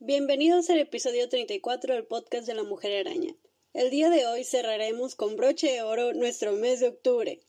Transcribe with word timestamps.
Bienvenidos 0.00 0.70
al 0.70 0.78
episodio 0.78 1.28
34 1.28 1.94
del 1.94 2.06
podcast 2.06 2.46
de 2.46 2.54
la 2.54 2.62
Mujer 2.62 3.06
Araña. 3.06 3.34
El 3.72 3.90
día 3.90 4.10
de 4.10 4.26
hoy 4.26 4.44
cerraremos 4.44 5.16
con 5.16 5.34
broche 5.34 5.72
de 5.72 5.82
oro 5.82 6.12
nuestro 6.12 6.52
mes 6.52 6.80
de 6.80 6.88
octubre. 6.88 7.40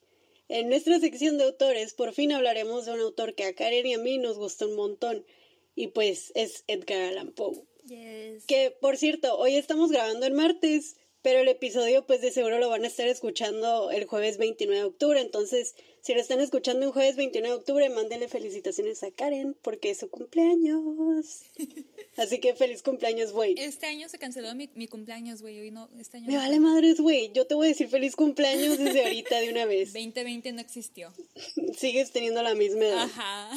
En 0.47 0.69
nuestra 0.69 0.99
sección 0.99 1.37
de 1.37 1.43
autores 1.43 1.93
por 1.93 2.13
fin 2.13 2.31
hablaremos 2.31 2.85
de 2.85 2.93
un 2.93 3.01
autor 3.01 3.35
que 3.35 3.43
a 3.43 3.53
Karen 3.53 3.85
y 3.85 3.93
a 3.93 3.99
mí 3.99 4.17
nos 4.17 4.37
gustó 4.37 4.67
un 4.67 4.75
montón 4.75 5.25
y 5.75 5.87
pues 5.87 6.31
es 6.33 6.63
Edgar 6.67 7.01
Allan 7.01 7.33
Poe. 7.33 7.61
Que 8.47 8.75
por 8.81 8.97
cierto, 8.97 9.37
hoy 9.37 9.55
estamos 9.55 9.91
grabando 9.91 10.25
el 10.25 10.33
martes, 10.33 10.95
pero 11.21 11.39
el 11.39 11.47
episodio 11.47 12.05
pues 12.05 12.21
de 12.21 12.31
seguro 12.31 12.59
lo 12.59 12.69
van 12.69 12.83
a 12.83 12.87
estar 12.87 13.07
escuchando 13.07 13.91
el 13.91 14.05
jueves 14.05 14.37
29 14.37 14.79
de 14.79 14.85
octubre, 14.85 15.21
entonces 15.21 15.75
si 16.05 16.13
lo 16.13 16.21
están 16.21 16.39
escuchando 16.39 16.85
el 16.85 16.91
jueves 16.91 17.15
29 17.15 17.49
de 17.49 17.59
octubre, 17.59 17.89
mándenle 17.89 18.27
felicitaciones 18.27 19.01
a 19.01 19.09
Karen 19.09 19.57
porque 19.63 19.89
es 19.89 19.97
su 19.97 20.07
cumpleaños. 20.07 21.41
Así 22.17 22.39
que 22.39 22.53
feliz 22.53 22.83
cumpleaños, 22.83 23.31
güey. 23.31 23.55
Este 23.57 23.87
año 23.87 24.07
se 24.07 24.19
canceló 24.19 24.53
mi, 24.53 24.69
mi 24.75 24.87
cumpleaños, 24.87 25.41
güey. 25.41 25.59
Hoy 25.59 25.71
no, 25.71 25.89
este 25.99 26.17
año 26.17 26.27
Me 26.27 26.37
vale 26.37 26.59
madres, 26.59 26.99
güey. 26.99 27.31
Yo 27.33 27.47
te 27.47 27.55
voy 27.55 27.65
a 27.65 27.69
decir 27.69 27.87
feliz 27.87 28.15
cumpleaños 28.15 28.77
desde 28.77 29.03
ahorita 29.03 29.39
de 29.39 29.49
una 29.49 29.65
vez. 29.65 29.93
2020 29.93 30.51
no 30.51 30.61
existió. 30.61 31.11
Sigues 31.75 32.11
teniendo 32.11 32.43
la 32.43 32.53
misma 32.53 32.85
edad. 32.85 33.01
Ajá. 33.01 33.49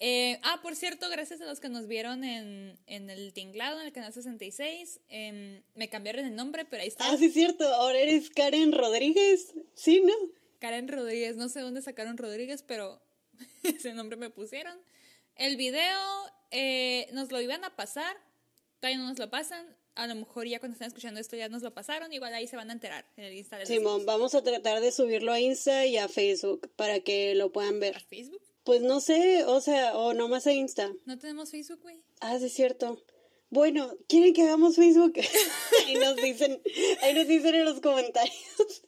Eh, 0.00 0.38
ah, 0.44 0.60
por 0.62 0.76
cierto, 0.76 1.08
gracias 1.10 1.40
a 1.40 1.46
los 1.46 1.58
que 1.58 1.68
nos 1.68 1.88
vieron 1.88 2.22
en, 2.22 2.78
en 2.86 3.10
el 3.10 3.32
tinglado, 3.32 3.80
en 3.80 3.86
el 3.86 3.92
canal 3.92 4.12
66, 4.12 5.00
em, 5.08 5.62
me 5.74 5.88
cambiaron 5.88 6.24
el 6.24 6.36
nombre, 6.36 6.64
pero 6.64 6.82
ahí 6.82 6.88
está. 6.88 7.10
Ah, 7.10 7.16
sí, 7.16 7.26
es 7.26 7.34
cierto. 7.34 7.66
Ahora 7.74 7.98
eres 7.98 8.30
Karen 8.30 8.72
Rodríguez. 8.72 9.54
Sí, 9.74 10.00
¿no? 10.00 10.14
Karen 10.60 10.88
Rodríguez, 10.88 11.36
no 11.36 11.48
sé 11.48 11.60
dónde 11.60 11.82
sacaron 11.82 12.16
Rodríguez, 12.16 12.62
pero 12.62 13.00
ese 13.62 13.92
nombre 13.92 14.16
me 14.16 14.30
pusieron. 14.30 14.78
El 15.34 15.56
video 15.56 15.98
eh, 16.50 17.08
nos 17.12 17.32
lo 17.32 17.40
iban 17.40 17.64
a 17.64 17.74
pasar, 17.76 18.16
todavía 18.80 18.98
no 18.98 19.08
nos 19.08 19.18
lo 19.18 19.30
pasan. 19.30 19.76
A 19.96 20.06
lo 20.06 20.14
mejor 20.14 20.46
ya 20.46 20.60
cuando 20.60 20.74
están 20.74 20.86
escuchando 20.86 21.18
esto 21.18 21.36
ya 21.36 21.48
nos 21.48 21.62
lo 21.62 21.74
pasaron, 21.74 22.12
igual 22.12 22.32
ahí 22.32 22.46
se 22.46 22.54
van 22.54 22.70
a 22.70 22.72
enterar 22.72 23.04
en 23.16 23.24
el 23.24 23.32
Insta. 23.32 23.66
Simón, 23.66 24.06
vamos 24.06 24.36
a 24.36 24.44
tratar 24.44 24.80
de 24.80 24.92
subirlo 24.92 25.32
a 25.32 25.40
Insta 25.40 25.86
y 25.86 25.96
a 25.96 26.08
Facebook 26.08 26.70
para 26.76 27.00
que 27.00 27.34
lo 27.34 27.50
puedan 27.50 27.80
ver. 27.80 27.96
¿A 27.96 28.00
Facebook? 28.00 28.42
Pues 28.68 28.82
no 28.82 29.00
sé, 29.00 29.46
o 29.46 29.62
sea, 29.62 29.96
o 29.96 30.12
nomás 30.12 30.46
a 30.46 30.52
Insta. 30.52 30.92
No 31.06 31.18
tenemos 31.18 31.50
Facebook, 31.50 31.80
güey. 31.80 31.96
Ah, 32.20 32.38
sí, 32.38 32.44
es 32.44 32.52
cierto. 32.52 33.02
Bueno, 33.48 33.90
¿quieren 34.08 34.34
que 34.34 34.42
hagamos 34.42 34.76
Facebook? 34.76 35.14
ahí 35.86 35.94
nos 35.94 36.16
dicen, 36.16 36.60
ahí 37.00 37.14
nos 37.14 37.26
dicen 37.26 37.54
en 37.54 37.64
los 37.64 37.80
comentarios. 37.80 38.36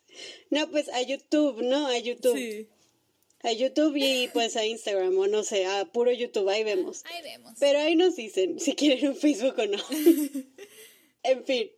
no, 0.51 0.71
pues 0.71 0.91
a 0.91 1.01
YouTube, 1.01 1.63
¿no? 1.63 1.87
A 1.87 1.97
YouTube. 1.97 2.37
Sí. 2.37 2.69
A 3.43 3.53
YouTube 3.53 3.97
y 3.97 4.29
pues 4.35 4.55
a 4.57 4.67
Instagram, 4.67 5.17
o 5.17 5.27
no 5.29 5.45
sé, 5.45 5.65
a 5.65 5.87
puro 5.87 6.13
YouTube, 6.13 6.51
ahí 6.51 6.63
vemos. 6.63 7.03
Ahí 7.07 7.23
vemos. 7.23 7.55
Pero 7.59 7.79
ahí 7.79 7.97
nos 7.97 8.17
dicen 8.17 8.61
si 8.61 8.75
quieren 8.75 9.09
un 9.09 9.17
Facebook 9.17 9.55
o 9.57 9.65
no. 9.67 9.79
en 11.23 11.45
fin, 11.47 11.71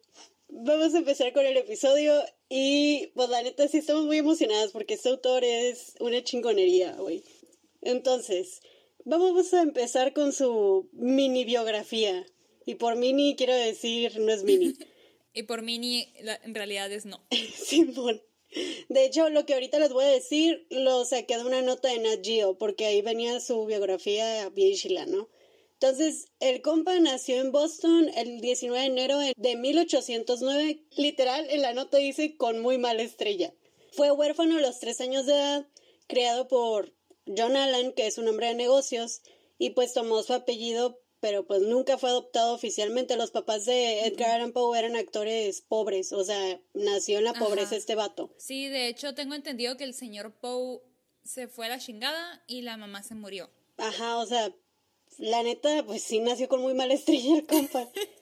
vamos 0.48 0.92
a 0.92 0.98
empezar 0.98 1.32
con 1.32 1.46
el 1.46 1.56
episodio 1.56 2.20
y 2.48 3.12
pues 3.14 3.28
la 3.28 3.44
neta 3.44 3.68
sí 3.68 3.78
estamos 3.78 4.06
muy 4.06 4.18
emocionadas 4.18 4.72
porque 4.72 4.94
este 4.94 5.08
autor 5.08 5.44
es 5.44 5.94
una 6.00 6.24
chingonería, 6.24 6.96
güey. 6.96 7.22
Entonces, 7.82 8.60
vamos 9.04 9.52
a 9.52 9.62
empezar 9.62 10.12
con 10.12 10.32
su 10.32 10.88
mini 10.92 11.44
biografía. 11.44 12.24
Y 12.64 12.76
por 12.76 12.96
mini 12.96 13.36
quiero 13.36 13.54
decir, 13.54 14.18
no 14.20 14.32
es 14.32 14.44
mini. 14.44 14.74
y 15.34 15.42
por 15.42 15.62
mini 15.62 16.12
en 16.44 16.54
realidad 16.54 16.90
es 16.90 17.04
no. 17.04 17.20
Simón. 17.54 18.22
De 18.88 19.06
hecho, 19.06 19.30
lo 19.30 19.46
que 19.46 19.54
ahorita 19.54 19.78
les 19.78 19.92
voy 19.92 20.04
a 20.04 20.08
decir 20.08 20.66
lo 20.70 21.04
saqué 21.04 21.38
de 21.38 21.44
una 21.44 21.62
nota 21.62 21.88
de 21.88 21.98
Nat 21.98 22.24
Geo, 22.24 22.58
porque 22.58 22.84
ahí 22.84 23.00
venía 23.00 23.40
su 23.40 23.64
biografía 23.64 24.48
bien 24.50 24.74
chila, 24.74 25.06
¿no? 25.06 25.28
Entonces, 25.74 26.26
el 26.38 26.62
compa 26.62 26.96
nació 27.00 27.40
en 27.40 27.50
Boston 27.50 28.08
el 28.14 28.40
19 28.40 28.78
de 28.78 28.86
enero 28.86 29.18
de 29.18 29.56
1809. 29.56 30.84
Literal, 30.96 31.46
en 31.50 31.62
la 31.62 31.72
nota 31.72 31.96
dice 31.96 32.36
con 32.36 32.60
muy 32.60 32.78
mala 32.78 33.02
estrella. 33.02 33.52
Fue 33.90 34.12
huérfano 34.12 34.58
a 34.58 34.60
los 34.60 34.78
tres 34.78 35.00
años 35.00 35.26
de 35.26 35.32
edad, 35.32 35.66
criado 36.06 36.46
por 36.46 36.92
John 37.26 37.56
Allen, 37.56 37.92
que 37.92 38.06
es 38.06 38.18
un 38.18 38.28
hombre 38.28 38.48
de 38.48 38.54
negocios, 38.54 39.22
y 39.58 39.70
pues 39.70 39.92
tomó 39.92 40.22
su 40.22 40.32
apellido, 40.32 41.00
pero 41.20 41.46
pues 41.46 41.62
nunca 41.62 41.98
fue 41.98 42.10
adoptado 42.10 42.54
oficialmente. 42.54 43.16
Los 43.16 43.30
papás 43.30 43.64
de 43.64 44.06
Edgar 44.06 44.30
Allan 44.30 44.52
Poe 44.52 44.78
eran 44.78 44.96
actores 44.96 45.60
pobres, 45.60 46.12
o 46.12 46.24
sea, 46.24 46.60
nació 46.74 47.18
en 47.18 47.24
la 47.24 47.34
pobreza 47.34 47.76
este 47.76 47.94
vato. 47.94 48.34
Sí, 48.38 48.68
de 48.68 48.88
hecho 48.88 49.14
tengo 49.14 49.34
entendido 49.34 49.76
que 49.76 49.84
el 49.84 49.94
señor 49.94 50.32
Poe 50.32 50.80
se 51.24 51.46
fue 51.48 51.66
a 51.66 51.70
la 51.70 51.78
chingada 51.78 52.42
y 52.46 52.62
la 52.62 52.76
mamá 52.76 53.02
se 53.02 53.14
murió. 53.14 53.50
Ajá, 53.76 54.18
o 54.18 54.26
sea, 54.26 54.52
la 55.18 55.42
neta, 55.42 55.84
pues 55.86 56.02
sí 56.02 56.20
nació 56.20 56.48
con 56.48 56.60
muy 56.60 56.74
mala 56.74 56.94
estrella 56.94 57.36
el 57.36 57.46
compa. 57.46 57.88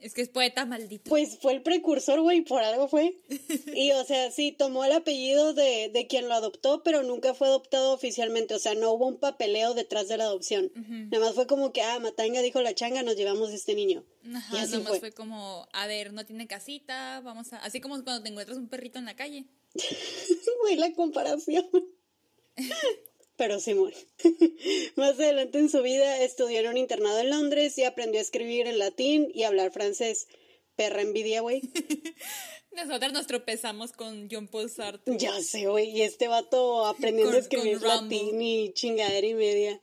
Es 0.00 0.14
que 0.14 0.22
es 0.22 0.28
poeta 0.28 0.64
maldito. 0.64 1.08
Pues 1.08 1.38
fue 1.38 1.52
el 1.52 1.62
precursor, 1.62 2.20
güey, 2.20 2.40
por 2.42 2.62
algo 2.62 2.88
fue. 2.88 3.16
Y, 3.74 3.92
o 3.92 4.04
sea, 4.04 4.30
sí, 4.30 4.52
tomó 4.52 4.84
el 4.84 4.92
apellido 4.92 5.54
de, 5.54 5.90
de 5.92 6.06
quien 6.06 6.28
lo 6.28 6.34
adoptó, 6.34 6.82
pero 6.82 7.02
nunca 7.02 7.34
fue 7.34 7.48
adoptado 7.48 7.92
oficialmente. 7.92 8.54
O 8.54 8.58
sea, 8.58 8.74
no 8.74 8.92
hubo 8.92 9.06
un 9.06 9.18
papeleo 9.18 9.74
detrás 9.74 10.08
de 10.08 10.16
la 10.16 10.24
adopción. 10.24 10.72
Nada 10.74 11.24
más 11.24 11.34
fue 11.34 11.46
como 11.46 11.72
que, 11.72 11.82
ah, 11.82 11.98
Matanga 11.98 12.42
dijo 12.42 12.60
la 12.62 12.74
changa, 12.74 13.02
nos 13.02 13.16
llevamos 13.16 13.50
a 13.50 13.54
este 13.54 13.74
niño. 13.74 14.04
Ajá, 14.34 14.56
y 14.56 14.60
así 14.60 14.72
nada 14.72 14.90
más 14.90 15.00
fue. 15.00 15.12
como, 15.12 15.68
a 15.72 15.86
ver, 15.86 16.12
no 16.12 16.24
tiene 16.24 16.46
casita, 16.46 17.20
vamos 17.20 17.52
a... 17.52 17.58
Así 17.58 17.80
como 17.80 18.02
cuando 18.02 18.22
te 18.22 18.30
encuentras 18.30 18.58
un 18.58 18.68
perrito 18.68 18.98
en 18.98 19.04
la 19.04 19.16
calle. 19.16 19.46
Güey, 20.62 20.76
la 20.76 20.92
comparación 20.92 21.66
pero 23.40 23.58
Simón. 23.58 23.94
Más 24.96 25.14
adelante 25.14 25.58
en 25.58 25.70
su 25.70 25.80
vida 25.80 26.22
estudió 26.22 26.60
en 26.60 26.68
un 26.68 26.76
internado 26.76 27.20
en 27.20 27.30
Londres 27.30 27.78
y 27.78 27.84
aprendió 27.84 28.20
a 28.20 28.22
escribir 28.22 28.66
en 28.66 28.78
latín 28.78 29.32
y 29.32 29.44
hablar 29.44 29.72
francés. 29.72 30.28
Perra 30.76 31.00
envidia, 31.00 31.40
güey. 31.40 31.62
Nosotros 32.72 33.14
nos 33.14 33.26
tropezamos 33.26 33.92
con 33.92 34.28
John 34.30 34.46
Paul 34.46 34.68
Sartre. 34.68 35.16
Ya 35.16 35.40
sé, 35.40 35.68
güey. 35.68 35.88
Y 35.88 36.02
este 36.02 36.28
vato 36.28 36.84
aprendiendo 36.84 37.34
a 37.34 37.40
escribir 37.40 37.80
latín 37.80 38.42
y 38.42 38.74
chingadera 38.74 39.26
y 39.26 39.32
media. 39.32 39.80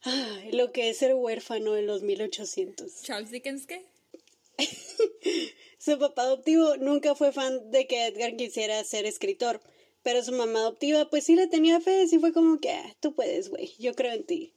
Ay, 0.00 0.50
lo 0.50 0.72
que 0.72 0.90
es 0.90 0.96
ser 0.96 1.14
huérfano 1.14 1.76
en 1.76 1.86
los 1.86 2.02
1800. 2.02 3.02
¿Charles 3.02 3.30
Dickens 3.30 3.68
qué? 3.68 3.86
Su 5.78 6.00
papá 6.00 6.22
adoptivo 6.22 6.76
nunca 6.78 7.14
fue 7.14 7.30
fan 7.30 7.70
de 7.70 7.86
que 7.86 8.06
Edgar 8.08 8.34
quisiera 8.34 8.82
ser 8.82 9.06
escritor 9.06 9.60
pero 10.02 10.22
su 10.22 10.32
mamá 10.32 10.60
adoptiva, 10.60 11.08
pues 11.10 11.24
sí 11.24 11.36
le 11.36 11.46
tenía 11.46 11.80
fe, 11.80 12.06
sí 12.08 12.18
fue 12.18 12.32
como 12.32 12.58
que, 12.60 12.70
ah, 12.70 12.96
tú 13.00 13.14
puedes, 13.14 13.48
güey, 13.48 13.74
yo 13.78 13.94
creo 13.94 14.12
en 14.12 14.24
ti. 14.24 14.52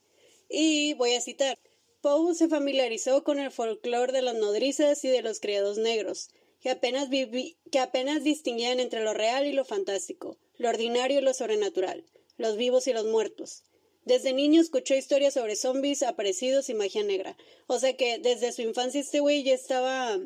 Y 0.48 0.94
voy 0.94 1.14
a 1.14 1.20
citar, 1.20 1.58
Poe 2.00 2.34
se 2.34 2.48
familiarizó 2.48 3.24
con 3.24 3.38
el 3.38 3.50
folclore 3.50 4.12
de 4.12 4.22
las 4.22 4.36
nodrizas 4.36 5.04
y 5.04 5.08
de 5.08 5.22
los 5.22 5.40
criados 5.40 5.78
negros, 5.78 6.28
que 6.60 6.70
apenas, 6.70 7.08
que 7.10 7.78
apenas 7.78 8.22
distinguían 8.22 8.80
entre 8.80 9.02
lo 9.02 9.14
real 9.14 9.46
y 9.46 9.52
lo 9.52 9.64
fantástico, 9.64 10.36
lo 10.58 10.68
ordinario 10.68 11.18
y 11.18 11.22
lo 11.22 11.34
sobrenatural, 11.34 12.04
los 12.36 12.56
vivos 12.56 12.86
y 12.86 12.92
los 12.92 13.06
muertos. 13.06 13.64
Desde 14.04 14.32
niño 14.32 14.60
escuchó 14.60 14.94
historias 14.94 15.34
sobre 15.34 15.56
zombies, 15.56 16.04
aparecidos 16.04 16.68
y 16.68 16.74
magia 16.74 17.02
negra. 17.02 17.36
O 17.66 17.80
sea 17.80 17.96
que 17.96 18.18
desde 18.20 18.52
su 18.52 18.62
infancia 18.62 19.00
este 19.00 19.18
güey 19.18 19.42
ya 19.42 19.52
estaba 19.52 20.16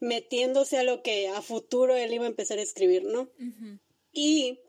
metiéndose 0.00 0.78
a 0.78 0.82
lo 0.82 1.02
que 1.02 1.28
a 1.28 1.40
futuro 1.40 1.94
él 1.94 2.12
iba 2.12 2.24
a 2.24 2.28
empezar 2.28 2.58
a 2.58 2.62
escribir, 2.62 3.04
¿no? 3.04 3.30
Y 4.12 4.60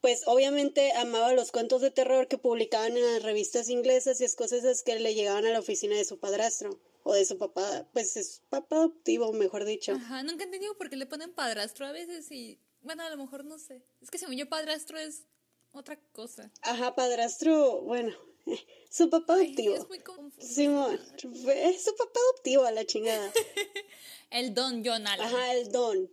pues 0.00 0.22
obviamente 0.26 0.92
amaba 0.92 1.32
los 1.32 1.50
cuentos 1.50 1.82
de 1.82 1.90
terror 1.90 2.28
que 2.28 2.38
publicaban 2.38 2.96
en 2.96 3.14
las 3.14 3.22
revistas 3.22 3.68
inglesas 3.68 4.20
y 4.20 4.24
es 4.24 4.36
cosas 4.36 4.82
que 4.82 4.98
le 4.98 5.14
llegaban 5.14 5.44
a 5.46 5.50
la 5.50 5.58
oficina 5.58 5.96
de 5.96 6.04
su 6.04 6.18
padrastro 6.18 6.78
o 7.02 7.14
de 7.14 7.24
su 7.24 7.38
papá, 7.38 7.88
pues 7.92 8.16
es 8.16 8.42
papá 8.48 8.76
adoptivo, 8.76 9.32
mejor 9.32 9.64
dicho. 9.64 9.92
Ajá, 9.92 10.22
nunca 10.22 10.44
he 10.44 10.46
entendido 10.46 10.76
por 10.76 10.90
qué 10.90 10.96
le 10.96 11.06
ponen 11.06 11.32
padrastro 11.32 11.86
a 11.86 11.92
veces 11.92 12.30
y 12.30 12.60
bueno, 12.82 13.02
a 13.02 13.10
lo 13.10 13.16
mejor 13.16 13.44
no 13.44 13.58
sé. 13.58 13.82
Es 14.00 14.10
que 14.10 14.18
según 14.18 14.36
yo 14.36 14.48
padrastro 14.48 14.98
es 14.98 15.24
otra 15.72 15.98
cosa. 16.12 16.50
Ajá, 16.62 16.94
padrastro, 16.94 17.82
bueno, 17.82 18.14
su 18.90 19.10
papá 19.10 19.34
adoptivo. 19.34 19.74
es 19.74 19.88
muy 19.88 20.02
Simón, 20.38 21.00
es 21.48 21.84
su 21.84 21.96
papá 21.96 22.20
adoptivo 22.30 22.64
a 22.64 22.70
la 22.70 22.84
chingada. 22.84 23.32
el 24.30 24.54
don 24.54 24.84
John 24.84 25.06
Allen. 25.06 25.26
Ajá, 25.26 25.54
el 25.54 25.72
don. 25.72 26.10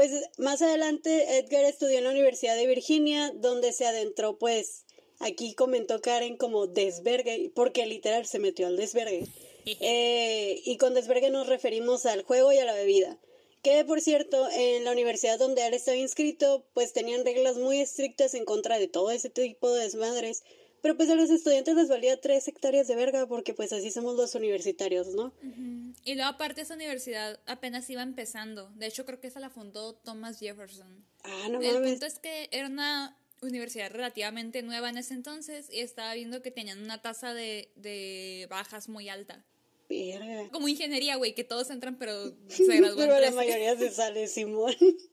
Pues 0.00 0.12
más 0.38 0.62
adelante 0.62 1.36
Edgar 1.36 1.62
estudió 1.66 1.98
en 1.98 2.04
la 2.04 2.10
Universidad 2.10 2.56
de 2.56 2.66
Virginia, 2.66 3.34
donde 3.34 3.70
se 3.74 3.84
adentró, 3.84 4.38
pues, 4.38 4.86
aquí 5.18 5.52
comentó 5.52 6.00
Karen 6.00 6.38
como 6.38 6.66
desvergue, 6.66 7.52
porque 7.54 7.84
literal 7.84 8.24
se 8.24 8.38
metió 8.38 8.66
al 8.66 8.78
desvergue. 8.78 9.26
Eh, 9.82 10.62
y 10.64 10.78
con 10.78 10.94
desvergue 10.94 11.28
nos 11.28 11.46
referimos 11.46 12.06
al 12.06 12.22
juego 12.22 12.50
y 12.50 12.56
a 12.56 12.64
la 12.64 12.72
bebida. 12.72 13.20
Que 13.62 13.84
por 13.84 14.00
cierto, 14.00 14.48
en 14.50 14.84
la 14.84 14.92
universidad 14.92 15.38
donde 15.38 15.66
él 15.66 15.74
estaba 15.74 15.98
inscrito, 15.98 16.64
pues 16.72 16.94
tenían 16.94 17.26
reglas 17.26 17.58
muy 17.58 17.78
estrictas 17.78 18.32
en 18.32 18.46
contra 18.46 18.78
de 18.78 18.88
todo 18.88 19.10
ese 19.10 19.28
tipo 19.28 19.70
de 19.70 19.82
desmadres, 19.82 20.44
Pero 20.82 20.96
pues 20.96 21.10
a 21.10 21.14
los 21.14 21.30
estudiantes 21.30 21.74
les 21.74 21.88
valía 21.88 22.20
tres 22.20 22.48
hectáreas 22.48 22.88
de 22.88 22.96
verga 22.96 23.26
porque 23.26 23.54
pues 23.54 23.72
así 23.72 23.90
somos 23.90 24.16
los 24.16 24.34
universitarios, 24.34 25.08
¿no? 25.08 25.32
Y 26.04 26.14
luego 26.14 26.30
aparte 26.30 26.62
esa 26.62 26.74
universidad 26.74 27.38
apenas 27.46 27.88
iba 27.90 28.02
empezando. 28.02 28.70
De 28.76 28.86
hecho 28.86 29.04
creo 29.04 29.20
que 29.20 29.26
esa 29.26 29.40
la 29.40 29.50
fundó 29.50 29.94
Thomas 29.94 30.38
Jefferson. 30.38 31.04
Ah, 31.22 31.48
no 31.50 31.60
El 31.60 31.74
mames. 31.74 31.90
punto 31.90 32.06
es 32.06 32.18
que 32.18 32.48
era 32.50 32.66
una 32.68 33.16
universidad 33.42 33.90
relativamente 33.90 34.62
nueva 34.62 34.90
en 34.90 34.98
ese 34.98 35.14
entonces 35.14 35.68
y 35.70 35.80
estaba 35.80 36.14
viendo 36.14 36.42
que 36.42 36.50
tenían 36.50 36.82
una 36.82 37.02
tasa 37.02 37.34
de, 37.34 37.70
de 37.76 38.46
bajas 38.50 38.88
muy 38.88 39.08
alta. 39.08 39.44
Verga. 39.88 40.48
Como 40.52 40.68
ingeniería, 40.68 41.16
güey, 41.16 41.34
que 41.34 41.44
todos 41.44 41.68
entran 41.70 41.98
pero 41.98 42.30
se 42.48 42.64
gradúan 42.76 43.08
Pero 43.08 43.20
la 43.20 43.30
mayoría 43.32 43.76
se 43.76 43.90
sale, 43.90 44.26
Simón. 44.28 44.74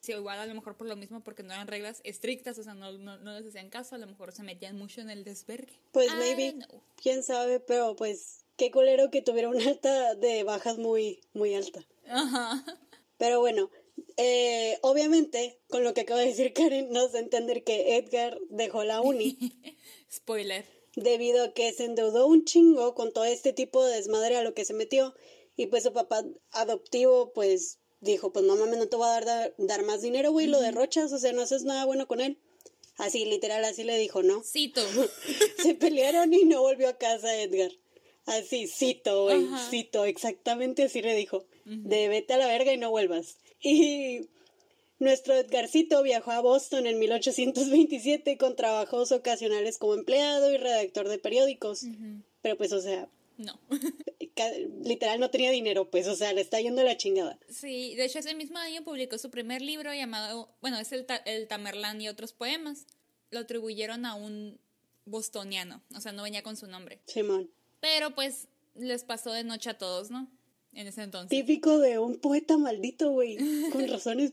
Sí, 0.00 0.12
igual 0.12 0.38
a 0.38 0.46
lo 0.46 0.54
mejor 0.54 0.76
por 0.76 0.86
lo 0.86 0.96
mismo 0.96 1.22
porque 1.22 1.42
no 1.42 1.52
eran 1.52 1.66
reglas 1.66 2.00
estrictas, 2.04 2.58
o 2.58 2.62
sea, 2.62 2.74
no, 2.74 2.92
no, 2.92 3.18
no 3.18 3.38
les 3.38 3.48
hacían 3.48 3.70
caso, 3.70 3.94
a 3.94 3.98
lo 3.98 4.06
mejor 4.06 4.32
se 4.32 4.42
metían 4.42 4.76
mucho 4.76 5.00
en 5.00 5.10
el 5.10 5.24
desvergue. 5.24 5.78
Pues 5.92 6.10
I 6.12 6.16
maybe, 6.16 6.58
quién 6.96 7.22
sabe, 7.22 7.60
pero 7.60 7.96
pues 7.96 8.44
qué 8.56 8.70
culero 8.70 9.10
que 9.10 9.22
tuviera 9.22 9.48
una 9.48 9.66
alta 9.66 10.14
de 10.14 10.44
bajas 10.44 10.78
muy, 10.78 11.20
muy 11.32 11.54
alta. 11.54 11.86
Ajá. 12.08 12.64
Pero 13.16 13.40
bueno, 13.40 13.70
eh, 14.16 14.78
obviamente, 14.82 15.58
con 15.68 15.84
lo 15.84 15.94
que 15.94 16.02
acaba 16.02 16.20
de 16.20 16.26
decir 16.26 16.52
Karen, 16.52 16.90
nos 16.90 17.12
da 17.12 17.18
a 17.18 17.22
entender 17.22 17.64
que 17.64 17.96
Edgar 17.96 18.38
dejó 18.48 18.84
la 18.84 19.00
uni 19.00 19.38
Spoiler. 20.10 20.64
debido 20.96 21.44
a 21.44 21.54
que 21.54 21.72
se 21.72 21.84
endeudó 21.84 22.26
un 22.26 22.44
chingo 22.44 22.94
con 22.94 23.12
todo 23.12 23.24
este 23.24 23.52
tipo 23.52 23.84
de 23.84 23.96
desmadre 23.96 24.36
a 24.36 24.42
lo 24.42 24.54
que 24.54 24.64
se 24.64 24.74
metió 24.74 25.14
y 25.56 25.66
pues 25.66 25.84
su 25.84 25.92
papá 25.92 26.24
adoptivo 26.50 27.32
pues 27.32 27.78
dijo, 28.12 28.32
pues 28.32 28.44
no 28.44 28.56
mames, 28.56 28.78
no 28.78 28.88
te 28.88 28.96
voy 28.96 29.06
a 29.06 29.20
dar, 29.20 29.54
dar, 29.58 29.82
más 29.84 30.02
dinero, 30.02 30.32
güey, 30.32 30.46
lo 30.46 30.60
derrochas, 30.60 31.12
o 31.12 31.18
sea, 31.18 31.32
no 31.32 31.42
haces 31.42 31.64
nada 31.64 31.84
bueno 31.84 32.06
con 32.06 32.20
él. 32.20 32.38
Así, 32.96 33.24
literal, 33.24 33.64
así 33.64 33.82
le 33.82 33.98
dijo, 33.98 34.22
¿no? 34.22 34.42
Cito. 34.44 34.80
Se 35.62 35.74
pelearon 35.74 36.32
y 36.32 36.44
no 36.44 36.60
volvió 36.60 36.88
a 36.88 36.98
casa 36.98 37.40
Edgar. 37.40 37.72
Así, 38.26 38.68
cito, 38.68 39.24
güey, 39.24 39.46
cito, 39.68 40.04
exactamente 40.06 40.84
así 40.84 41.02
le 41.02 41.14
dijo. 41.14 41.44
De 41.66 42.08
vete 42.08 42.34
a 42.34 42.38
la 42.38 42.46
verga 42.46 42.72
y 42.72 42.78
no 42.78 42.90
vuelvas. 42.90 43.38
Y 43.60 44.28
nuestro 44.98 45.34
Edgarcito 45.34 46.02
viajó 46.02 46.30
a 46.30 46.40
Boston 46.40 46.86
en 46.86 46.98
1827 46.98 48.38
con 48.38 48.56
trabajos 48.56 49.12
ocasionales 49.12 49.78
como 49.78 49.94
empleado 49.94 50.50
y 50.52 50.56
redactor 50.56 51.08
de 51.08 51.18
periódicos. 51.18 51.84
Pero 52.40 52.56
pues, 52.56 52.72
o 52.72 52.80
sea, 52.80 53.08
No. 53.36 53.58
literal 54.82 55.20
no 55.20 55.30
tenía 55.30 55.50
dinero, 55.50 55.90
pues, 55.90 56.06
o 56.08 56.14
sea, 56.16 56.32
le 56.32 56.40
está 56.40 56.60
yendo 56.60 56.82
la 56.82 56.96
chingada. 56.96 57.38
Sí, 57.48 57.94
de 57.94 58.04
hecho 58.04 58.18
ese 58.18 58.34
mismo 58.34 58.58
año 58.58 58.82
publicó 58.84 59.16
su 59.18 59.30
primer 59.30 59.62
libro 59.62 59.92
llamado, 59.94 60.48
bueno, 60.60 60.78
es 60.78 60.92
el, 60.92 61.06
Ta- 61.06 61.16
el 61.24 61.46
Tamerlán 61.48 62.00
y 62.00 62.08
otros 62.08 62.32
poemas. 62.32 62.86
Lo 63.30 63.40
atribuyeron 63.40 64.06
a 64.06 64.14
un 64.14 64.58
bostoniano, 65.06 65.82
o 65.94 66.00
sea, 66.00 66.12
no 66.12 66.22
venía 66.22 66.42
con 66.42 66.56
su 66.56 66.66
nombre. 66.66 67.00
Simón. 67.06 67.50
Pero 67.80 68.14
pues 68.14 68.48
les 68.74 69.04
pasó 69.04 69.32
de 69.32 69.44
noche 69.44 69.70
a 69.70 69.78
todos, 69.78 70.10
¿no? 70.10 70.28
En 70.72 70.86
ese 70.88 71.02
entonces. 71.02 71.30
Típico 71.30 71.78
de 71.78 71.98
un 71.98 72.18
poeta 72.18 72.58
maldito, 72.58 73.10
güey. 73.12 73.36
Con 73.70 73.86
razones 73.88 74.32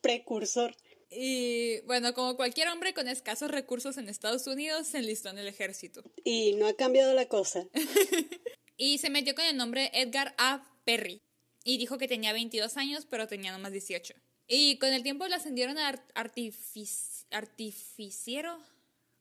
precursor. 0.00 0.74
Y 1.10 1.80
bueno, 1.82 2.14
como 2.14 2.36
cualquier 2.36 2.68
hombre 2.68 2.94
con 2.94 3.08
escasos 3.08 3.50
recursos 3.50 3.96
en 3.98 4.08
Estados 4.08 4.46
Unidos, 4.46 4.86
se 4.88 4.98
enlistó 4.98 5.28
en 5.30 5.38
el 5.38 5.46
ejército. 5.48 6.02
Y 6.24 6.54
no 6.54 6.66
ha 6.66 6.74
cambiado 6.74 7.12
la 7.14 7.26
cosa. 7.28 7.66
Y 8.76 8.98
se 8.98 9.10
metió 9.10 9.34
con 9.34 9.44
el 9.44 9.56
nombre 9.56 9.90
Edgar 9.94 10.34
A. 10.38 10.64
Perry. 10.84 11.20
Y 11.64 11.78
dijo 11.78 11.98
que 11.98 12.08
tenía 12.08 12.32
22 12.32 12.76
años, 12.76 13.06
pero 13.08 13.26
tenía 13.26 13.52
nomás 13.52 13.72
18. 13.72 14.14
Y 14.46 14.78
con 14.78 14.92
el 14.92 15.02
tiempo 15.02 15.26
lo 15.26 15.34
ascendieron 15.34 15.78
a 15.78 15.88
art- 15.88 16.12
artific- 16.14 17.26
artificiero. 17.30 18.56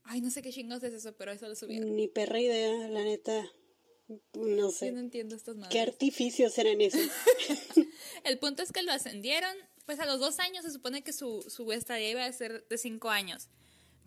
Ay, 0.04 0.22
no 0.22 0.30
sé 0.30 0.42
qué 0.44 0.52
chingos 0.52 0.84
es 0.84 0.94
eso, 0.94 1.16
pero 1.18 1.32
eso 1.32 1.48
lo 1.48 1.56
subieron. 1.56 1.96
Ni 1.96 2.08
perra 2.08 2.40
idea, 2.40 2.88
la 2.90 3.04
neta. 3.04 3.52
No 4.36 4.56
Yo 4.58 4.70
sé. 4.72 4.92
no 4.92 5.00
entiendo 5.00 5.36
estas 5.36 5.56
madres. 5.56 5.72
¿Qué 5.72 5.80
artificios 5.82 6.56
eran 6.60 6.80
esos? 6.82 7.02
El 8.24 8.38
punto 8.38 8.62
es 8.62 8.72
que 8.72 8.84
lo 8.84 8.92
ascendieron, 8.92 9.56
pues 9.88 10.00
a 10.00 10.06
los 10.06 10.20
dos 10.20 10.38
años 10.40 10.64
se 10.64 10.72
supone 10.72 11.02
que 11.04 11.12
su, 11.12 11.44
su 11.50 11.72
estadía 11.72 12.12
iba 12.12 12.26
a 12.26 12.32
ser 12.32 12.68
de 12.68 12.78
cinco 12.78 13.10
años. 13.10 13.48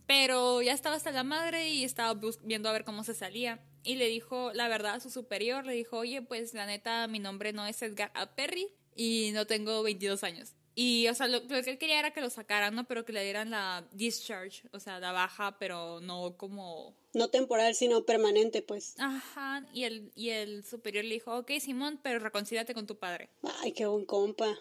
Pero 0.07 0.63
ya 0.63 0.73
estaba 0.73 0.95
hasta 0.95 1.11
la 1.11 1.25
madre 1.25 1.71
y 1.71 1.83
estaba 1.83 2.19
viendo 2.45 2.69
a 2.69 2.73
ver 2.73 2.85
cómo 2.85 3.03
se 3.03 3.15
salía. 3.15 3.61
Y 3.89 3.95
le 3.95 4.07
dijo 4.09 4.53
la 4.53 4.69
verdad 4.69 4.97
a 4.97 5.01
su 5.01 5.09
superior, 5.09 5.65
le 5.65 5.73
dijo, 5.73 5.97
oye, 5.97 6.21
pues 6.21 6.53
la 6.53 6.67
neta, 6.67 7.07
mi 7.07 7.21
nombre 7.21 7.55
no 7.55 7.67
es 7.67 7.81
Edgar 7.81 8.11
A. 8.13 8.35
Perry 8.35 8.69
y 8.95 9.31
no 9.33 9.47
tengo 9.47 9.83
22 9.83 10.25
años. 10.25 10.53
Y, 10.75 11.09
o 11.09 11.15
sea, 11.15 11.27
lo, 11.27 11.41
lo 11.41 11.63
que 11.63 11.71
él 11.71 11.79
quería 11.79 11.99
era 11.99 12.13
que 12.13 12.21
lo 12.21 12.29
sacaran, 12.29 12.75
¿no? 12.75 12.87
Pero 12.87 13.07
que 13.07 13.15
le 13.15 13.25
dieran 13.25 13.49
la 13.49 13.89
discharge, 13.93 14.69
o 14.73 14.79
sea, 14.79 15.01
la 15.01 15.13
baja, 15.13 15.57
pero 15.59 16.01
no 16.03 16.37
como 16.37 16.99
No 17.15 17.31
temporal, 17.31 17.75
sino 17.75 18.05
permanente, 18.05 18.61
pues. 18.61 18.95
Ajá, 18.99 19.67
y 19.73 19.85
el, 19.85 20.13
y 20.15 20.29
el 20.29 20.67
superior 20.67 21.07
le 21.07 21.15
dijo, 21.15 21.35
ok, 21.35 21.53
Simón, 21.59 21.99
pero 22.03 22.19
reconcíliate 22.19 22.75
con 22.75 22.87
tu 22.87 22.99
padre. 22.99 23.31
Ay, 23.63 23.73
qué 23.73 23.87
buen 23.87 24.05
compa. 24.05 24.55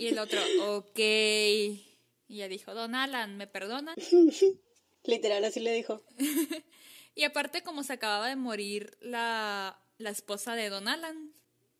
Y 0.00 0.06
el 0.06 0.18
otro, 0.18 0.40
ok. 0.78 0.98
Y 0.98 1.84
ella 2.30 2.48
dijo, 2.48 2.72
Don 2.72 2.94
Alan, 2.94 3.36
¿me 3.36 3.46
perdona? 3.46 3.94
Literal, 5.04 5.44
así 5.44 5.60
le 5.60 5.74
dijo. 5.74 6.02
Y 7.16 7.24
aparte, 7.24 7.62
como 7.62 7.82
se 7.82 7.94
acababa 7.94 8.28
de 8.28 8.36
morir 8.36 8.96
la, 9.00 9.80
la 9.96 10.10
esposa 10.10 10.54
de 10.54 10.68
Don 10.68 10.86
Alan, 10.86 11.32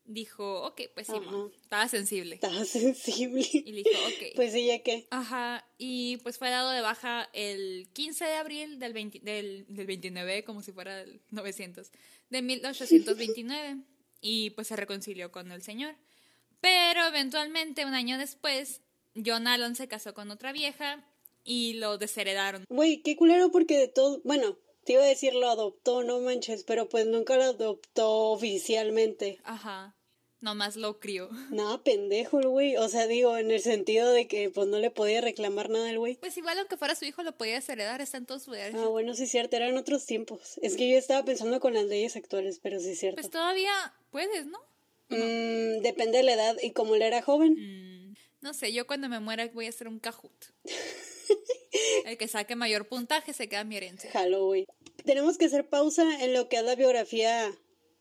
dijo, 0.06 0.62
ok, 0.62 0.80
pues 0.94 1.08
Simón, 1.08 1.52
estaba 1.62 1.88
sensible. 1.88 2.36
Estaba 2.36 2.64
sensible. 2.64 3.46
Y 3.52 3.70
le 3.70 3.82
dijo, 3.82 3.98
ok. 4.06 4.32
Pues 4.34 4.54
sí, 4.54 4.66
ya 4.66 4.82
que. 4.82 5.06
Ajá, 5.10 5.68
y 5.76 6.16
pues 6.18 6.38
fue 6.38 6.48
dado 6.48 6.70
de 6.70 6.80
baja 6.80 7.28
el 7.34 7.88
15 7.92 8.24
de 8.24 8.34
abril 8.34 8.78
del, 8.78 8.94
20 8.94 9.20
del, 9.20 9.66
del 9.68 9.86
29, 9.86 10.42
como 10.44 10.62
si 10.62 10.72
fuera 10.72 11.02
el 11.02 11.20
900, 11.30 11.90
de 12.30 12.42
1829, 12.42 13.82
y 14.22 14.50
pues 14.50 14.68
se 14.68 14.76
reconcilió 14.76 15.30
con 15.30 15.52
el 15.52 15.62
señor. 15.62 15.96
Pero 16.62 17.06
eventualmente, 17.06 17.84
un 17.84 17.92
año 17.94 18.16
después, 18.16 18.80
John 19.22 19.46
Allen 19.46 19.76
se 19.76 19.86
casó 19.86 20.14
con 20.14 20.30
otra 20.30 20.52
vieja 20.52 21.04
y 21.44 21.74
lo 21.74 21.98
desheredaron. 21.98 22.64
Güey, 22.70 23.02
qué 23.02 23.16
culero 23.16 23.50
porque 23.50 23.76
de 23.78 23.88
todo. 23.88 24.20
Bueno, 24.24 24.58
te 24.86 24.92
iba 24.92 25.02
a 25.02 25.06
decir 25.06 25.34
lo 25.34 25.50
adoptó, 25.50 26.04
no 26.04 26.20
manches, 26.20 26.62
pero 26.62 26.88
pues 26.88 27.06
nunca 27.06 27.36
lo 27.36 27.42
adoptó 27.42 28.30
oficialmente. 28.30 29.40
Ajá, 29.42 29.96
nomás 30.40 30.76
lo 30.76 31.00
crió. 31.00 31.28
Nada, 31.50 31.82
pendejo 31.82 32.38
el 32.38 32.46
güey. 32.46 32.76
O 32.76 32.88
sea, 32.88 33.08
digo, 33.08 33.36
en 33.36 33.50
el 33.50 33.60
sentido 33.60 34.12
de 34.12 34.28
que 34.28 34.48
pues 34.48 34.68
no 34.68 34.78
le 34.78 34.92
podía 34.92 35.20
reclamar 35.20 35.70
nada 35.70 35.90
al 35.90 35.98
güey. 35.98 36.14
Pues 36.14 36.36
igual 36.36 36.60
aunque 36.60 36.76
fuera 36.76 36.94
su 36.94 37.04
hijo 37.04 37.24
lo 37.24 37.36
podía 37.36 37.54
desheredar, 37.54 38.00
está 38.00 38.18
en 38.18 38.26
todo 38.26 38.38
su 38.38 38.52
derecho. 38.52 38.80
Ah, 38.80 38.86
bueno, 38.86 39.12
sí 39.14 39.24
es 39.24 39.30
cierto, 39.30 39.56
eran 39.56 39.76
otros 39.76 40.06
tiempos. 40.06 40.58
Es 40.62 40.76
que 40.76 40.88
yo 40.88 40.96
estaba 40.96 41.24
pensando 41.24 41.58
con 41.58 41.74
las 41.74 41.86
leyes 41.86 42.14
actuales, 42.14 42.60
pero 42.62 42.78
sí 42.78 42.90
es 42.90 43.00
cierto. 43.00 43.16
Pues 43.20 43.30
todavía 43.30 43.72
puedes, 44.10 44.46
¿no? 44.46 44.60
Mm, 45.08 45.82
depende 45.82 46.18
de 46.18 46.22
la 46.22 46.34
edad 46.34 46.56
y 46.62 46.70
como 46.70 46.94
él 46.94 47.02
era 47.02 47.22
joven. 47.22 47.56
Mm, 47.58 48.14
no 48.40 48.54
sé, 48.54 48.72
yo 48.72 48.86
cuando 48.86 49.08
me 49.08 49.18
muera 49.18 49.48
voy 49.48 49.66
a 49.66 49.70
hacer 49.70 49.88
un 49.88 49.98
cajut. 49.98 50.32
El 52.04 52.16
que 52.16 52.28
saque 52.28 52.56
mayor 52.56 52.88
puntaje 52.88 53.32
se 53.32 53.48
queda 53.48 53.64
mi 53.64 53.76
herencia. 53.76 54.10
Güey. 54.28 54.66
Tenemos 55.04 55.38
que 55.38 55.46
hacer 55.46 55.68
pausa 55.68 56.24
en 56.24 56.32
lo 56.32 56.48
que 56.48 56.56
es 56.56 56.62
la 56.62 56.74
biografía 56.74 57.52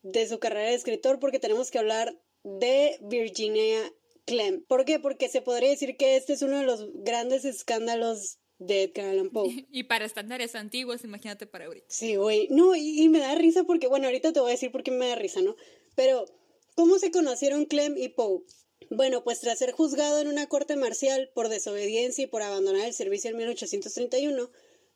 de 0.02 0.28
su 0.28 0.38
carrera 0.38 0.70
de 0.70 0.74
escritor 0.74 1.18
porque 1.18 1.38
tenemos 1.38 1.70
que 1.70 1.78
hablar 1.78 2.18
de 2.44 2.98
Virginia 3.02 3.92
Clem. 4.24 4.64
¿Por 4.66 4.84
qué? 4.84 4.98
Porque 4.98 5.28
se 5.28 5.42
podría 5.42 5.70
decir 5.70 5.96
que 5.96 6.16
este 6.16 6.32
es 6.32 6.42
uno 6.42 6.58
de 6.58 6.64
los 6.64 6.88
grandes 6.94 7.44
escándalos 7.44 8.38
de 8.58 8.84
Edgar 8.84 9.06
Allan 9.06 9.30
Poe. 9.30 9.66
Y 9.70 9.84
para 9.84 10.04
estándares 10.04 10.54
antiguos, 10.54 11.04
imagínate 11.04 11.46
para 11.46 11.66
ahorita. 11.66 11.86
Sí, 11.88 12.16
güey. 12.16 12.48
No, 12.50 12.74
y, 12.74 13.02
y 13.02 13.08
me 13.08 13.18
da 13.18 13.34
risa 13.34 13.64
porque, 13.64 13.88
bueno, 13.88 14.06
ahorita 14.06 14.32
te 14.32 14.40
voy 14.40 14.50
a 14.50 14.52
decir 14.52 14.72
por 14.72 14.82
qué 14.82 14.90
me 14.90 15.08
da 15.08 15.16
risa, 15.16 15.42
¿no? 15.42 15.56
Pero, 15.94 16.26
¿cómo 16.74 16.98
se 16.98 17.10
conocieron 17.10 17.66
Clem 17.66 17.96
y 17.96 18.08
Poe? 18.08 18.42
Bueno, 18.90 19.24
pues 19.24 19.40
tras 19.40 19.58
ser 19.58 19.72
juzgado 19.72 20.20
en 20.20 20.28
una 20.28 20.48
corte 20.48 20.76
marcial 20.76 21.30
por 21.34 21.48
desobediencia 21.48 22.24
y 22.24 22.26
por 22.26 22.42
abandonar 22.42 22.86
el 22.86 22.94
servicio 22.94 23.30
en 23.30 23.36
1831, 23.38 24.50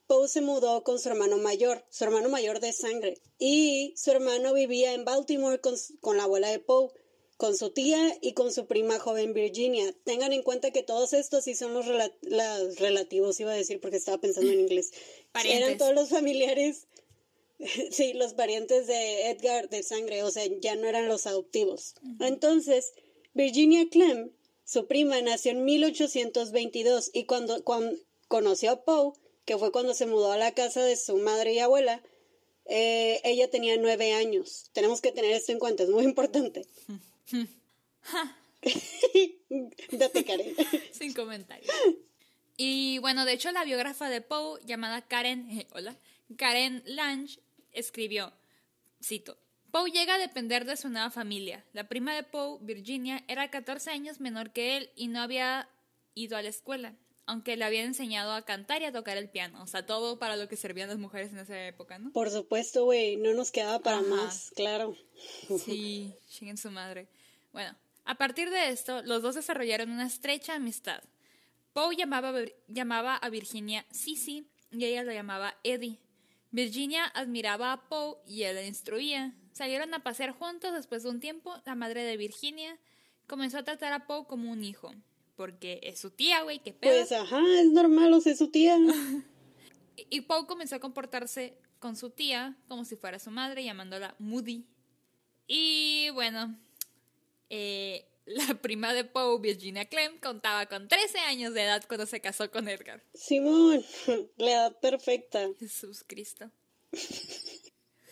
Poe 0.07 0.29
se 0.29 0.41
mudó 0.41 0.83
con 0.85 0.99
su 0.99 1.09
hermano 1.09 1.39
mayor, 1.39 1.85
su 1.91 2.05
hermano 2.05 2.29
mayor 2.29 2.61
de 2.61 2.73
sangre, 2.73 3.19
y 3.39 3.95
su 3.97 4.11
hermano 4.11 4.53
vivía 4.55 4.93
en 4.93 5.05
Baltimore 5.05 5.61
con, 5.61 5.75
con 6.01 6.17
la 6.17 6.25
abuela 6.25 6.51
de 6.51 6.59
Poe, 6.59 6.91
con 7.37 7.57
su 7.57 7.71
tía 7.71 8.19
y 8.21 8.35
con 8.35 8.53
su 8.53 8.67
prima 8.67 8.99
joven 8.99 9.33
Virginia. 9.33 9.95
Tengan 10.05 10.33
en 10.33 10.43
cuenta 10.43 10.73
que 10.73 10.83
todos 10.83 11.13
estos 11.15 11.45
sí 11.45 11.55
son 11.55 11.73
los 11.73 11.87
rela- 11.87 12.13
las 12.23 12.77
relativos, 12.79 13.41
iba 13.41 13.53
a 13.53 13.57
decir 13.57 13.81
porque 13.81 13.97
estaba 13.97 14.19
pensando 14.19 14.51
en 14.51 14.61
inglés. 14.69 14.91
Parientes. 15.33 15.67
Eran 15.67 15.79
todos 15.79 15.95
los 15.95 16.11
familiares 16.11 16.87
Sí, 17.91 18.13
los 18.15 18.35
parientes 18.35 18.87
de 18.87 19.31
Edgar 19.31 19.69
de 19.69 19.83
sangre, 19.83 20.23
o 20.23 20.31
sea, 20.31 20.45
ya 20.61 20.75
no 20.77 20.87
eran 20.89 21.09
los 21.09 21.27
adoptivos. 21.27 21.95
Entonces, 22.19 22.93
Virginia 23.35 23.89
Clem, 23.89 24.31
su 24.65 24.87
prima, 24.87 25.21
nació 25.23 25.53
en 25.53 25.65
1822 25.65 27.11
y 27.13 27.25
cuando, 27.25 27.63
cuando 27.65 27.97
conoció 28.29 28.73
a 28.73 28.85
Poe, 28.85 29.13
que 29.45 29.59
fue 29.59 29.73
cuando 29.73 29.95
se 29.95 30.07
mudó 30.07 30.33
a 30.33 30.37
la 30.37 30.53
casa 30.53 30.83
de 30.83 30.97
su 30.97 31.17
madre 31.17 31.53
y 31.55 31.59
abuela, 31.59 32.03
eh, 32.67 33.21
ella 33.25 33.51
tenía 33.51 33.77
nueve 33.77 34.13
años. 34.13 34.71
Tenemos 34.73 35.01
que 35.01 35.13
tener 35.13 35.33
esto 35.33 35.53
en 35.53 35.59
cuenta, 35.59 35.83
es 35.83 35.91
muy 35.91 36.05
importante. 36.05 36.67
Date, 39.91 40.25
Karen. 40.25 40.55
Sin 40.93 41.13
comentarios. 41.15 41.75
Y 42.57 42.99
bueno, 42.99 43.25
de 43.25 43.33
hecho, 43.33 43.51
la 43.53 43.65
biógrafa 43.65 44.11
de 44.11 44.21
Poe, 44.21 44.61
llamada 44.65 45.01
Karen, 45.03 45.67
hola, 45.73 45.97
Karen 46.37 46.83
Lange 46.85 47.41
escribió, 47.73 48.33
cito, 49.03 49.39
Poe 49.71 49.91
llega 49.91 50.15
a 50.15 50.19
depender 50.19 50.65
de 50.65 50.77
su 50.77 50.89
nueva 50.89 51.11
familia. 51.11 51.65
La 51.73 51.89
prima 51.89 52.15
de 52.15 52.23
Poe, 52.23 52.59
Virginia, 52.61 53.23
era 53.29 53.51
14 53.51 53.91
años 53.91 54.21
menor 54.21 54.53
que 54.53 54.77
él 54.77 54.91
y 54.97 55.09
no 55.09 55.21
había 55.21 55.69
ido 56.15 56.37
a 56.37 56.43
la 56.43 56.49
escuela, 56.49 56.95
aunque 57.27 57.57
le 57.57 57.65
habían 57.65 57.87
enseñado 57.87 58.33
a 58.33 58.45
cantar 58.45 58.83
y 58.83 58.87
a 58.87 58.93
tocar 58.93 59.17
el 59.17 59.31
piano. 59.31 59.63
O 59.63 59.67
sea, 59.67 59.87
todo 59.87 60.19
para 60.19 60.37
lo 60.37 60.49
que 60.49 60.57
servían 60.57 60.89
las 60.89 60.99
mujeres 60.99 61.33
en 61.33 61.39
esa 61.39 61.67
época, 61.67 61.99
¿no? 61.99 62.13
Por 62.13 62.31
supuesto, 62.31 62.85
güey, 62.85 63.17
no 63.17 63.33
nos 63.35 63.53
quedaba 63.53 63.79
para 63.79 64.01
más, 64.01 64.53
claro. 64.57 64.97
Sí, 65.65 66.15
chinguen 66.29 66.57
su 66.57 66.71
madre. 66.71 67.09
Bueno, 67.53 67.77
a 68.05 68.17
partir 68.17 68.51
de 68.51 68.71
esto, 68.71 69.03
los 69.03 69.23
dos 69.23 69.37
desarrollaron 69.37 69.91
una 69.91 70.07
estrecha 70.07 70.55
amistad. 70.55 71.03
Poe 71.73 71.95
llamaba, 71.95 72.33
llamaba 72.67 73.17
a 73.17 73.29
Virginia 73.29 73.87
Sissy 73.93 74.49
y 74.73 74.85
ella 74.85 75.05
lo 75.05 75.13
llamaba 75.13 75.55
Eddie. 75.63 75.99
Virginia 76.51 77.05
admiraba 77.15 77.73
a 77.73 77.89
Poe 77.89 78.17
y 78.27 78.43
él 78.43 78.57
la 78.57 78.65
instruía. 78.65 79.35
Salieron 79.53 79.95
a 79.95 80.03
pasear 80.03 80.33
juntos 80.33 80.73
después 80.73 81.03
de 81.03 81.11
un 81.11 81.21
tiempo. 81.21 81.55
La 81.65 81.75
madre 81.75 82.03
de 82.03 82.17
Virginia 82.17 82.79
comenzó 83.27 83.59
a 83.59 83.63
tratar 83.63 83.93
a 83.93 84.07
Poe 84.07 84.27
como 84.27 84.51
un 84.51 84.65
hijo. 84.65 84.93
Porque 85.37 85.81
es 85.83 85.99
su 85.99 86.11
tía, 86.11 86.43
güey, 86.43 86.59
qué 86.59 86.73
pedo. 86.73 86.93
Pues 86.93 87.13
ajá, 87.13 87.41
es 87.61 87.71
normal, 87.71 88.13
o 88.13 88.21
sea, 88.21 88.33
es 88.33 88.39
su 88.39 88.49
tía. 88.49 88.77
y 89.97 90.21
Poe 90.23 90.47
comenzó 90.47 90.77
a 90.77 90.81
comportarse 90.81 91.57
con 91.79 91.97
su 91.97 92.11
tía 92.11 92.57
como 92.69 92.85
si 92.85 92.97
fuera 92.97 93.19
su 93.19 93.31
madre, 93.31 93.65
llamándola 93.65 94.15
Moody. 94.19 94.67
Y 95.47 96.11
bueno, 96.11 96.57
eh, 97.49 98.10
la 98.27 98.55
prima 98.61 98.95
de 98.95 99.05
Poe, 99.05 99.41
Virginia 99.41 99.87
Clem, 99.87 100.19
contaba 100.21 100.67
con 100.67 100.89
13 100.89 101.19
años 101.21 101.55
de 101.55 101.63
edad 101.63 101.85
cuando 101.87 102.07
se 102.07 102.21
casó 102.21 102.51
con 102.51 102.69
Edgar. 102.69 103.03
Simón, 103.15 103.85
la 104.37 104.51
edad 104.51 104.81
perfecta. 104.81 105.49
Jesús 105.59 106.05
Cristo. 106.07 106.51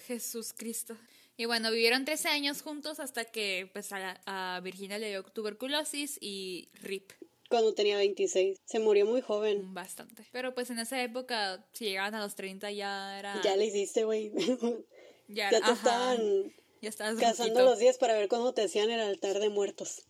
Jesús 0.07 0.53
Cristo. 0.57 0.97
Y 1.37 1.45
bueno, 1.45 1.71
vivieron 1.71 2.05
13 2.05 2.29
años 2.29 2.63
juntos 2.63 2.99
hasta 2.99 3.25
que 3.25 3.71
pues, 3.73 3.91
a, 3.93 4.61
Virginia 4.63 4.99
le 4.99 5.11
dio 5.11 5.23
tuberculosis 5.23 6.19
y 6.21 6.69
RIP. 6.83 7.13
Cuando 7.49 7.75
tenía 7.75 7.97
26. 7.97 8.59
Se 8.65 8.79
murió 8.81 9.07
muy 9.07 9.21
joven. 9.21 9.73
Bastante. 9.73 10.27
Pero 10.33 10.55
pues 10.55 10.69
en 10.71 10.81
esa 10.81 11.03
época, 11.03 11.67
si 11.73 11.87
llegaban 11.87 12.15
a 12.15 12.21
los 12.21 12.35
30 12.35 12.73
ya 12.73 13.19
era... 13.19 13.41
Ya 13.43 13.57
le 13.57 13.67
hiciste, 13.67 14.05
güey. 14.05 14.33
ya, 15.29 15.51
ya 15.51 15.61
te 15.61 15.71
estaban 15.71 16.53
ya 16.81 16.93
Cazando 16.93 17.63
los 17.63 17.79
días 17.79 17.99
para 17.99 18.15
ver 18.15 18.29
cuándo 18.29 18.55
te 18.55 18.63
hacían 18.63 18.91
el 18.91 19.01
altar 19.01 19.41
de 19.41 19.49
muertos. 19.49 20.05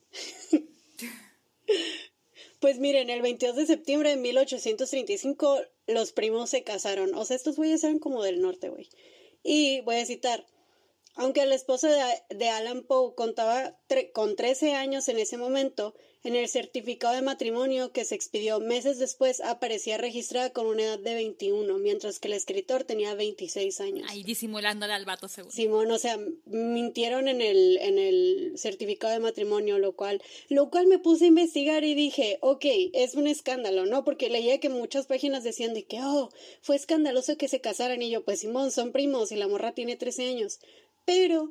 pues 2.60 2.78
miren, 2.78 3.10
el 3.10 3.22
22 3.22 3.56
de 3.56 3.66
septiembre 3.66 4.10
de 4.10 4.16
1835 4.16 5.60
los 5.86 6.12
primos 6.12 6.50
se 6.50 6.64
casaron. 6.64 7.14
O 7.14 7.24
sea, 7.24 7.36
estos 7.36 7.56
güeyes 7.56 7.82
eran 7.84 7.98
como 7.98 8.22
del 8.22 8.40
norte, 8.40 8.68
güey. 8.68 8.88
Y 9.42 9.80
voy 9.82 9.96
a 9.96 10.06
citar, 10.06 10.44
aunque 11.18 11.44
la 11.46 11.56
esposa 11.56 11.88
de, 12.30 12.48
Alan 12.48 12.82
Poe 12.84 13.14
contaba 13.14 13.76
con 14.12 14.36
13 14.36 14.74
años 14.74 15.08
en 15.08 15.18
ese 15.18 15.36
momento, 15.36 15.94
en 16.24 16.36
el 16.36 16.48
certificado 16.48 17.14
de 17.14 17.22
matrimonio 17.22 17.92
que 17.92 18.04
se 18.04 18.14
expidió 18.14 18.60
meses 18.60 18.98
después 18.98 19.40
aparecía 19.40 19.98
registrada 19.98 20.50
con 20.50 20.66
una 20.66 20.82
edad 20.82 20.98
de 20.98 21.14
21, 21.14 21.78
mientras 21.78 22.18
que 22.18 22.28
el 22.28 22.34
escritor 22.34 22.84
tenía 22.84 23.14
26 23.14 23.80
años. 23.80 24.06
Ahí 24.10 24.22
disimulándole 24.22 24.92
al 24.92 25.04
vato 25.04 25.28
seguro. 25.28 25.52
Simón, 25.52 25.90
o 25.90 25.98
sea, 25.98 26.18
mintieron 26.46 27.28
en 27.28 27.40
el, 27.40 27.78
en 27.78 27.98
el 27.98 28.52
certificado 28.56 29.12
de 29.12 29.20
matrimonio, 29.20 29.78
lo 29.78 29.96
cual, 29.96 30.22
lo 30.48 30.70
cual 30.70 30.86
me 30.86 30.98
puse 30.98 31.24
a 31.24 31.28
investigar 31.28 31.82
y 31.82 31.94
dije, 31.94 32.38
ok, 32.42 32.64
es 32.92 33.14
un 33.14 33.26
escándalo, 33.26 33.86
¿no? 33.86 34.04
Porque 34.04 34.28
leía 34.28 34.60
que 34.60 34.68
muchas 34.68 35.06
páginas 35.06 35.44
decían 35.44 35.74
de 35.74 35.84
que, 35.84 36.00
oh, 36.00 36.30
fue 36.62 36.76
escandaloso 36.76 37.36
que 37.36 37.48
se 37.48 37.60
casaran 37.60 38.02
y 38.02 38.10
yo, 38.10 38.24
pues 38.24 38.40
Simón, 38.40 38.70
son 38.70 38.92
primos 38.92 39.32
y 39.32 39.36
la 39.36 39.48
morra 39.48 39.72
tiene 39.72 39.96
13 39.96 40.28
años. 40.28 40.60
Pero 41.08 41.50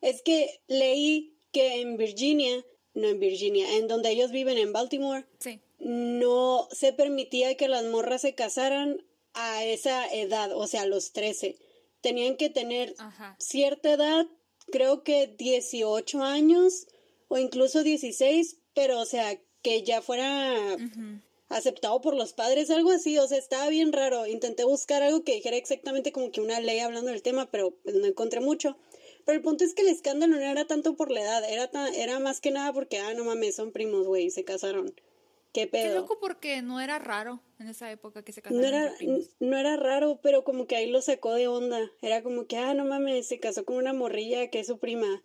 es 0.00 0.22
que 0.22 0.62
leí 0.66 1.36
que 1.52 1.82
en 1.82 1.98
Virginia, 1.98 2.64
no 2.94 3.06
en 3.06 3.20
Virginia, 3.20 3.76
en 3.76 3.86
donde 3.86 4.08
ellos 4.08 4.30
viven 4.30 4.56
en 4.56 4.72
Baltimore, 4.72 5.26
no 5.78 6.68
se 6.72 6.94
permitía 6.94 7.54
que 7.58 7.68
las 7.68 7.84
morras 7.84 8.22
se 8.22 8.34
casaran 8.34 9.04
a 9.34 9.62
esa 9.62 10.10
edad, 10.10 10.56
o 10.56 10.66
sea, 10.66 10.82
a 10.82 10.86
los 10.86 11.12
13. 11.12 11.58
Tenían 12.00 12.38
que 12.38 12.48
tener 12.48 12.94
cierta 13.36 13.92
edad, 13.92 14.26
creo 14.72 15.04
que 15.04 15.26
18 15.26 16.22
años 16.22 16.86
o 17.28 17.36
incluso 17.36 17.82
16, 17.82 18.56
pero 18.72 19.00
o 19.00 19.04
sea, 19.04 19.38
que 19.60 19.82
ya 19.82 20.00
fuera 20.00 20.78
aceptado 21.48 22.00
por 22.00 22.14
los 22.14 22.32
padres, 22.32 22.70
algo 22.70 22.90
así, 22.90 23.18
o 23.18 23.26
sea, 23.26 23.38
estaba 23.38 23.68
bien 23.68 23.92
raro. 23.92 24.26
Intenté 24.26 24.64
buscar 24.64 25.02
algo 25.02 25.24
que 25.24 25.34
dijera 25.34 25.56
exactamente 25.56 26.12
como 26.12 26.30
que 26.30 26.40
una 26.40 26.60
ley 26.60 26.78
hablando 26.80 27.10
del 27.10 27.22
tema, 27.22 27.50
pero 27.50 27.72
pues, 27.82 27.96
no 27.96 28.06
encontré 28.06 28.40
mucho. 28.40 28.76
Pero 29.24 29.36
el 29.36 29.42
punto 29.42 29.64
es 29.64 29.74
que 29.74 29.82
el 29.82 29.88
escándalo 29.88 30.36
no 30.36 30.42
era 30.42 30.66
tanto 30.66 30.96
por 30.96 31.10
la 31.10 31.20
edad, 31.20 31.44
era, 31.50 31.70
era 31.94 32.18
más 32.18 32.40
que 32.40 32.50
nada 32.50 32.72
porque, 32.72 32.98
ah, 32.98 33.14
no 33.14 33.24
mames, 33.24 33.56
son 33.56 33.72
primos, 33.72 34.06
güey, 34.06 34.30
se 34.30 34.44
casaron. 34.44 34.94
¿Qué 35.52 35.66
pedo? 35.66 35.88
Qué 35.88 35.94
loco 35.94 36.18
porque 36.20 36.62
no 36.62 36.80
era 36.80 36.98
raro 36.98 37.40
en 37.58 37.68
esa 37.68 37.90
época 37.90 38.22
que 38.22 38.32
se 38.32 38.42
casaron. 38.42 38.60
No 38.60 38.68
era, 38.68 38.94
no 39.40 39.56
era 39.56 39.76
raro, 39.76 40.20
pero 40.22 40.44
como 40.44 40.66
que 40.66 40.76
ahí 40.76 40.90
lo 40.90 41.00
sacó 41.00 41.34
de 41.34 41.48
onda. 41.48 41.90
Era 42.02 42.22
como 42.22 42.46
que, 42.46 42.56
ah, 42.58 42.74
no 42.74 42.84
mames, 42.84 43.26
se 43.28 43.40
casó 43.40 43.64
con 43.64 43.76
una 43.76 43.92
morrilla 43.92 44.48
que 44.50 44.60
es 44.60 44.66
su 44.66 44.78
prima. 44.78 45.22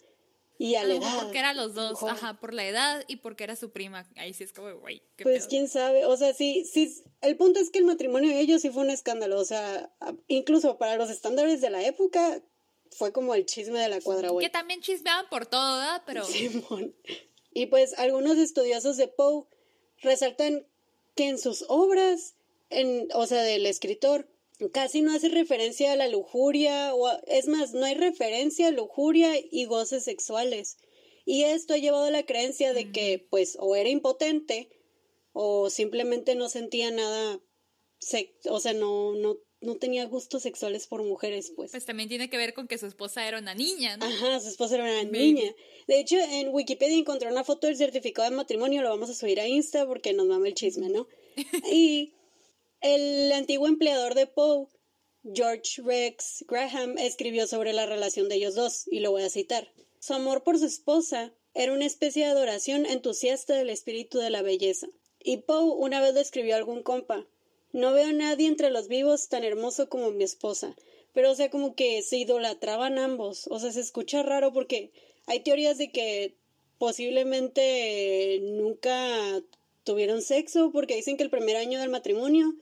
Y 0.57 0.75
a 0.75 0.83
la 0.83 0.95
edad. 0.95 1.19
Porque 1.19 1.39
eran 1.39 1.57
los 1.57 1.73
dos, 1.73 2.01
ajá, 2.03 2.39
por 2.39 2.53
la 2.53 2.65
edad 2.65 3.03
y 3.07 3.17
porque 3.17 3.43
era 3.43 3.55
su 3.55 3.71
prima. 3.71 4.07
Ahí 4.15 4.33
sí 4.33 4.43
es 4.43 4.53
como, 4.53 4.73
güey, 4.79 5.01
Pues 5.21 5.47
quién 5.47 5.67
sabe, 5.67 6.05
o 6.05 6.15
sea, 6.15 6.33
sí, 6.33 6.63
sí, 6.65 7.03
el 7.21 7.35
punto 7.37 7.59
es 7.59 7.69
que 7.69 7.79
el 7.79 7.85
matrimonio 7.85 8.29
de 8.29 8.39
ellos 8.39 8.61
sí 8.61 8.69
fue 8.69 8.83
un 8.83 8.89
escándalo, 8.89 9.39
o 9.39 9.45
sea, 9.45 9.91
incluso 10.27 10.77
para 10.77 10.95
los 10.95 11.09
estándares 11.09 11.59
de 11.61 11.69
la 11.69 11.83
época 11.83 12.41
fue 12.91 13.11
como 13.11 13.33
el 13.35 13.45
chisme 13.45 13.79
de 13.79 13.89
la 13.89 14.01
cuadra, 14.01 14.29
güey. 14.29 14.45
Que 14.45 14.51
también 14.51 14.81
chismeaban 14.81 15.27
por 15.29 15.45
todo, 15.45 15.79
¿verdad? 15.79 16.03
Pero... 16.05 16.23
Simón. 16.25 16.95
Y 17.51 17.67
pues 17.67 17.97
algunos 17.99 18.37
estudiosos 18.37 18.97
de 18.97 19.07
Poe 19.07 19.45
resaltan 20.01 20.65
que 21.15 21.29
en 21.29 21.37
sus 21.37 21.65
obras, 21.67 22.35
en, 22.69 23.07
o 23.13 23.25
sea, 23.27 23.41
del 23.43 23.65
escritor, 23.65 24.27
casi 24.71 25.01
no 25.01 25.13
hace 25.13 25.29
referencia 25.29 25.91
a 25.91 25.95
la 25.95 26.07
lujuria, 26.07 26.93
o 26.93 27.09
es 27.27 27.47
más, 27.47 27.73
no 27.73 27.85
hay 27.85 27.95
referencia 27.95 28.67
a 28.67 28.71
lujuria 28.71 29.33
y 29.37 29.65
goces 29.65 30.03
sexuales. 30.03 30.77
Y 31.25 31.43
esto 31.43 31.73
ha 31.73 31.77
llevado 31.77 32.05
a 32.05 32.11
la 32.11 32.25
creencia 32.25 32.73
de 32.73 32.91
que, 32.91 33.25
pues, 33.29 33.57
o 33.59 33.75
era 33.75 33.89
impotente, 33.89 34.69
o 35.31 35.69
simplemente 35.69 36.35
no 36.35 36.49
sentía 36.49 36.91
nada, 36.91 37.39
o 38.49 38.59
sea, 38.59 38.73
no, 38.73 39.15
no, 39.15 39.37
no 39.61 39.77
tenía 39.77 40.05
gustos 40.05 40.43
sexuales 40.43 40.87
por 40.87 41.03
mujeres, 41.03 41.51
pues. 41.55 41.71
Pues 41.71 41.85
también 41.85 42.09
tiene 42.09 42.29
que 42.29 42.37
ver 42.37 42.53
con 42.53 42.67
que 42.67 42.77
su 42.77 42.85
esposa 42.85 43.27
era 43.27 43.39
una 43.39 43.55
niña, 43.55 43.97
¿no? 43.97 44.05
Ajá, 44.05 44.39
su 44.41 44.49
esposa 44.49 44.75
era 44.75 44.83
una 44.83 45.03
niña. 45.03 45.55
De 45.87 45.99
hecho, 45.99 46.17
en 46.17 46.49
Wikipedia 46.49 46.97
encontré 46.97 47.31
una 47.31 47.43
foto 47.43 47.67
del 47.67 47.77
certificado 47.77 48.29
de 48.29 48.35
matrimonio, 48.35 48.81
lo 48.81 48.89
vamos 48.89 49.09
a 49.09 49.15
subir 49.15 49.39
a 49.39 49.47
Insta 49.47 49.87
porque 49.87 50.13
nos 50.13 50.27
mama 50.27 50.47
el 50.47 50.53
chisme, 50.53 50.89
¿no? 50.89 51.07
y 51.71 52.13
el 52.83 53.31
antiguo 53.31 53.67
empleador 53.67 54.13
de 54.13 54.27
Poe, 54.27 54.67
George 55.33 55.81
Rex 55.81 56.43
Graham, 56.49 56.97
escribió 56.97 57.47
sobre 57.47 57.71
la 57.71 57.85
relación 57.85 58.27
de 58.27 58.35
ellos 58.35 58.55
dos, 58.55 58.87
y 58.91 58.99
lo 58.99 59.11
voy 59.11 59.23
a 59.23 59.29
citar. 59.29 59.71
Su 59.99 60.13
amor 60.13 60.43
por 60.43 60.59
su 60.59 60.65
esposa 60.65 61.33
era 61.53 61.71
una 61.71 61.85
especie 61.85 62.25
de 62.25 62.31
adoración 62.31 62.85
entusiasta 62.85 63.55
del 63.55 63.69
espíritu 63.69 64.19
de 64.19 64.29
la 64.29 64.41
belleza. 64.41 64.87
Y 65.17 65.37
Poe 65.37 65.63
una 65.63 66.01
vez 66.01 66.13
lo 66.13 66.19
escribió 66.19 66.55
a 66.55 66.57
algún 66.57 66.83
compa. 66.83 67.25
No 67.71 67.93
veo 67.93 68.07
a 68.07 68.13
nadie 68.13 68.47
entre 68.47 68.69
los 68.69 68.89
vivos 68.89 69.29
tan 69.29 69.45
hermoso 69.45 69.87
como 69.87 70.11
mi 70.11 70.25
esposa. 70.25 70.75
Pero, 71.13 71.31
o 71.31 71.35
sea, 71.35 71.49
como 71.49 71.75
que 71.75 72.01
se 72.01 72.17
idolatraban 72.17 72.99
ambos. 72.99 73.47
O 73.49 73.59
sea, 73.59 73.71
se 73.71 73.79
escucha 73.79 74.23
raro 74.23 74.51
porque 74.51 74.91
hay 75.25 75.39
teorías 75.39 75.77
de 75.77 75.89
que 75.89 76.35
posiblemente 76.79 78.39
nunca 78.41 79.41
tuvieron 79.85 80.21
sexo 80.21 80.71
porque 80.73 80.97
dicen 80.97 81.15
que 81.15 81.23
el 81.23 81.29
primer 81.29 81.55
año 81.55 81.79
del 81.79 81.89
matrimonio 81.89 82.55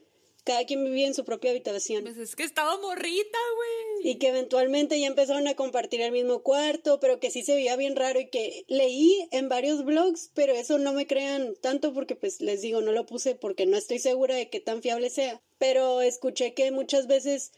cada 0.43 0.65
quien 0.65 0.83
vivía 0.83 1.07
en 1.07 1.13
su 1.13 1.23
propia 1.23 1.51
habitación. 1.51 2.03
Pues 2.03 2.17
es 2.17 2.35
que 2.35 2.43
estaba 2.43 2.77
morrita, 2.77 3.37
güey. 3.55 4.11
Y 4.11 4.15
que 4.17 4.29
eventualmente 4.29 4.99
ya 4.99 5.07
empezaron 5.07 5.47
a 5.47 5.55
compartir 5.55 6.01
el 6.01 6.11
mismo 6.11 6.41
cuarto, 6.41 6.99
pero 6.99 7.19
que 7.19 7.31
sí 7.31 7.43
se 7.43 7.55
veía 7.55 7.75
bien 7.75 7.95
raro 7.95 8.19
y 8.19 8.29
que 8.29 8.65
leí 8.67 9.27
en 9.31 9.49
varios 9.49 9.85
blogs, 9.85 10.31
pero 10.33 10.53
eso 10.53 10.77
no 10.79 10.93
me 10.93 11.07
crean 11.07 11.55
tanto 11.61 11.93
porque 11.93 12.15
pues 12.15 12.41
les 12.41 12.61
digo, 12.61 12.81
no 12.81 12.91
lo 12.91 13.05
puse 13.05 13.35
porque 13.35 13.65
no 13.65 13.77
estoy 13.77 13.99
segura 13.99 14.35
de 14.35 14.49
qué 14.49 14.59
tan 14.59 14.81
fiable 14.81 15.09
sea. 15.09 15.41
Pero 15.59 16.01
escuché 16.01 16.53
que 16.53 16.71
muchas 16.71 17.07
veces 17.07 17.51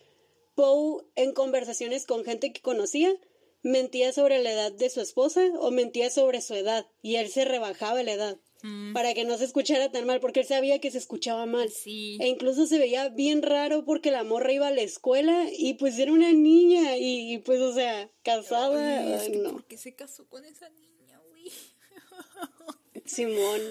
Poe 0.56 1.04
en 1.16 1.34
conversaciones 1.34 2.06
con 2.06 2.24
gente 2.24 2.54
que 2.54 2.62
conocía 2.62 3.16
mentía 3.63 4.12
sobre 4.12 4.44
la 4.44 4.52
edad 4.52 4.72
de 4.72 4.90
su 4.90 5.02
esposa 5.02 5.42
o 5.60 5.72
mentía 5.72 6.10
sobre 6.10 6.42
su 6.42 6.54
edad 6.54 6.86
y 7.02 7.16
él 7.16 7.30
se 7.30 7.46
rebajaba 7.46 8.04
la 8.04 8.12
edad. 8.12 8.38
Mm. 8.63 8.93
para 8.93 9.13
que 9.13 9.25
no 9.25 9.38
se 9.38 9.43
escuchara 9.43 9.91
tan 9.91 10.05
mal, 10.05 10.22
porque 10.22 10.39
él 10.39 10.46
sabía 10.46 10.79
que 10.79 10.89
se 10.89 10.98
escuchaba 10.98 11.46
mal. 11.46 11.70
Sí. 11.70 12.17
E 12.22 12.27
incluso 12.27 12.65
se 12.65 12.79
veía 12.79 13.10
bien 13.10 13.41
raro 13.41 13.84
porque 13.84 14.10
la 14.10 14.24
morra 14.24 14.53
iba 14.53 14.67
a 14.67 14.72
la 14.72 14.82
escuela 14.82 15.48
y 15.51 15.74
pues 15.74 16.00
era 16.00 16.13
una 16.13 16.32
niña 16.32 16.96
y, 16.98 17.39
pues, 17.39 17.60
o 17.60 17.74
sea, 17.74 18.10
casada. 18.24 19.27
no. 19.29 19.51
¿Por 19.51 19.65
qué 19.65 19.77
se 19.77 19.93
casó 19.96 20.29
con 20.29 20.46
esa 20.46 20.70
niña, 20.70 21.20
güey? 21.27 21.51
Simón. 23.05 23.62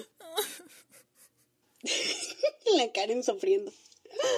la 2.77 2.91
Karen 2.91 3.23
sufriendo. 3.23 3.73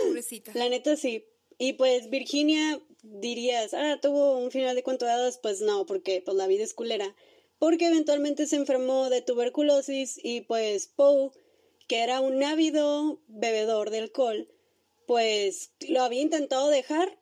Pobrecita. 0.06 0.54
La 0.56 0.70
neta 0.70 0.96
sí. 0.96 1.26
Y 1.58 1.74
pues 1.74 2.10
Virginia 2.10 2.82
dirías, 3.02 3.74
ah, 3.74 4.00
tuvo 4.02 4.38
un 4.38 4.52
final 4.52 4.76
de 4.76 4.84
cuento 4.84 5.06
de 5.06 5.12
hadas, 5.12 5.38
pues 5.38 5.62
no, 5.62 5.86
porque 5.86 6.22
pues 6.24 6.36
la 6.38 6.48
vida 6.48 6.64
es 6.64 6.74
culera. 6.74 7.14
Porque 7.66 7.88
eventualmente 7.88 8.46
se 8.46 8.58
enfermó 8.58 9.10
de 9.10 9.24
tuberculosis 9.24 10.20
y 10.22 10.42
pues 10.42 10.86
Poe, 10.86 11.32
que 11.88 12.04
era 12.04 12.22
un 12.22 12.44
ávido 12.44 13.24
bebedor 13.28 13.90
de 13.90 13.98
alcohol, 13.98 14.48
pues 15.08 15.72
lo 15.90 16.04
había 16.04 16.22
intentado 16.22 16.70
dejar, 16.70 17.18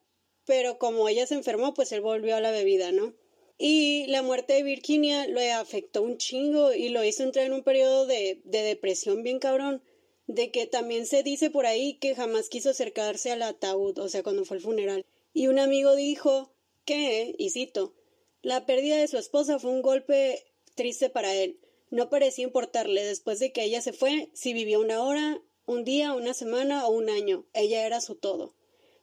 pero 0.45 0.79
como 0.79 1.07
ella 1.07 1.25
se 1.27 1.35
enfermó, 1.35 1.73
pues 1.73 1.93
él 1.93 2.01
volvió 2.01 2.35
a 2.35 2.41
la 2.41 2.51
bebida, 2.51 2.91
¿no? 2.91 3.13
Y 3.57 4.05
la 4.07 4.21
muerte 4.21 4.51
de 4.51 4.63
Virginia 4.63 5.27
lo 5.27 5.39
afectó 5.39 6.01
un 6.01 6.17
chingo 6.17 6.73
y 6.73 6.89
lo 6.89 7.05
hizo 7.05 7.23
entrar 7.23 7.45
en 7.45 7.53
un 7.53 7.63
periodo 7.63 8.05
de, 8.05 8.41
de 8.43 8.63
depresión 8.63 9.23
bien 9.23 9.39
cabrón. 9.39 9.81
De 10.27 10.51
que 10.51 10.67
también 10.67 11.05
se 11.05 11.23
dice 11.23 11.51
por 11.51 11.65
ahí 11.65 11.93
que 11.99 12.15
jamás 12.15 12.49
quiso 12.49 12.71
acercarse 12.71 13.31
al 13.31 13.43
ataúd, 13.43 13.97
o 13.97 14.09
sea, 14.09 14.23
cuando 14.23 14.43
fue 14.43 14.57
el 14.57 14.63
funeral. 14.63 15.05
Y 15.33 15.47
un 15.47 15.57
amigo 15.57 15.95
dijo 15.95 16.51
que, 16.83 17.33
y 17.37 17.49
cito, 17.51 17.93
la 18.43 18.67
pérdida 18.67 18.97
de 18.97 19.07
su 19.07 19.17
esposa 19.17 19.57
fue 19.57 19.71
un 19.71 19.81
golpe 19.81 20.45
triste 20.75 21.09
para 21.09 21.33
él. 21.33 21.59
No 21.89 22.09
parecía 22.09 22.43
importarle 22.43 23.03
después 23.03 23.39
de 23.39 23.51
que 23.51 23.63
ella 23.63 23.81
se 23.81 23.93
fue 23.93 24.29
si 24.33 24.53
vivió 24.53 24.79
una 24.79 25.01
hora, 25.01 25.41
un 25.65 25.83
día, 25.83 26.13
una 26.13 26.35
semana 26.35 26.85
o 26.85 26.91
un 26.91 27.09
año. 27.09 27.45
Ella 27.53 27.85
era 27.85 27.99
su 28.01 28.13
todo 28.13 28.53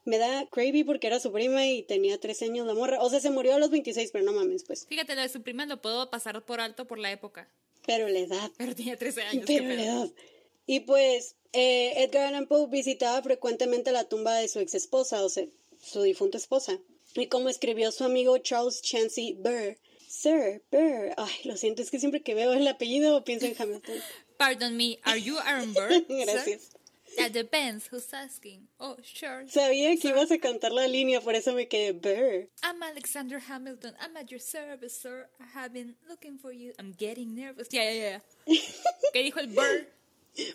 me 0.04 0.18
da 0.18 0.46
crazy 0.50 0.84
porque 0.84 1.06
era 1.06 1.20
su 1.20 1.32
prima 1.32 1.66
y 1.66 1.82
tenía 1.82 2.18
13 2.18 2.46
años 2.46 2.66
la 2.66 2.74
morra. 2.74 3.02
O 3.02 3.10
sea, 3.10 3.20
se 3.20 3.30
murió 3.30 3.54
a 3.54 3.58
los 3.58 3.70
26, 3.70 4.10
pero 4.12 4.24
no 4.24 4.32
mames, 4.32 4.64
pues. 4.64 4.86
Fíjate, 4.86 5.14
lo 5.14 5.22
de 5.22 5.28
su 5.28 5.42
prima 5.42 5.66
lo 5.66 5.80
puedo 5.80 6.10
pasar 6.10 6.44
por 6.44 6.60
alto 6.60 6.86
por 6.86 6.98
la 6.98 7.12
época. 7.12 7.48
Pero 7.86 8.08
la 8.08 8.18
edad. 8.18 8.50
Pero 8.56 8.74
tenía 8.74 8.96
13 8.96 9.22
años. 9.22 9.44
Pero 9.46 9.68
la 9.68 9.82
edad. 9.82 10.10
Y 10.66 10.80
pues, 10.80 11.36
eh, 11.52 12.02
Edgar 12.02 12.26
Allan 12.26 12.46
Poe 12.46 12.66
visitaba 12.68 13.22
frecuentemente 13.22 13.92
la 13.92 14.04
tumba 14.04 14.34
de 14.36 14.48
su 14.48 14.60
ex 14.60 14.74
esposa, 14.74 15.22
o 15.24 15.28
sea, 15.28 15.46
su 15.80 16.02
difunta 16.02 16.38
esposa. 16.38 16.78
Y 17.14 17.26
como 17.26 17.48
escribió 17.48 17.90
su 17.92 18.04
amigo 18.04 18.38
Charles 18.38 18.82
Chancey 18.82 19.34
Burr, 19.34 19.76
Sir 20.08 20.62
Burr, 20.70 21.12
ay, 21.16 21.34
lo 21.44 21.56
siento, 21.56 21.82
es 21.82 21.90
que 21.90 21.98
siempre 21.98 22.22
que 22.22 22.34
veo 22.34 22.52
el 22.52 22.66
apellido 22.68 23.24
pienso 23.24 23.46
en 23.46 23.56
Hamilton. 23.58 23.96
Pardon 24.36 24.76
me, 24.76 24.98
are 25.04 25.20
you 25.20 25.38
Aaron 25.38 25.72
Burr? 25.74 26.04
Gracias. 26.08 26.70
That 27.16 27.32
depends 27.32 27.88
who's 27.88 28.12
asking. 28.14 28.68
Oh, 28.78 28.96
sure. 29.02 29.44
Sabía 29.48 30.00
que 30.00 30.10
ibas 30.10 30.30
a 30.30 30.38
cantar 30.38 30.70
la 30.70 30.86
línea, 30.86 31.20
por 31.20 31.34
eso 31.34 31.52
me 31.52 31.66
quedé 31.66 31.92
Burr. 31.92 32.48
I'm 32.62 32.82
Alexander 32.82 33.40
Hamilton. 33.40 33.94
I'm 34.00 34.16
at 34.16 34.30
your 34.30 34.40
service, 34.40 34.96
sir. 34.96 35.26
I 35.40 35.46
have 35.58 35.72
been 35.72 35.96
looking 36.08 36.38
for 36.38 36.52
you. 36.52 36.72
I'm 36.78 36.92
getting 36.92 37.34
nervous. 37.34 37.68
Yeah, 37.72 37.90
yeah, 37.90 38.20
yeah. 38.46 38.58
¿Qué 39.12 39.22
dijo 39.24 39.40
el 39.40 39.48
Burr? 39.48 39.86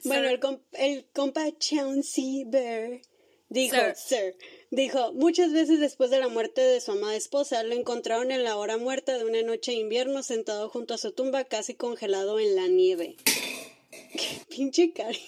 Bueno, 0.05 0.29
el, 0.29 0.39
comp 0.39 0.61
el 0.73 1.03
compa 1.13 1.51
Chauncey 1.59 2.45
Burr 2.45 3.01
dijo, 3.49 3.95
sir. 3.95 4.33
Dijo, 4.75 5.13
muchas 5.13 5.51
veces 5.51 5.79
después 5.79 6.09
de 6.09 6.19
la 6.19 6.27
muerte 6.27 6.61
de 6.61 6.81
su 6.81 6.91
amada 6.91 7.15
esposa, 7.15 7.63
lo 7.63 7.73
encontraron 7.73 8.31
en 8.31 8.43
la 8.43 8.57
hora 8.57 8.77
muerta 8.77 9.17
de 9.17 9.25
una 9.25 9.41
noche 9.41 9.71
de 9.71 9.77
invierno 9.77 10.21
sentado 10.23 10.69
junto 10.69 10.93
a 10.93 10.97
su 10.97 11.11
tumba 11.11 11.45
casi 11.45 11.73
congelado 11.73 12.39
en 12.39 12.55
la 12.55 12.67
nieve. 12.67 13.15
Qué 13.91 14.41
pinche 14.49 14.91
cari. 14.93 15.19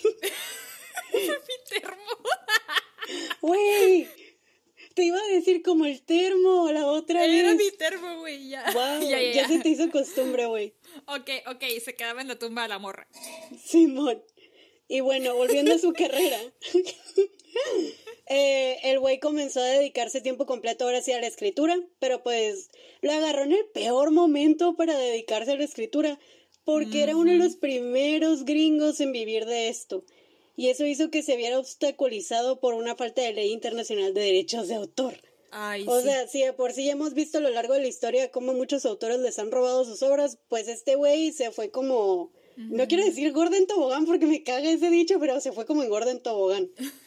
mi 1.14 1.80
termo. 1.80 1.98
Güey, 3.40 4.06
te 4.94 5.04
iba 5.04 5.18
a 5.18 5.28
decir 5.28 5.62
como 5.62 5.86
el 5.86 6.02
termo 6.02 6.70
la 6.72 6.88
otra 6.88 7.22
vez. 7.22 7.32
Era 7.32 7.54
mi 7.54 7.72
termo, 7.72 8.20
güey, 8.20 8.50
ya. 8.50 8.66
Wow, 8.74 9.02
ya, 9.10 9.22
ya, 9.22 9.32
ya, 9.32 9.48
se 9.48 9.60
te 9.60 9.70
hizo 9.70 9.90
costumbre, 9.92 10.48
güey. 10.48 10.74
Ok, 11.06 11.30
ok, 11.46 11.64
se 11.84 11.96
quedaba 11.96 12.22
en 12.22 12.28
la 12.28 12.38
tumba 12.38 12.64
de 12.64 12.70
la 12.70 12.80
morra. 12.80 13.08
Simón. 13.64 14.22
Y 14.90 15.02
bueno, 15.02 15.36
volviendo 15.36 15.74
a 15.74 15.78
su 15.78 15.94
carrera. 15.94 16.40
Eh, 18.30 18.78
el 18.84 19.00
güey 19.00 19.20
comenzó 19.20 19.60
a 19.60 19.66
dedicarse 19.66 20.22
tiempo 20.22 20.46
completo 20.46 20.86
ahora 20.86 21.02
sí 21.02 21.12
a 21.12 21.22
la 21.22 21.28
escritura, 21.28 21.80
pero 22.00 22.24
pues 22.24 22.70
lo 23.02 23.12
agarró 23.12 23.44
en 23.44 23.54
el 23.54 23.66
peor 23.74 24.12
momento 24.12 24.76
para 24.76 24.98
dedicarse 24.98 25.52
a 25.52 25.58
la 25.58 25.64
escritura, 25.64 26.20
porque 26.64 27.04
era 27.04 27.16
uno 27.16 27.32
de 27.32 27.38
los 27.38 27.56
primeros 27.56 28.44
gringos 28.44 29.00
en 29.00 29.12
vivir 29.12 29.46
de 29.46 29.70
esto 29.70 30.04
y 30.58 30.70
eso 30.70 30.86
hizo 30.86 31.12
que 31.12 31.22
se 31.22 31.38
viera 31.38 31.60
obstaculizado 31.60 32.60
por 32.60 32.74
una 32.74 32.96
falta 32.96 33.22
de 33.22 33.32
ley 33.32 33.54
internacional 33.54 34.14
de 34.14 34.22
derechos 34.22 34.68
de 34.68 34.74
autor. 34.74 35.14
Ay, 35.52 35.86
o 35.88 36.00
sí. 36.00 36.08
sea, 36.08 36.28
si 36.28 36.42
de 36.44 36.52
por 36.52 36.74
sí 36.74 36.90
hemos 36.90 37.14
visto 37.14 37.38
a 37.38 37.42
lo 37.42 37.52
largo 37.52 37.76
de 37.76 37.82
la 37.82 37.88
historia 37.88 38.32
cómo 38.32 38.54
muchos 38.54 38.86
autores 38.86 39.20
les 39.20 39.38
han 39.38 39.52
robado 39.52 39.86
sus 39.86 40.02
obras, 40.02 40.40
pues 40.50 40.68
este 40.68 40.96
güey 40.96 41.32
se 41.32 41.52
fue 41.52 41.70
como... 41.70 42.34
No 42.58 42.88
quiero 42.88 43.06
decir 43.06 43.32
Gordon 43.34 43.68
Tobogán 43.68 44.08
porque 44.08 44.26
me 44.26 44.44
caga 44.44 44.68
ese 44.72 44.90
dicho, 44.90 45.20
pero 45.20 45.40
se 45.40 45.52
fue 45.52 45.68
como 45.68 45.84
en 45.84 45.90
Gordon 45.90 46.24
Tobogán. 46.24 46.72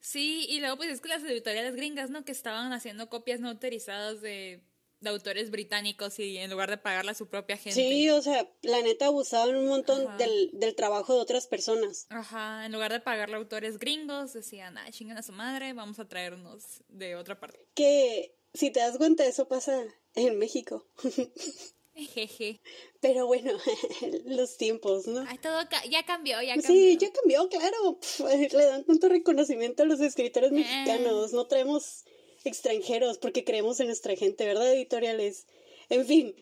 Sí, 0.00 0.46
y 0.48 0.60
luego 0.60 0.76
pues 0.76 0.90
es 0.90 1.00
que 1.00 1.08
las 1.08 1.22
editoriales 1.24 1.74
gringas, 1.74 2.10
¿no? 2.10 2.24
Que 2.24 2.32
estaban 2.32 2.72
haciendo 2.72 3.08
copias 3.08 3.40
no 3.40 3.48
autorizadas 3.48 4.20
de 4.20 4.62
de 5.00 5.10
autores 5.10 5.50
británicos 5.50 6.18
y 6.18 6.38
en 6.38 6.50
lugar 6.50 6.70
de 6.70 6.76
pagarle 6.76 7.12
a 7.12 7.14
su 7.14 7.28
propia 7.28 7.56
gente. 7.56 7.80
Sí, 7.80 8.10
o 8.10 8.20
sea, 8.20 8.50
la 8.62 8.82
neta 8.82 9.06
abusaban 9.06 9.54
un 9.54 9.68
montón 9.68 10.16
del, 10.18 10.50
del, 10.52 10.74
trabajo 10.74 11.14
de 11.14 11.20
otras 11.20 11.46
personas. 11.46 12.06
Ajá, 12.10 12.66
en 12.66 12.72
lugar 12.72 12.92
de 12.92 13.00
pagarle 13.00 13.36
a 13.36 13.38
autores 13.38 13.78
gringos, 13.78 14.32
decían, 14.32 14.76
ah, 14.78 14.90
chingan 14.90 15.18
a 15.18 15.22
su 15.22 15.32
madre, 15.32 15.72
vamos 15.72 15.98
a 15.98 16.08
traernos 16.08 16.82
de 16.88 17.16
otra 17.16 17.38
parte. 17.38 17.68
Que, 17.74 18.36
si 18.54 18.70
te 18.70 18.80
das 18.80 18.96
cuenta, 18.98 19.24
eso 19.24 19.46
pasa 19.46 19.84
en 20.14 20.38
México. 20.38 20.86
Jeje. 22.14 22.60
Pero 23.00 23.26
bueno, 23.26 23.52
los 24.26 24.56
tiempos, 24.56 25.06
¿no? 25.06 25.24
Ay, 25.28 25.38
todo 25.38 25.58
ca 25.68 25.84
ya 25.86 26.04
cambió, 26.04 26.40
ya 26.42 26.54
cambió. 26.54 26.70
Sí, 26.70 26.96
ya 26.96 27.12
cambió, 27.12 27.48
claro. 27.48 27.98
Pff, 28.00 28.20
le 28.52 28.64
dan 28.64 28.84
tanto 28.84 29.08
reconocimiento 29.08 29.82
a 29.82 29.86
los 29.86 30.00
escritores 30.00 30.52
mexicanos. 30.52 31.32
No 31.32 31.46
traemos 31.46 32.04
extranjeros 32.44 33.18
porque 33.18 33.44
creemos 33.44 33.80
en 33.80 33.88
nuestra 33.88 34.14
gente, 34.16 34.46
¿verdad? 34.46 34.72
Editoriales. 34.72 35.46
En 35.90 36.06
fin, 36.06 36.34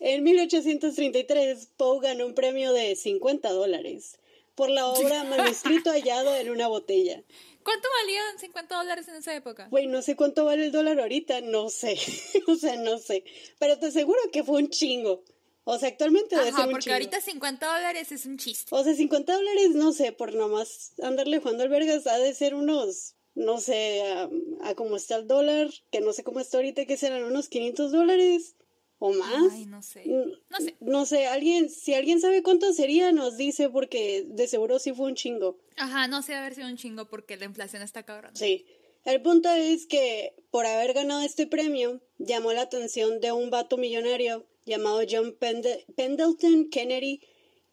en 0.00 0.22
1833 0.22 1.68
Poe 1.76 2.00
ganó 2.00 2.26
un 2.26 2.34
premio 2.34 2.72
de 2.72 2.96
50 2.96 3.50
dólares 3.50 4.18
por 4.54 4.70
la 4.70 4.86
obra 4.86 5.24
Manuscrito 5.24 5.90
hallado 5.90 6.34
en 6.34 6.50
una 6.50 6.66
botella. 6.66 7.22
¿Cuánto 7.66 7.88
valían 8.00 8.38
50 8.38 8.76
dólares 8.76 9.08
en 9.08 9.16
esa 9.16 9.34
época? 9.34 9.66
Güey, 9.72 9.88
no 9.88 10.00
sé 10.00 10.14
cuánto 10.14 10.44
vale 10.44 10.66
el 10.66 10.70
dólar 10.72 11.00
ahorita, 11.00 11.40
no 11.40 11.68
sé. 11.68 11.98
o 12.46 12.54
sea, 12.54 12.76
no 12.76 12.98
sé. 12.98 13.24
Pero 13.58 13.76
te 13.76 13.86
aseguro 13.86 14.20
que 14.32 14.44
fue 14.44 14.62
un 14.62 14.70
chingo. 14.70 15.24
O 15.64 15.76
sea, 15.76 15.88
actualmente 15.88 16.36
debe 16.36 16.50
Ajá, 16.50 16.58
ser 16.58 16.66
un 16.66 16.70
porque 16.70 16.84
chingo. 16.84 16.94
ahorita 16.94 17.20
50 17.20 17.66
dólares 17.66 18.12
es 18.12 18.24
un 18.24 18.38
chiste. 18.38 18.68
O 18.72 18.84
sea, 18.84 18.94
50 18.94 19.32
dólares, 19.34 19.70
no 19.74 19.92
sé, 19.92 20.12
por 20.12 20.32
nomás 20.32 20.92
andarle 21.02 21.40
jugando 21.40 21.64
al 21.64 21.68
vergas, 21.68 22.06
ha 22.06 22.18
de 22.18 22.32
ser 22.34 22.54
unos, 22.54 23.16
no 23.34 23.58
sé, 23.58 24.00
a, 24.12 24.30
a 24.62 24.74
cómo 24.76 24.94
está 24.94 25.16
el 25.16 25.26
dólar, 25.26 25.68
que 25.90 26.00
no 26.00 26.12
sé 26.12 26.22
cómo 26.22 26.38
está 26.38 26.58
ahorita, 26.58 26.86
que 26.86 26.96
serán 26.96 27.24
unos 27.24 27.48
500 27.48 27.90
dólares 27.90 28.54
o 28.98 29.12
más. 29.12 29.52
Ay, 29.52 29.66
no 29.66 29.82
sé. 29.82 30.04
Mm, 30.06 30.30
No 30.50 30.58
sé. 30.58 30.76
No 30.80 31.06
sé, 31.06 31.26
alguien, 31.26 31.68
si 31.70 31.94
alguien 31.94 32.20
sabe 32.20 32.42
cuánto 32.42 32.72
sería, 32.72 33.12
nos 33.12 33.36
dice, 33.36 33.68
porque 33.68 34.24
de 34.26 34.48
seguro 34.48 34.78
sí 34.78 34.92
fue 34.92 35.06
un 35.06 35.14
chingo. 35.14 35.58
Ajá, 35.76 36.08
no 36.08 36.22
sé 36.22 36.34
haber 36.34 36.54
sido 36.54 36.68
un 36.68 36.76
chingo 36.76 37.08
porque 37.08 37.36
la 37.36 37.44
inflación 37.44 37.82
está 37.82 38.04
cabrón. 38.04 38.34
Sí. 38.34 38.66
El 39.04 39.22
punto 39.22 39.48
es 39.50 39.86
que 39.86 40.34
por 40.50 40.66
haber 40.66 40.92
ganado 40.94 41.20
este 41.22 41.46
premio, 41.46 42.00
llamó 42.18 42.52
la 42.52 42.62
atención 42.62 43.20
de 43.20 43.30
un 43.32 43.50
vato 43.50 43.76
millonario 43.76 44.46
llamado 44.64 45.00
John 45.08 45.36
Pende- 45.38 45.84
Pendleton 45.94 46.70
Kennedy, 46.70 47.20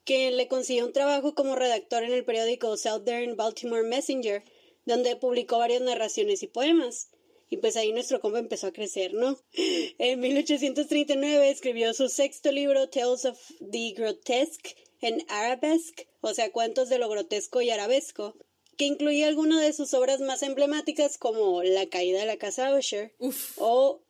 que 0.06 0.30
le 0.32 0.48
consiguió 0.48 0.86
un 0.86 0.94
trabajo 0.94 1.34
como 1.34 1.56
redactor 1.56 2.04
en 2.04 2.12
el 2.12 2.26
periódico 2.26 2.76
Southern 2.78 3.36
Baltimore 3.38 3.84
Messenger, 3.84 4.44
donde 4.86 5.16
publicó 5.16 5.58
varias 5.58 5.82
narraciones 5.82 6.44
y 6.44 6.48
poemas. 6.48 7.10
Y 7.54 7.58
pues 7.58 7.76
ahí 7.76 7.94
nuestro 7.94 8.20
compa 8.20 8.40
empezó 8.40 8.66
a 8.66 8.74
crecer, 8.74 9.14
¿no? 9.14 9.38
En 10.00 10.20
1839 10.20 11.52
escribió 11.52 11.94
su 11.94 12.10
sexto 12.10 12.52
libro, 12.52 12.90
Tales 12.90 13.26
of 13.26 13.40
the 13.60 13.94
Grotesque 13.96 14.76
en 15.02 15.24
Arabesque, 15.28 16.08
o 16.22 16.34
sea, 16.34 16.52
cuentos 16.52 16.90
de 16.90 16.98
lo 16.98 17.10
grotesco 17.10 17.62
y 17.62 17.70
arabesco, 17.70 18.34
que 18.76 18.86
incluía 18.86 19.28
algunas 19.28 19.62
de 19.62 19.72
sus 19.72 19.94
obras 19.94 20.20
más 20.20 20.42
emblemáticas 20.42 21.20
como 21.20 21.62
La 21.62 21.86
caída 21.86 22.22
de 22.22 22.26
la 22.26 22.38
casa 22.38 22.76
Usher 22.76 23.14
Uf. 23.20 23.54
o 23.58 24.02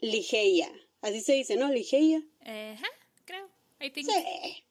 Ligeia. 0.00 0.68
Así 1.02 1.20
se 1.20 1.34
dice, 1.34 1.54
¿no? 1.54 1.70
Ligeia. 1.70 2.20
Ajá, 2.40 2.88
creo. 3.26 3.48
I 3.80 3.90
think. 3.90 4.10
Sí. 4.10 4.64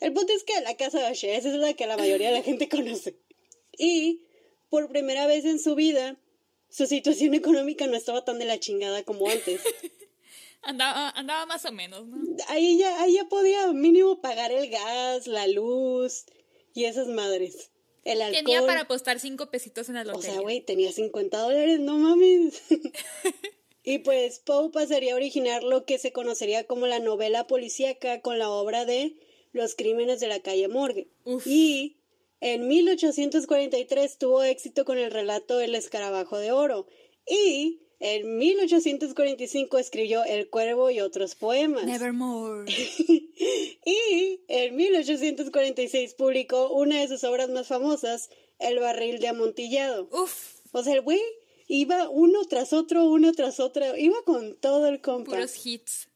El 0.00 0.14
punto 0.14 0.32
es 0.32 0.44
que 0.44 0.58
la 0.62 0.78
casa 0.78 1.10
Usher, 1.12 1.34
esa 1.34 1.50
es 1.50 1.56
la 1.56 1.74
que 1.74 1.86
la 1.86 1.98
mayoría 1.98 2.30
de 2.30 2.38
la 2.38 2.42
gente 2.42 2.68
conoce. 2.70 3.18
Y 3.76 4.22
por 4.70 4.88
primera 4.88 5.26
vez 5.26 5.44
en 5.44 5.58
su 5.58 5.74
vida, 5.74 6.18
su 6.74 6.86
situación 6.86 7.34
económica 7.34 7.86
no 7.86 7.94
estaba 7.96 8.24
tan 8.24 8.40
de 8.40 8.46
la 8.46 8.58
chingada 8.58 9.04
como 9.04 9.28
antes. 9.30 9.60
Andaba, 10.62 11.10
andaba 11.10 11.44
más 11.44 11.64
o 11.66 11.72
menos, 11.72 12.06
¿no? 12.06 12.16
Ahí 12.48 12.78
ya, 12.78 13.02
ahí 13.02 13.14
ya 13.16 13.24
podía 13.26 13.70
mínimo 13.74 14.22
pagar 14.22 14.50
el 14.50 14.70
gas, 14.70 15.26
la 15.26 15.46
luz 15.46 16.24
y 16.72 16.84
esas 16.86 17.06
madres. 17.06 17.70
El 18.02 18.22
alcohol. 18.22 18.44
Tenía 18.44 18.66
para 18.66 18.80
apostar 18.80 19.20
cinco 19.20 19.50
pesitos 19.50 19.90
en 19.90 19.96
la 19.96 20.00
O 20.00 20.04
lotería. 20.04 20.32
sea, 20.32 20.40
güey, 20.40 20.62
tenía 20.62 20.90
50 20.90 21.38
dólares, 21.38 21.80
no 21.80 21.98
mames. 21.98 22.62
y 23.84 23.98
pues 23.98 24.38
Poe 24.38 24.70
pasaría 24.70 25.12
a 25.12 25.16
originar 25.16 25.62
lo 25.62 25.84
que 25.84 25.98
se 25.98 26.12
conocería 26.12 26.66
como 26.66 26.86
la 26.86 26.98
novela 26.98 27.46
policíaca 27.46 28.22
con 28.22 28.38
la 28.38 28.48
obra 28.48 28.86
de 28.86 29.16
Los 29.52 29.74
crímenes 29.74 30.18
de 30.20 30.28
la 30.28 30.40
calle 30.40 30.68
Morgue. 30.68 31.08
Uf. 31.24 31.46
Y 31.46 31.98
en 32.44 32.68
1843 32.68 34.18
tuvo 34.18 34.42
éxito 34.42 34.84
con 34.84 34.98
el 34.98 35.10
relato 35.10 35.60
El 35.60 35.74
escarabajo 35.74 36.36
de 36.36 36.52
oro, 36.52 36.86
Y 37.26 37.80
en 38.00 38.36
1845 38.36 39.78
escribió 39.78 40.22
El 40.24 40.50
Cuervo 40.50 40.90
y 40.90 41.00
otros 41.00 41.36
poemas. 41.36 41.86
Nevermore. 41.86 42.70
y 43.86 44.40
en 44.48 44.76
1846 44.76 46.12
publicó 46.12 46.70
una 46.70 47.00
de 47.00 47.08
sus 47.08 47.24
obras 47.24 47.48
más 47.48 47.68
famosas, 47.68 48.28
El 48.58 48.78
Barril 48.78 49.20
de 49.20 49.28
Amontillado. 49.28 50.10
Uf. 50.12 50.60
O 50.72 50.82
sea, 50.82 50.92
el 50.92 51.00
güey 51.00 51.22
iba 51.66 52.10
uno 52.10 52.44
tras 52.44 52.74
otro, 52.74 53.06
uno 53.06 53.32
tras 53.32 53.58
otro, 53.58 53.96
iba 53.96 54.22
con 54.26 54.54
todo 54.56 54.88
el 54.88 55.00
compa. 55.00 55.30
Puros 55.30 55.64
hits. 55.64 56.10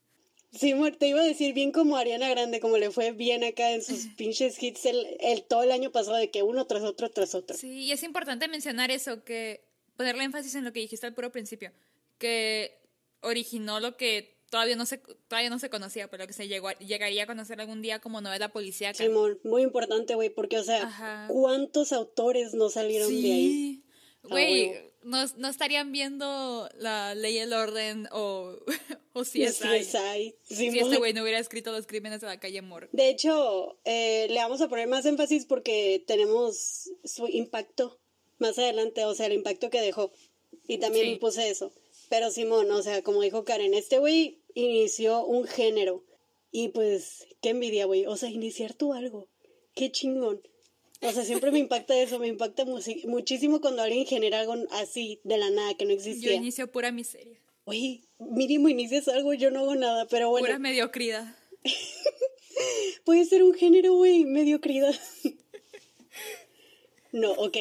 Sí, 0.53 0.75
te 0.99 1.09
iba 1.09 1.21
a 1.21 1.25
decir 1.25 1.55
bien 1.55 1.73
como 1.73 1.97
Ariana 1.97 2.29
Grande, 2.29 2.61
como 2.61 2.79
le 2.79 2.91
fue 2.91 3.13
bien 3.13 3.45
acá 3.45 3.73
en 3.73 3.83
sus 3.83 4.07
pinches 4.17 4.63
hits 4.63 4.87
el, 4.87 5.07
el, 5.21 5.43
todo 5.45 5.63
el 5.63 5.71
año 5.71 5.93
pasado, 5.93 6.17
de 6.17 6.31
que 6.31 6.43
uno 6.43 6.67
tras 6.67 6.83
otro 6.83 7.11
tras 7.11 7.35
otro. 7.35 7.57
Sí, 7.57 7.85
y 7.85 7.93
es 7.93 8.03
importante 8.03 8.49
mencionar 8.49 8.91
eso, 8.91 9.25
que 9.25 9.65
ponerle 9.97 10.25
énfasis 10.25 10.55
en 10.55 10.65
lo 10.65 10.73
que 10.73 10.81
dijiste 10.81 11.07
al 11.07 11.15
puro 11.15 11.31
principio, 11.31 11.73
que 12.19 12.81
originó 13.21 13.81
lo 13.81 13.97
que 13.97 14.39
todavía 14.51 14.77
no 14.77 14.87
se, 14.87 14.99
todavía 14.99 15.51
no 15.51 15.59
se 15.59 15.71
conocía, 15.71 16.09
pero 16.09 16.27
que 16.27 16.33
se 16.33 16.49
llegó 16.49 16.71
llegaría 16.79 17.25
a 17.25 17.27
conocer 17.27 17.61
algún 17.61 17.83
día 17.83 18.01
como 18.01 18.21
novela 18.21 18.51
policíaca. 18.51 18.97
Simón, 18.97 19.39
muy 19.45 19.63
importante, 19.63 20.15
güey, 20.15 20.31
porque, 20.31 20.59
o 20.59 20.65
sea, 20.65 21.27
¿cuántos 21.29 21.93
autores 21.93 22.55
no 22.55 22.71
salieron 22.71 23.09
de 23.11 23.33
ahí? 23.33 23.85
Güey, 24.23 24.88
no, 25.03 25.25
no, 25.37 25.49
estarían 25.49 25.93
viendo 25.93 26.69
la 26.77 27.15
ley 27.15 27.37
y 27.37 27.39
el 27.39 27.53
orden 27.53 28.09
o, 28.13 28.57
o 29.13 29.25
si 29.25 29.43
es 29.45 29.57
si 29.57 30.67
este 30.67 30.97
güey 30.97 31.13
no 31.13 31.23
hubiera 31.23 31.39
escrito 31.39 31.73
los 31.73 31.87
crímenes 31.87 32.21
de 32.21 32.27
la 32.27 32.41
calle 32.41 32.63
Moore. 32.63 32.89
De 32.93 33.09
hecho, 33.09 33.79
eh, 33.85 34.27
le 34.31 34.41
vamos 34.41 34.61
a 34.61 34.69
poner 34.69 34.89
más 34.89 35.07
énfasis 35.07 35.47
porque 35.47 36.03
tenemos 36.07 36.91
su 37.05 37.29
impacto 37.29 37.99
más 38.39 38.59
adelante, 38.59 39.05
o 39.05 39.15
sea, 39.15 39.27
el 39.27 39.33
impacto 39.33 39.71
que 39.71 39.81
dejó. 39.81 40.13
Y 40.67 40.79
también 40.79 41.19
puse 41.19 41.51
eso. 41.51 41.73
Pero 42.09 42.31
Simón, 42.31 42.71
o 42.71 42.83
sea, 42.83 43.03
como 43.03 43.23
dijo 43.23 43.45
Karen, 43.45 43.75
este 43.75 43.99
güey 43.99 44.41
inició 44.55 45.25
un 45.25 45.47
género. 45.47 46.05
Y 46.51 46.69
pues, 46.69 47.27
qué 47.43 47.51
envidia, 47.51 47.87
güey. 47.87 48.07
O 48.07 48.17
sea, 48.17 48.31
iniciar 48.31 48.75
tú 48.75 48.93
algo. 48.95 49.29
Qué 49.75 49.91
chingón. 49.91 50.41
O 51.01 51.13
sea, 51.13 51.25
siempre 51.25 51.53
me 51.53 51.61
impacta 51.61 51.97
eso, 51.97 52.19
me 52.19 52.27
impacta 52.27 52.65
muchísimo 52.65 53.61
cuando 53.61 53.83
alguien 53.83 54.05
genera 54.05 54.41
algo 54.41 54.55
así 54.73 55.21
de 55.23 55.39
la 55.39 55.51
nada 55.51 55.75
que 55.75 55.85
no 55.85 55.93
existía. 55.93 56.31
Yo 56.31 56.37
inicio 56.37 56.71
pura 56.71 56.91
miseria. 56.91 57.39
Oye, 57.65 58.03
mínimo 58.19 58.69
inicias 58.69 59.07
algo, 59.09 59.35
yo 59.35 59.51
no 59.51 59.61
hago 59.61 59.75
nada, 59.77 60.07
pero 60.09 60.31
bueno. 60.31 60.47
Pura 60.47 60.59
mediocridad. 60.59 61.37
Puede 63.05 63.25
ser 63.27 63.43
un 63.43 63.55
género, 63.55 63.95
güey, 63.95 64.25
mediocridad. 64.25 64.95
no, 67.13 67.33
ok. 67.33 67.59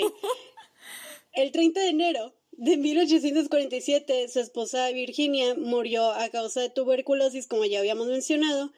El 1.34 1.52
30 1.52 1.80
de 1.82 1.90
enero 1.90 2.34
de 2.54 2.78
1847, 2.78 4.30
su 4.30 4.40
esposa 4.40 4.90
Virginia 4.90 5.54
murió 5.56 6.12
a 6.12 6.30
causa 6.30 6.62
de 6.62 6.70
tuberculosis, 6.70 7.46
como 7.46 7.66
ya 7.66 7.80
habíamos 7.80 8.08
mencionado. 8.08 8.72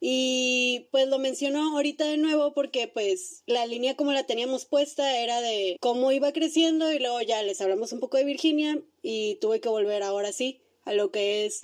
Y 0.00 0.86
pues 0.92 1.08
lo 1.08 1.18
mencionó 1.18 1.76
ahorita 1.76 2.04
de 2.04 2.18
nuevo 2.18 2.54
porque 2.54 2.86
pues 2.86 3.42
la 3.46 3.66
línea 3.66 3.96
como 3.96 4.12
la 4.12 4.26
teníamos 4.26 4.64
puesta 4.64 5.18
era 5.18 5.40
de 5.40 5.76
cómo 5.80 6.12
iba 6.12 6.32
creciendo 6.32 6.92
y 6.92 7.00
luego 7.00 7.20
ya 7.22 7.42
les 7.42 7.60
hablamos 7.60 7.92
un 7.92 7.98
poco 7.98 8.16
de 8.16 8.24
Virginia 8.24 8.80
y 9.02 9.36
tuve 9.36 9.60
que 9.60 9.68
volver 9.68 10.04
ahora 10.04 10.32
sí 10.32 10.60
a 10.84 10.92
lo 10.92 11.10
que 11.10 11.46
es 11.46 11.62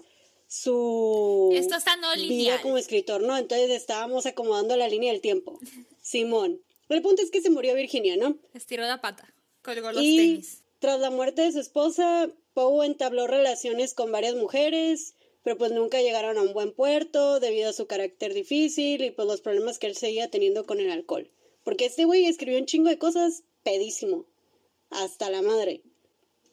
su 0.48 1.50
Esto 1.54 1.76
está 1.76 1.96
no 1.96 2.12
vida 2.14 2.60
como 2.60 2.76
escritor, 2.76 3.22
¿no? 3.22 3.36
Entonces 3.38 3.70
estábamos 3.70 4.26
acomodando 4.26 4.76
la 4.76 4.88
línea 4.88 5.12
del 5.12 5.20
tiempo. 5.20 5.58
Simón. 6.00 6.60
El 6.88 7.02
punto 7.02 7.22
es 7.22 7.30
que 7.30 7.40
se 7.40 7.50
murió 7.50 7.74
Virginia, 7.74 8.16
¿no? 8.16 8.36
Estiró 8.52 8.84
la 8.84 9.00
pata, 9.00 9.32
colgó 9.62 9.92
los 9.92 10.02
tenis. 10.02 10.62
Tras 10.78 11.00
la 11.00 11.10
muerte 11.10 11.42
de 11.42 11.52
su 11.52 11.60
esposa, 11.60 12.30
Poe 12.52 12.84
entabló 12.84 13.26
relaciones 13.26 13.94
con 13.94 14.12
varias 14.12 14.34
mujeres, 14.34 15.14
pero 15.44 15.58
pues 15.58 15.72
nunca 15.72 16.00
llegaron 16.00 16.38
a 16.38 16.42
un 16.42 16.54
buen 16.54 16.72
puerto 16.72 17.38
debido 17.38 17.68
a 17.68 17.74
su 17.74 17.86
carácter 17.86 18.32
difícil 18.32 19.04
y 19.04 19.10
pues 19.10 19.28
los 19.28 19.42
problemas 19.42 19.78
que 19.78 19.86
él 19.86 19.94
seguía 19.94 20.30
teniendo 20.30 20.64
con 20.64 20.80
el 20.80 20.90
alcohol. 20.90 21.30
Porque 21.62 21.84
este 21.84 22.06
güey 22.06 22.24
escribió 22.24 22.58
un 22.58 22.66
chingo 22.66 22.88
de 22.88 22.98
cosas 22.98 23.44
pedísimo. 23.62 24.26
Hasta 24.88 25.30
la 25.30 25.42
madre. 25.42 25.82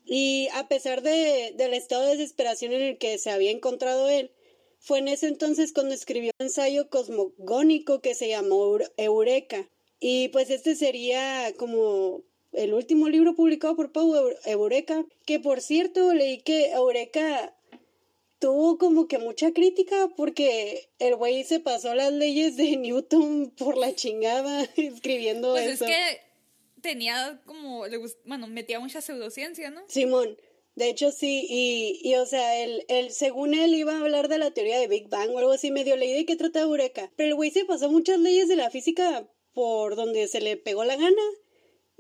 Y 0.05 0.49
a 0.53 0.67
pesar 0.67 1.01
de, 1.03 1.53
del 1.55 1.73
estado 1.73 2.03
de 2.03 2.17
desesperación 2.17 2.73
en 2.73 2.81
el 2.81 2.97
que 2.97 3.17
se 3.17 3.31
había 3.31 3.51
encontrado 3.51 4.09
él, 4.09 4.31
fue 4.77 4.99
en 4.99 5.07
ese 5.07 5.27
entonces 5.27 5.71
cuando 5.71 5.93
escribió 5.93 6.31
un 6.39 6.47
ensayo 6.47 6.89
cosmogónico 6.89 8.01
que 8.01 8.13
se 8.13 8.27
llamó 8.27 8.77
Eureka. 8.97 9.69
Y 10.01 10.29
pues 10.29 10.49
este 10.49 10.75
sería 10.75 11.53
como 11.57 12.23
el 12.51 12.73
último 12.73 13.07
libro 13.07 13.35
publicado 13.35 13.77
por 13.77 13.93
Pau 13.93 14.13
Eureka, 14.43 15.05
que 15.25 15.39
por 15.39 15.61
cierto 15.61 16.13
leí 16.13 16.39
que 16.39 16.71
Eureka 16.71 17.55
tuvo 18.41 18.79
como 18.79 19.07
que 19.07 19.19
mucha 19.19 19.53
crítica 19.53 20.09
porque 20.17 20.89
el 20.97 21.15
güey 21.15 21.43
se 21.43 21.59
pasó 21.59 21.93
las 21.93 22.11
leyes 22.11 22.57
de 22.57 22.75
Newton 22.75 23.53
por 23.55 23.77
la 23.77 23.95
chingada 23.95 24.63
escribiendo 24.75 25.51
pues 25.51 25.67
eso. 25.67 25.85
Pues 25.85 25.91
es 25.91 26.15
que 26.15 26.81
tenía 26.81 27.39
como, 27.45 27.87
le 27.87 27.99
bueno, 28.25 28.47
metía 28.47 28.79
mucha 28.79 28.99
pseudociencia, 28.99 29.69
¿no? 29.69 29.81
Simón, 29.87 30.35
de 30.73 30.89
hecho 30.89 31.11
sí, 31.11 31.45
y, 31.47 32.01
y 32.03 32.15
o 32.15 32.25
sea, 32.25 32.57
él, 32.63 32.83
él, 32.87 33.11
según 33.11 33.53
él 33.53 33.75
iba 33.75 33.93
a 33.93 33.99
hablar 33.99 34.27
de 34.27 34.39
la 34.39 34.51
teoría 34.51 34.79
de 34.79 34.87
Big 34.87 35.07
Bang 35.07 35.29
o 35.29 35.37
algo 35.37 35.51
así, 35.51 35.69
medio 35.69 35.95
leí 35.95 36.11
de 36.11 36.25
qué 36.25 36.35
trata 36.35 36.61
Eureka, 36.61 37.11
pero 37.15 37.29
el 37.29 37.35
güey 37.35 37.51
se 37.51 37.65
pasó 37.65 37.91
muchas 37.91 38.19
leyes 38.19 38.47
de 38.47 38.55
la 38.55 38.71
física 38.71 39.29
por 39.53 39.95
donde 39.95 40.27
se 40.27 40.41
le 40.41 40.57
pegó 40.57 40.83
la 40.83 40.95
gana 40.95 41.21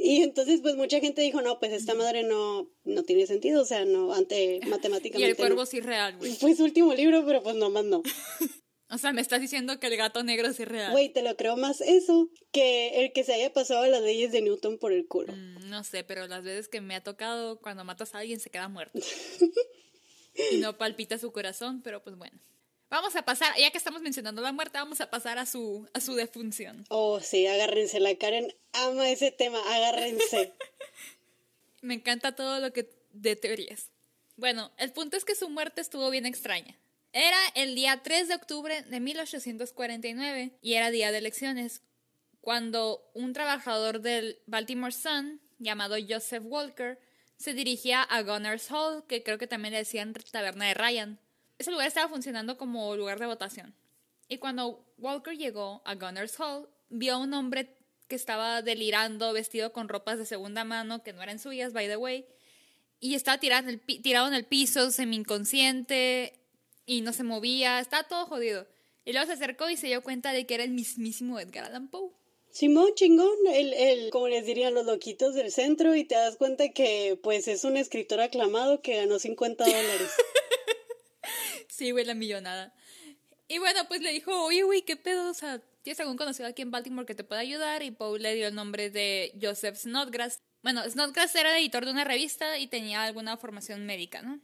y 0.03 0.23
entonces, 0.23 0.61
pues 0.61 0.75
mucha 0.75 0.99
gente 0.99 1.21
dijo, 1.21 1.41
no, 1.41 1.59
pues 1.59 1.71
esta 1.73 1.93
madre 1.93 2.23
no, 2.23 2.67
no 2.85 3.03
tiene 3.03 3.27
sentido, 3.27 3.61
o 3.61 3.65
sea, 3.65 3.85
no, 3.85 4.13
ante 4.13 4.59
matemáticamente. 4.67 5.19
y 5.27 5.29
el 5.29 5.35
cuervo 5.35 5.67
sí 5.67 5.77
es 5.77 5.85
real, 5.85 6.17
güey. 6.17 6.33
Fue 6.33 6.55
su 6.55 6.63
último 6.63 6.95
libro, 6.95 7.23
pero 7.23 7.43
pues 7.43 7.55
nomás 7.55 7.85
no. 7.85 8.01
o 8.89 8.97
sea, 8.97 9.13
me 9.13 9.21
estás 9.21 9.41
diciendo 9.41 9.79
que 9.79 9.85
el 9.87 9.97
gato 9.97 10.23
negro 10.23 10.51
sí 10.53 10.63
es 10.63 10.69
real. 10.69 10.91
Güey, 10.91 11.13
te 11.13 11.21
lo 11.21 11.37
creo 11.37 11.55
más 11.55 11.81
eso 11.81 12.31
que 12.51 13.03
el 13.03 13.13
que 13.13 13.23
se 13.23 13.35
haya 13.35 13.53
pasado 13.53 13.85
las 13.85 14.01
leyes 14.01 14.31
de 14.31 14.41
Newton 14.41 14.79
por 14.79 14.91
el 14.91 15.07
culo. 15.07 15.33
Mm, 15.33 15.69
no 15.69 15.83
sé, 15.83 16.03
pero 16.03 16.25
las 16.25 16.41
veces 16.41 16.67
que 16.67 16.81
me 16.81 16.95
ha 16.95 17.03
tocado, 17.03 17.59
cuando 17.59 17.83
matas 17.83 18.15
a 18.15 18.19
alguien 18.19 18.39
se 18.39 18.49
queda 18.49 18.69
muerto. 18.69 18.97
y 20.51 20.57
no 20.57 20.79
palpita 20.79 21.19
su 21.19 21.31
corazón, 21.31 21.83
pero 21.83 22.03
pues 22.03 22.15
bueno. 22.15 22.39
Vamos 22.91 23.15
a 23.15 23.23
pasar, 23.23 23.55
ya 23.57 23.71
que 23.71 23.77
estamos 23.77 24.01
mencionando 24.01 24.41
la 24.41 24.51
muerte, 24.51 24.77
vamos 24.77 24.99
a 24.99 25.09
pasar 25.09 25.39
a 25.39 25.45
su, 25.45 25.87
a 25.93 26.01
su 26.01 26.13
defunción. 26.13 26.83
Oh, 26.89 27.21
sí, 27.21 27.47
agárrense. 27.47 28.01
La 28.01 28.13
Karen 28.15 28.53
ama 28.73 29.09
ese 29.09 29.31
tema, 29.31 29.59
agárrense. 29.73 30.51
Me 31.81 31.93
encanta 31.93 32.35
todo 32.35 32.59
lo 32.59 32.73
que 32.73 32.89
de 33.13 33.37
teorías. 33.37 33.91
Bueno, 34.35 34.73
el 34.77 34.91
punto 34.91 35.15
es 35.15 35.23
que 35.23 35.35
su 35.35 35.49
muerte 35.49 35.79
estuvo 35.79 36.09
bien 36.09 36.25
extraña. 36.25 36.77
Era 37.13 37.37
el 37.55 37.75
día 37.75 38.01
3 38.03 38.27
de 38.27 38.35
octubre 38.35 38.81
de 38.81 38.99
1849 38.99 40.57
y 40.61 40.73
era 40.73 40.91
día 40.91 41.13
de 41.13 41.17
elecciones, 41.17 41.83
cuando 42.41 43.09
un 43.13 43.31
trabajador 43.31 44.01
del 44.01 44.41
Baltimore 44.47 44.91
Sun, 44.91 45.39
llamado 45.59 45.95
Joseph 46.09 46.43
Walker, 46.45 46.99
se 47.37 47.53
dirigía 47.53 48.03
a 48.03 48.21
Gunners 48.21 48.69
Hall, 48.69 49.05
que 49.07 49.23
creo 49.23 49.37
que 49.37 49.47
también 49.47 49.71
le 49.71 49.77
decían 49.77 50.13
Taberna 50.13 50.67
de 50.67 50.73
Ryan 50.73 51.19
ese 51.61 51.71
lugar 51.71 51.87
estaba 51.87 52.09
funcionando 52.09 52.57
como 52.57 52.95
lugar 52.95 53.19
de 53.19 53.25
votación. 53.25 53.73
Y 54.27 54.37
cuando 54.37 54.85
Walker 54.97 55.37
llegó 55.37 55.81
a 55.85 55.95
Gunners 55.95 56.39
Hall, 56.39 56.69
vio 56.89 57.15
a 57.15 57.17
un 57.17 57.33
hombre 57.33 57.77
que 58.07 58.15
estaba 58.15 58.61
delirando, 58.61 59.33
vestido 59.33 59.71
con 59.71 59.89
ropas 59.89 60.17
de 60.17 60.25
segunda 60.25 60.63
mano, 60.63 61.03
que 61.03 61.13
no 61.13 61.23
eran 61.23 61.39
suyas, 61.39 61.73
by 61.73 61.87
the 61.87 61.97
way, 61.97 62.25
y 62.99 63.15
estaba 63.15 63.39
tirado 63.39 63.67
en 63.67 63.81
el, 63.87 64.01
tirado 64.01 64.27
en 64.27 64.33
el 64.33 64.45
piso, 64.45 64.91
semi-inconsciente, 64.91 66.33
y 66.85 67.01
no 67.01 67.13
se 67.13 67.23
movía, 67.23 67.79
estaba 67.79 68.07
todo 68.07 68.25
jodido. 68.25 68.67
Y 69.05 69.13
luego 69.13 69.27
se 69.27 69.33
acercó 69.33 69.69
y 69.69 69.77
se 69.77 69.87
dio 69.87 70.03
cuenta 70.03 70.33
de 70.33 70.45
que 70.45 70.53
era 70.53 70.63
el 70.63 70.71
mismísimo 70.71 71.39
Edgar 71.39 71.65
Allan 71.65 71.87
Poe. 71.89 72.11
Simón, 72.51 72.91
chingón, 72.95 73.35
el, 73.53 73.73
el, 73.73 74.09
como 74.11 74.27
les 74.27 74.45
dirían 74.45 74.73
los 74.73 74.85
loquitos 74.85 75.33
del 75.33 75.51
centro, 75.51 75.95
y 75.95 76.03
te 76.03 76.15
das 76.15 76.35
cuenta 76.35 76.69
que, 76.69 77.17
pues, 77.23 77.47
es 77.47 77.63
un 77.63 77.77
escritor 77.77 78.19
aclamado 78.19 78.81
que 78.81 78.97
ganó 78.97 79.19
50 79.19 79.63
dólares. 79.63 80.11
Sí, 81.81 81.89
güey, 81.89 82.05
la 82.05 82.13
millonada. 82.13 82.71
Y 83.47 83.57
bueno, 83.57 83.87
pues 83.87 84.01
le 84.01 84.13
dijo, 84.13 84.43
oye, 84.43 84.61
güey, 84.61 84.83
¿qué 84.83 84.97
pedo? 84.97 85.31
O 85.31 85.33
sea, 85.33 85.59
¿tienes 85.81 85.99
algún 85.99 86.15
conocido 86.15 86.47
aquí 86.47 86.61
en 86.61 86.69
Baltimore 86.69 87.07
que 87.07 87.15
te 87.15 87.23
pueda 87.23 87.41
ayudar? 87.41 87.81
Y 87.81 87.89
Paul 87.89 88.21
le 88.21 88.35
dio 88.35 88.47
el 88.47 88.53
nombre 88.53 88.91
de 88.91 89.35
Joseph 89.41 89.77
Snodgrass. 89.77 90.39
Bueno, 90.61 90.87
Snodgrass 90.87 91.33
era 91.33 91.57
editor 91.57 91.85
de 91.85 91.91
una 91.91 92.03
revista 92.03 92.59
y 92.59 92.67
tenía 92.67 93.01
alguna 93.01 93.35
formación 93.35 93.87
médica, 93.87 94.21
¿no? 94.21 94.39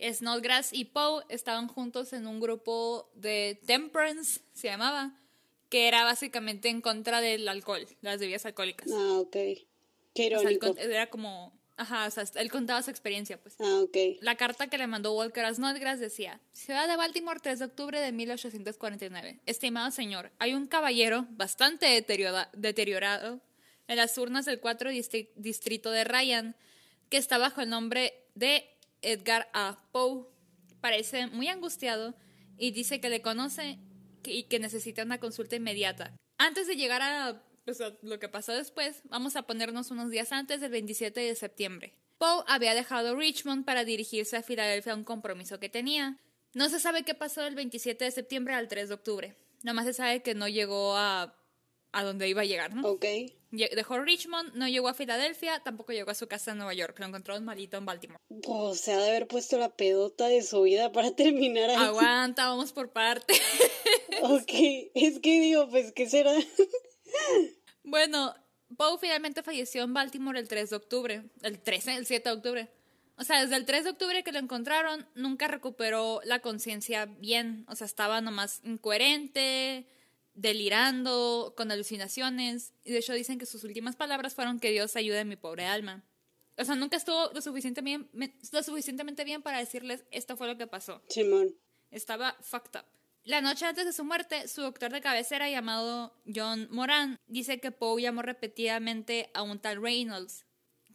Snodgrass 0.00 0.72
y 0.72 0.86
Poe 0.86 1.24
estaban 1.28 1.68
juntos 1.68 2.14
en 2.14 2.26
un 2.26 2.40
grupo 2.40 3.10
de 3.14 3.60
temperance, 3.66 4.40
se 4.54 4.68
llamaba, 4.68 5.14
que 5.68 5.88
era 5.88 6.04
básicamente 6.04 6.70
en 6.70 6.80
contra 6.80 7.20
del 7.20 7.46
alcohol, 7.48 7.86
las 8.00 8.18
bebidas 8.18 8.46
alcohólicas. 8.46 8.88
Ah, 8.90 9.18
ok. 9.18 9.36
Qué 10.14 10.24
irónico. 10.24 10.74
era 10.78 11.10
como 11.10 11.52
Ajá, 11.78 12.06
o 12.06 12.10
sea, 12.10 12.24
él 12.34 12.50
contaba 12.50 12.82
su 12.82 12.90
experiencia, 12.90 13.40
pues. 13.40 13.54
Ah, 13.60 13.80
ok. 13.84 13.96
La 14.20 14.34
carta 14.34 14.66
que 14.66 14.78
le 14.78 14.88
mandó 14.88 15.14
Walker 15.14 15.44
a 15.44 15.54
Snodgrass 15.54 16.00
decía, 16.00 16.40
Ciudad 16.52 16.88
de 16.88 16.96
Baltimore, 16.96 17.38
3 17.40 17.60
de 17.60 17.64
octubre 17.66 18.00
de 18.00 18.10
1849. 18.10 19.40
Estimado 19.46 19.92
señor, 19.92 20.32
hay 20.40 20.54
un 20.54 20.66
caballero 20.66 21.26
bastante 21.30 21.86
deteriorado 21.86 23.40
en 23.86 23.96
las 23.96 24.18
urnas 24.18 24.44
del 24.44 24.58
4 24.58 24.90
distrito 25.36 25.92
de 25.92 26.02
Ryan 26.02 26.56
que 27.10 27.16
está 27.16 27.38
bajo 27.38 27.60
el 27.60 27.70
nombre 27.70 28.12
de 28.34 28.68
Edgar 29.00 29.48
A. 29.52 29.78
Poe. 29.92 30.26
Parece 30.80 31.28
muy 31.28 31.46
angustiado 31.46 32.16
y 32.58 32.72
dice 32.72 33.00
que 33.00 33.08
le 33.08 33.22
conoce 33.22 33.78
y 34.24 34.44
que 34.44 34.58
necesita 34.58 35.04
una 35.04 35.18
consulta 35.18 35.54
inmediata. 35.54 36.12
Antes 36.38 36.66
de 36.66 36.74
llegar 36.74 37.02
a, 37.02 37.42
pues, 37.68 37.82
a 37.82 37.92
lo 38.00 38.18
que 38.18 38.30
pasó 38.30 38.52
después, 38.52 39.02
vamos 39.04 39.36
a 39.36 39.42
ponernos 39.42 39.90
unos 39.90 40.10
días 40.10 40.32
antes 40.32 40.62
del 40.62 40.70
27 40.70 41.20
de 41.20 41.34
septiembre. 41.34 41.92
Poe 42.16 42.42
había 42.46 42.72
dejado 42.72 43.14
Richmond 43.14 43.66
para 43.66 43.84
dirigirse 43.84 44.38
a 44.38 44.42
Filadelfia 44.42 44.94
a 44.94 44.96
un 44.96 45.04
compromiso 45.04 45.60
que 45.60 45.68
tenía. 45.68 46.18
No 46.54 46.70
se 46.70 46.80
sabe 46.80 47.02
qué 47.02 47.14
pasó 47.14 47.42
del 47.42 47.54
27 47.56 48.06
de 48.06 48.10
septiembre 48.10 48.54
al 48.54 48.68
3 48.68 48.88
de 48.88 48.94
octubre. 48.94 49.36
Nomás 49.64 49.84
se 49.84 49.92
sabe 49.92 50.22
que 50.22 50.34
no 50.34 50.48
llegó 50.48 50.96
a, 50.96 51.36
a 51.92 52.02
donde 52.04 52.26
iba 52.26 52.40
a 52.40 52.46
llegar, 52.46 52.74
¿no? 52.74 52.88
Ok. 52.88 53.04
Dejó 53.50 53.98
Richmond, 53.98 54.54
no 54.54 54.66
llegó 54.66 54.88
a 54.88 54.94
Filadelfia, 54.94 55.60
tampoco 55.62 55.92
llegó 55.92 56.10
a 56.10 56.14
su 56.14 56.26
casa 56.26 56.52
en 56.52 56.56
Nueva 56.56 56.72
York. 56.72 56.98
Lo 56.98 57.04
encontró 57.04 57.38
malito 57.42 57.76
en 57.76 57.84
Baltimore. 57.84 58.18
O 58.46 58.74
sea, 58.76 58.96
de 58.96 59.10
haber 59.10 59.26
puesto 59.26 59.58
la 59.58 59.76
pedota 59.76 60.28
de 60.28 60.40
su 60.40 60.62
vida 60.62 60.90
para 60.90 61.10
terminar 61.14 61.68
ahí. 61.68 61.76
Aguanta, 61.76 62.48
vamos 62.48 62.72
por 62.72 62.92
parte. 62.92 63.34
Ok, 64.22 64.52
es 64.94 65.20
que 65.20 65.38
digo, 65.38 65.68
pues, 65.68 65.92
¿qué 65.92 66.08
será? 66.08 66.32
Bueno, 67.88 68.34
Poe 68.76 68.98
finalmente 68.98 69.42
falleció 69.42 69.82
en 69.84 69.94
Baltimore 69.94 70.38
el 70.38 70.48
3 70.48 70.70
de 70.70 70.76
octubre. 70.76 71.24
El 71.42 71.60
13, 71.60 71.96
el 71.96 72.06
7 72.06 72.28
de 72.28 72.34
octubre. 72.34 72.68
O 73.16 73.24
sea, 73.24 73.40
desde 73.40 73.56
el 73.56 73.66
3 73.66 73.84
de 73.84 73.90
octubre 73.90 74.22
que 74.22 74.32
lo 74.32 74.38
encontraron, 74.38 75.06
nunca 75.14 75.48
recuperó 75.48 76.20
la 76.24 76.40
conciencia 76.40 77.06
bien. 77.06 77.64
O 77.68 77.74
sea, 77.74 77.86
estaba 77.86 78.20
nomás 78.20 78.60
incoherente, 78.62 79.88
delirando, 80.34 81.54
con 81.56 81.72
alucinaciones. 81.72 82.74
Y 82.84 82.92
de 82.92 82.98
hecho 82.98 83.14
dicen 83.14 83.38
que 83.38 83.46
sus 83.46 83.64
últimas 83.64 83.96
palabras 83.96 84.34
fueron 84.34 84.60
que 84.60 84.70
Dios 84.70 84.94
ayude 84.94 85.20
a 85.20 85.24
mi 85.24 85.36
pobre 85.36 85.66
alma. 85.66 86.04
O 86.56 86.64
sea, 86.64 86.74
nunca 86.74 86.96
estuvo 86.96 87.30
lo 87.32 87.40
suficientemente 87.40 88.08
bien, 88.12 88.34
lo 88.52 88.62
suficientemente 88.62 89.24
bien 89.24 89.42
para 89.42 89.58
decirles 89.58 90.04
esto 90.10 90.36
fue 90.36 90.46
lo 90.46 90.58
que 90.58 90.66
pasó. 90.66 91.02
Simón. 91.08 91.54
Estaba 91.90 92.36
fucked 92.40 92.78
up. 92.78 92.84
La 93.28 93.42
noche 93.42 93.66
antes 93.66 93.84
de 93.84 93.92
su 93.92 94.04
muerte, 94.04 94.48
su 94.48 94.62
doctor 94.62 94.90
de 94.90 95.02
cabecera 95.02 95.50
llamado 95.50 96.14
John 96.34 96.66
Moran 96.70 97.20
dice 97.26 97.60
que 97.60 97.70
Poe 97.70 98.00
llamó 98.00 98.22
repetidamente 98.22 99.28
a 99.34 99.42
un 99.42 99.58
tal 99.58 99.82
Reynolds, 99.82 100.46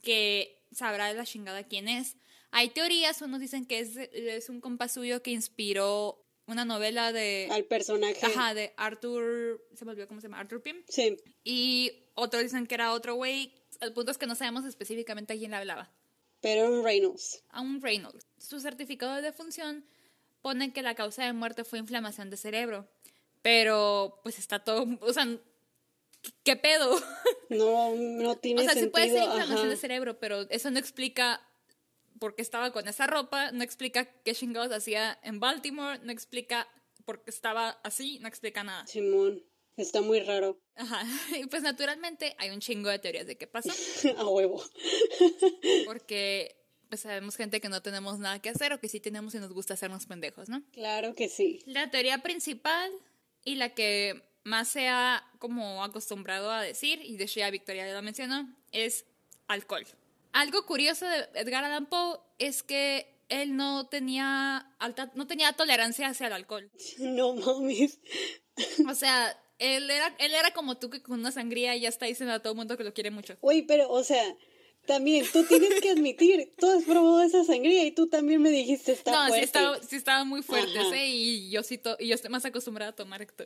que 0.02 0.66
sabrá 0.72 1.10
de 1.10 1.14
la 1.14 1.28
chingada 1.28 1.64
quién 1.64 1.88
es. 1.88 2.18
Hay 2.50 2.70
teorías, 2.70 3.22
unos 3.22 3.40
dicen 3.40 3.68
que 3.68 3.78
es, 3.78 3.98
es 3.98 4.50
un 4.50 4.62
compa 4.62 4.88
suyo 4.88 5.22
que 5.22 5.30
inspiró 5.30 6.26
una 6.48 6.66
novela 6.66 7.12
de... 7.12 7.50
Al 7.52 7.66
personaje. 7.66 8.26
Ajá, 8.26 8.56
de 8.56 8.74
Arthur... 8.78 9.64
Se 9.76 9.86
me 9.86 9.92
olvidó 9.92 10.08
cómo 10.08 10.20
se 10.20 10.26
llama, 10.26 10.40
Arthur 10.40 10.64
Pym. 10.64 10.84
Sí. 10.90 11.16
Y 11.44 11.92
otros 12.16 12.42
dicen 12.42 12.66
que 12.66 12.74
era 12.74 12.94
otro 12.94 13.14
güey. 13.14 13.54
El 13.80 13.94
punto 13.94 14.10
es 14.10 14.18
que 14.18 14.26
no 14.26 14.34
sabemos 14.34 14.66
específicamente 14.66 15.34
a 15.34 15.38
quién 15.38 15.52
le 15.52 15.58
hablaba. 15.58 15.94
Pero 16.42 16.68
un 16.68 16.84
Reynolds. 16.84 17.44
a 17.50 17.62
un 17.62 17.80
Reynolds. 17.80 18.26
Su 18.40 18.60
certificado 18.60 19.14
de 19.18 19.22
defunción 19.22 19.86
pone 20.44 20.74
que 20.74 20.84
la 20.84 20.94
causa 20.94 21.26
de 21.26 21.34
muerte 21.34 21.64
fue 21.64 21.80
inflamación 21.80 22.30
de 22.30 22.38
cerebro. 22.38 22.88
Pero, 23.42 24.20
pues 24.22 24.38
está 24.38 24.60
todo. 24.60 24.86
O 25.02 25.12
sea, 25.12 25.28
¿qué 26.44 26.56
pedo? 26.56 26.96
No, 27.50 27.94
no 27.96 28.36
tiene 28.38 28.62
o 28.62 28.64
sea, 28.64 28.74
sí 28.74 28.80
sentido. 28.80 28.92
puede 28.94 29.10
ser 29.10 29.24
inflamación 29.24 29.60
ajá. 29.60 29.68
de 29.68 29.78
cerebro, 29.78 30.20
pero 30.20 30.50
eso 30.50 30.72
no 30.72 30.80
explica 30.80 31.40
por 32.18 32.34
qué 32.34 32.42
estaba 32.42 32.72
con 32.72 32.88
esa 32.88 33.06
ropa, 33.06 33.52
no 33.52 33.64
explica 33.64 34.06
qué 34.24 34.34
chingados 34.34 34.72
hacía 34.72 35.20
en 35.22 35.40
Baltimore, 35.40 36.00
no 36.02 36.12
explica 36.12 36.68
por 37.06 37.24
qué 37.24 37.30
estaba 37.30 37.70
así, 37.84 38.18
no 38.20 38.28
explica 38.28 38.64
nada. 38.64 38.88
Simón. 38.88 39.44
Está 39.78 40.02
muy 40.02 40.20
raro. 40.22 40.60
Ajá. 40.76 41.04
Y 41.38 41.46
pues 41.48 41.62
naturalmente 41.64 42.36
hay 42.40 42.50
un 42.50 42.60
chingo 42.60 42.90
de 42.90 43.00
teorías 43.00 43.28
de 43.28 43.38
qué 43.38 43.46
pasó. 43.46 43.70
A 44.18 44.28
huevo. 44.28 44.64
Porque 45.86 46.63
pues 46.94 47.02
sabemos 47.02 47.36
gente 47.36 47.60
que 47.60 47.70
no 47.70 47.82
tenemos 47.82 48.20
nada 48.20 48.38
que 48.38 48.50
hacer 48.50 48.72
o 48.72 48.80
que 48.80 48.88
sí 48.88 49.00
tenemos 49.00 49.34
y 49.34 49.40
nos 49.40 49.52
gusta 49.52 49.74
hacernos 49.74 50.06
pendejos, 50.06 50.48
¿no? 50.48 50.62
Claro 50.74 51.16
que 51.16 51.28
sí. 51.28 51.64
La 51.66 51.90
teoría 51.90 52.20
principal 52.20 52.92
y 53.44 53.56
la 53.56 53.74
que 53.74 54.22
más 54.44 54.68
se 54.68 54.90
ha 54.90 55.28
como 55.40 55.84
acostumbrado 55.84 56.52
a 56.52 56.62
decir, 56.62 57.02
y 57.04 57.18
de 57.18 57.24
hecho 57.24 57.40
ya 57.40 57.50
Victoria 57.50 57.88
ya 57.88 57.96
lo 57.96 58.04
mencionó, 58.04 58.48
es 58.72 59.06
alcohol. 59.48 59.88
Algo 60.34 60.68
curioso 60.68 61.08
de 61.08 61.28
Edgar 61.34 61.64
Allan 61.64 61.88
Poe 61.88 62.20
es 62.38 62.62
que 62.62 63.08
él 63.28 63.56
no 63.56 63.88
tenía 63.88 64.72
alta, 64.78 65.12
no 65.16 65.26
tenía 65.26 65.52
tolerancia 65.54 66.10
hacia 66.10 66.28
el 66.28 66.34
alcohol. 66.34 66.70
No 67.00 67.34
mames. 67.34 67.98
O 68.88 68.94
sea, 68.94 69.36
él 69.58 69.90
era, 69.90 70.16
él 70.20 70.36
era 70.36 70.54
como 70.54 70.78
tú 70.78 70.92
que 70.92 71.02
con 71.02 71.22
una 71.22 71.32
sangría 71.32 71.76
ya 71.76 71.90
está 71.90 72.06
diciendo 72.06 72.36
a 72.36 72.40
todo 72.40 72.54
el 72.54 72.58
mundo 72.58 72.78
que 72.78 72.84
lo 72.84 72.94
quiere 72.94 73.10
mucho. 73.10 73.36
Güey, 73.42 73.64
pero, 73.64 73.90
o 73.90 74.04
sea, 74.04 74.38
también 74.86 75.26
tú 75.32 75.44
tienes 75.46 75.80
que 75.82 75.90
admitir, 75.92 76.54
tú 76.58 76.70
has 76.70 76.84
probado 76.84 77.22
esa 77.22 77.44
sangría 77.44 77.84
y 77.86 77.92
tú 77.92 78.08
también 78.08 78.42
me 78.42 78.50
dijiste 78.50 78.92
está 78.92 79.12
no, 79.12 79.18
fuerte. 79.28 79.38
sí 79.40 79.44
estaba, 79.46 79.80
sí 79.82 79.96
estaba 79.96 80.24
muy 80.26 80.42
fuerte 80.44 80.78
Ajá. 80.80 80.88
ese 80.90 81.06
y 81.08 81.50
yo 81.50 81.64
sí 81.64 81.78
to- 81.78 81.98
y 82.00 82.08
yo 82.08 82.16
estoy 82.16 82.30
más 82.32 82.46
acostumbrada 82.46 82.92
a 82.92 82.96
tomar 82.96 83.22
esto. 83.22 83.46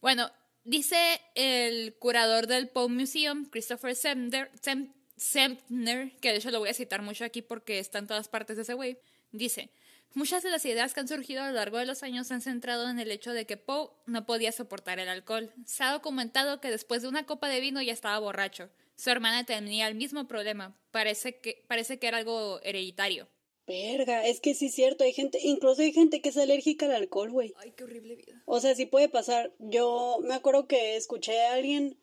Bueno, 0.00 0.30
dice 0.64 1.20
el 1.34 1.94
curador 1.98 2.46
del 2.46 2.68
Poe 2.68 2.88
Museum, 2.88 3.44
Christopher 3.46 3.94
Semner, 3.96 4.50
Sem- 4.60 4.92
Semner, 5.16 6.12
que 6.20 6.30
de 6.30 6.36
hecho 6.38 6.50
lo 6.50 6.58
voy 6.58 6.68
a 6.70 6.74
citar 6.74 7.02
mucho 7.02 7.24
aquí 7.24 7.42
porque 7.42 7.78
está 7.78 7.98
en 7.98 8.06
todas 8.06 8.28
partes 8.28 8.56
de 8.56 8.62
ese 8.62 8.74
güey, 8.74 8.98
dice, 9.30 9.70
muchas 10.14 10.42
de 10.42 10.50
las 10.50 10.64
ideas 10.64 10.92
que 10.94 11.00
han 11.00 11.08
surgido 11.08 11.42
a 11.42 11.48
lo 11.48 11.54
largo 11.54 11.78
de 11.78 11.86
los 11.86 12.02
años 12.02 12.26
se 12.26 12.34
han 12.34 12.40
centrado 12.40 12.88
en 12.90 12.98
el 12.98 13.10
hecho 13.10 13.32
de 13.32 13.46
que 13.46 13.56
Poe 13.56 13.90
no 14.06 14.26
podía 14.26 14.52
soportar 14.52 14.98
el 14.98 15.08
alcohol. 15.08 15.52
Se 15.66 15.84
ha 15.84 15.92
documentado 15.92 16.60
que 16.60 16.70
después 16.70 17.02
de 17.02 17.08
una 17.08 17.24
copa 17.26 17.48
de 17.48 17.60
vino 17.60 17.80
ya 17.82 17.92
estaba 17.92 18.18
borracho. 18.18 18.68
Su 18.96 19.10
hermana 19.10 19.44
tenía 19.44 19.88
el 19.88 19.94
mismo 19.94 20.26
problema. 20.26 20.78
Parece 20.90 21.38
que, 21.38 21.64
parece 21.68 21.98
que 21.98 22.06
era 22.06 22.18
algo 22.18 22.60
hereditario. 22.62 23.28
Verga, 23.66 24.26
es 24.26 24.40
que 24.40 24.54
sí 24.54 24.66
es 24.66 24.74
cierto, 24.74 25.04
hay 25.04 25.12
gente, 25.12 25.38
incluso 25.42 25.82
hay 25.82 25.92
gente 25.92 26.20
que 26.20 26.30
es 26.30 26.36
alérgica 26.36 26.86
al 26.86 26.92
alcohol, 26.92 27.30
güey. 27.30 27.54
Ay, 27.58 27.72
qué 27.76 27.84
horrible 27.84 28.16
vida. 28.16 28.42
O 28.44 28.60
sea, 28.60 28.74
sí 28.74 28.86
puede 28.86 29.08
pasar. 29.08 29.54
Yo 29.58 30.18
me 30.22 30.34
acuerdo 30.34 30.66
que 30.66 30.96
escuché 30.96 31.40
a 31.42 31.54
alguien 31.54 31.98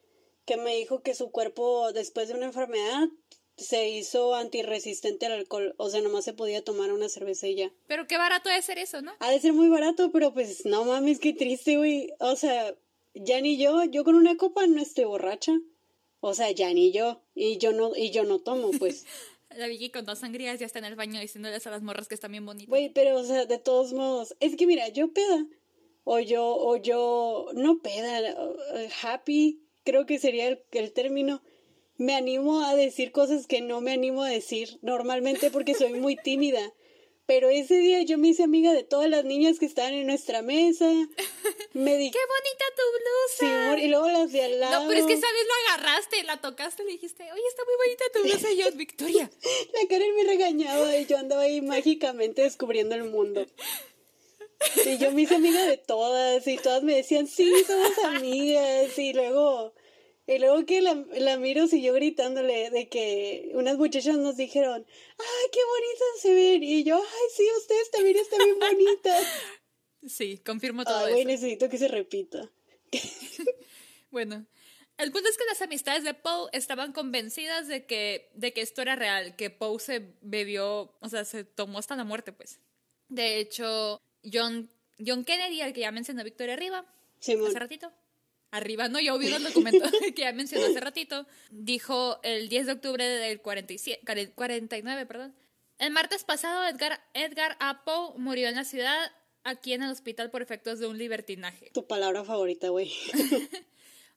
que 0.46 0.58
me 0.58 0.76
dijo 0.76 1.02
que 1.04 1.14
su 1.14 1.32
cuerpo, 1.32 1.92
después 1.92 2.28
de 2.28 2.36
una 2.36 2.46
enfermedad, 2.46 3.10
se 3.58 3.90
hizo 3.90 4.36
antirresistente 4.36 5.26
al 5.26 5.34
alcohol. 5.34 5.76
O 5.78 5.90
sea, 5.90 6.02
nomás 6.02 6.24
se 6.24 6.34
podía 6.34 6.64
tomar 6.64 6.94
una 6.94 7.10
cerveza 7.10 7.48
y 7.48 7.56
ya. 7.56 7.72
Pero 7.88 8.08
qué 8.08 8.18
barato 8.18 8.50
debe 8.50 8.62
ser 8.62 8.78
eso, 8.78 9.02
¿no? 9.02 9.12
Ha 9.20 9.32
de 9.32 9.40
ser 9.40 9.54
muy 9.54 9.68
barato, 9.68 10.12
pero 10.12 10.34
pues 10.34 10.66
no 10.66 10.86
mames, 10.86 11.20
qué 11.20 11.34
triste, 11.34 11.78
güey. 11.78 12.10
O 12.20 12.36
sea, 12.38 12.74
ya 13.14 13.42
ni 13.42 13.58
yo, 13.58 13.84
yo 13.84 14.04
con 14.04 14.16
una 14.16 14.38
copa 14.38 14.66
no 14.66 14.82
estoy 14.82 15.04
borracha. 15.04 15.52
O 16.20 16.34
sea, 16.34 16.52
ya 16.52 16.74
ni 16.74 16.92
yo. 16.92 17.22
Y 17.34 17.58
yo 17.58 17.72
no, 17.72 17.96
y 17.96 18.12
yo 18.12 18.24
no 18.24 18.40
tomo, 18.40 18.72
pues. 18.72 19.06
La 19.56 19.68
Vicky 19.68 19.90
con 19.90 20.06
dos 20.06 20.20
sangrías 20.20 20.60
ya 20.60 20.66
está 20.66 20.80
en 20.80 20.86
el 20.86 20.96
baño 20.96 21.20
diciéndoles 21.20 21.66
a 21.66 21.72
las 21.72 21.82
morras 21.82 22.08
que 22.08 22.14
están 22.14 22.32
bien 22.32 22.46
bonitas. 22.46 22.70
Güey, 22.70 22.90
pero, 22.90 23.18
o 23.18 23.24
sea, 23.24 23.46
de 23.46 23.58
todos 23.58 23.94
modos, 23.94 24.36
es 24.40 24.56
que 24.56 24.68
mira, 24.68 24.90
yo 24.90 25.12
peda, 25.12 25.48
o 26.04 26.20
yo, 26.20 26.56
o 26.56 26.78
yo, 26.78 27.48
no 27.56 27.82
peda, 27.82 28.20
eh, 28.20 28.90
happy, 29.02 29.64
creo 29.84 30.06
que 30.06 30.20
sería 30.20 30.48
el, 30.48 30.62
el 30.72 30.94
término, 30.94 31.42
me 31.98 32.16
animo 32.16 32.62
a 32.64 32.76
decir 32.76 33.12
cosas 33.12 33.48
que 33.48 33.62
no 33.62 33.82
me 33.82 33.92
animo 33.92 34.24
a 34.24 34.30
decir 34.30 34.78
normalmente 34.82 35.50
porque 35.50 35.74
soy 35.74 35.94
muy 35.94 36.16
tímida. 36.16 36.62
Pero 37.30 37.52
ese 37.52 37.78
día 37.78 38.02
yo 38.02 38.18
me 38.18 38.30
hice 38.30 38.42
amiga 38.42 38.74
de 38.74 38.82
todas 38.82 39.08
las 39.08 39.24
niñas 39.24 39.60
que 39.60 39.68
estaban 39.68 39.94
en 39.94 40.08
nuestra 40.08 40.42
mesa. 40.42 40.90
Me 41.74 41.96
di... 41.96 42.10
¡Qué 42.10 42.18
bonita 42.18 42.66
tu 42.76 42.82
blusa! 42.98 43.66
amor, 43.68 43.78
y 43.78 43.88
luego 43.88 44.08
las 44.10 44.32
de 44.32 44.46
al 44.46 44.60
lado. 44.60 44.82
no, 44.82 44.90
pero 44.90 45.02
es 45.02 45.06
que 45.06 45.14
esa 45.14 45.28
vez 45.32 45.46
la 45.48 45.76
agarraste, 45.76 46.24
la 46.24 46.42
tocaste, 46.42 46.84
le 46.86 46.94
dijiste, 46.94 47.32
oye, 47.32 47.44
está 47.48 47.62
muy 47.66 47.76
bonita 47.86 48.04
tu 48.12 48.24
blusa. 48.24 48.52
Y 48.52 48.58
yo, 48.58 48.72
Victoria. 48.76 49.30
La 49.74 49.88
Karen 49.88 50.16
me 50.16 50.24
regañaba 50.24 50.98
y 50.98 51.06
yo 51.06 51.20
andaba 51.20 51.44
ahí 51.44 51.62
mágicamente 51.62 52.42
descubriendo 52.42 52.96
el 52.96 53.04
mundo. 53.04 53.46
Y 54.88 54.98
yo 54.98 55.12
me 55.12 55.22
hice 55.22 55.36
amiga 55.36 55.64
de 55.66 55.78
todas 55.78 56.48
y 56.48 56.58
todas 56.58 56.82
me 56.82 56.96
decían, 56.96 57.28
sí, 57.28 57.54
somos 57.68 57.96
amigas. 58.06 58.98
Y 58.98 59.14
luego, 59.14 59.76
y 60.30 60.38
luego 60.38 60.64
que 60.64 60.82
la, 60.82 60.94
la 60.94 61.38
miro 61.38 61.66
siguió 61.66 61.92
gritándole 61.94 62.70
de 62.70 62.88
que 62.88 63.50
unas 63.56 63.78
muchachas 63.78 64.16
nos 64.18 64.38
dijeron, 64.38 64.86
ay, 65.18 65.50
qué 65.52 65.60
bonitas 65.66 66.22
se 66.22 66.34
ven. 66.36 66.64
Y 66.64 66.84
yo, 66.84 66.98
ay, 66.98 67.28
sí, 67.36 67.44
ustedes 67.58 67.90
también 67.90 68.18
están 68.18 68.40
bien 68.46 68.60
bonitas. 68.60 69.26
Sí, 70.08 70.38
confirmo 70.38 70.86
todo 70.86 71.04
Ay, 71.06 71.20
eso. 71.20 71.28
necesito 71.28 71.68
que 71.68 71.78
se 71.78 71.88
repita. 71.90 72.50
Bueno, 74.12 74.46
el 74.98 75.12
punto 75.12 75.30
es 75.30 75.38
que 75.38 75.44
las 75.46 75.62
amistades 75.62 76.04
de 76.04 76.14
Poe 76.14 76.50
estaban 76.54 76.94
convencidas 76.94 77.68
de 77.68 77.86
que, 77.86 78.32
de 78.34 78.54
que 78.54 78.62
esto 78.62 78.82
era 78.82 78.96
real, 78.96 79.36
que 79.36 79.50
Poe 79.50 79.78
se 79.80 80.14
bebió, 80.22 80.96
o 81.00 81.10
sea, 81.10 81.26
se 81.26 81.44
tomó 81.44 81.80
hasta 81.80 81.96
la 81.96 82.06
muerte, 82.06 82.32
pues. 82.34 82.60
De 83.10 83.40
hecho, 83.40 84.02
John, 84.24 84.70
John 85.06 85.26
Kennedy, 85.26 85.62
al 85.62 85.74
que 85.74 85.82
ya 85.82 85.92
mencionó 85.92 86.24
Victoria 86.24 86.54
arriba, 86.54 86.86
Simón. 87.20 87.50
hace 87.50 87.60
ratito. 87.60 87.92
Arriba, 88.52 88.88
no, 88.88 89.00
yo 89.00 89.18
vi 89.18 89.32
un 89.32 89.44
documento 89.44 89.86
que 90.16 90.22
ya 90.22 90.34
mencionó 90.34 90.66
hace 90.66 90.80
ratito. 90.80 91.28
Dijo 91.52 92.20
el 92.24 92.50
10 92.50 92.66
de 92.66 92.72
octubre 92.72 93.06
del 93.06 93.42
47, 93.42 94.32
49, 94.34 95.06
perdón. 95.06 95.36
El 95.78 95.92
martes 95.92 96.24
pasado, 96.24 96.68
Edgar, 96.68 97.00
Edgar 97.14 97.56
A. 97.60 97.84
Poe 97.86 98.18
murió 98.18 98.50
en 98.50 98.56
la 98.56 98.66
ciudad, 98.66 99.12
aquí 99.44 99.74
en 99.74 99.84
el 99.84 99.92
hospital 99.92 100.30
por 100.32 100.42
efectos 100.42 100.80
de 100.80 100.88
un 100.88 100.98
libertinaje. 100.98 101.70
Tu 101.74 101.88
palabra 101.88 102.24
favorita, 102.24 102.70
güey. 102.70 102.92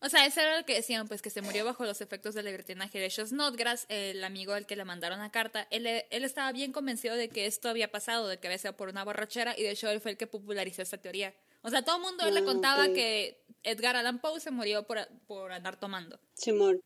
O 0.04 0.08
sea, 0.08 0.26
eso 0.26 0.40
era 0.40 0.58
lo 0.58 0.66
que 0.66 0.74
decían, 0.74 1.06
pues 1.06 1.22
que 1.22 1.30
se 1.30 1.42
murió 1.42 1.64
bajo 1.64 1.84
los 1.84 2.00
efectos 2.00 2.34
del 2.34 2.46
libertinaje 2.46 2.98
de 2.98 3.08
Snodgrass, 3.08 3.86
el 3.88 4.24
amigo 4.24 4.52
al 4.52 4.66
que 4.66 4.74
le 4.74 4.84
mandaron 4.84 5.20
la 5.20 5.30
carta. 5.30 5.68
Él, 5.70 5.86
él 5.86 6.24
estaba 6.24 6.50
bien 6.50 6.72
convencido 6.72 7.14
de 7.14 7.28
que 7.28 7.46
esto 7.46 7.68
había 7.68 7.88
pasado, 7.88 8.26
de 8.26 8.38
que 8.38 8.48
había 8.48 8.58
sido 8.58 8.76
por 8.76 8.88
una 8.88 9.04
borrachera, 9.04 9.54
y 9.56 9.62
de 9.62 9.70
hecho 9.70 9.88
él 9.90 10.00
fue 10.00 10.10
el 10.10 10.16
que 10.16 10.26
popularizó 10.26 10.82
esta 10.82 10.98
teoría. 10.98 11.32
O 11.62 11.70
sea, 11.70 11.82
todo 11.84 11.96
el 11.96 12.02
mundo 12.02 12.30
le 12.30 12.40
Ah, 12.40 12.44
contaba 12.44 12.86
ok. 12.86 12.94
que 12.94 13.42
Edgar 13.62 13.96
Allan 13.96 14.20
Poe 14.20 14.40
se 14.40 14.50
murió 14.50 14.86
por, 14.86 14.98
por 15.26 15.52
andar 15.52 15.78
tomando. 15.78 16.18
Simón. 16.34 16.80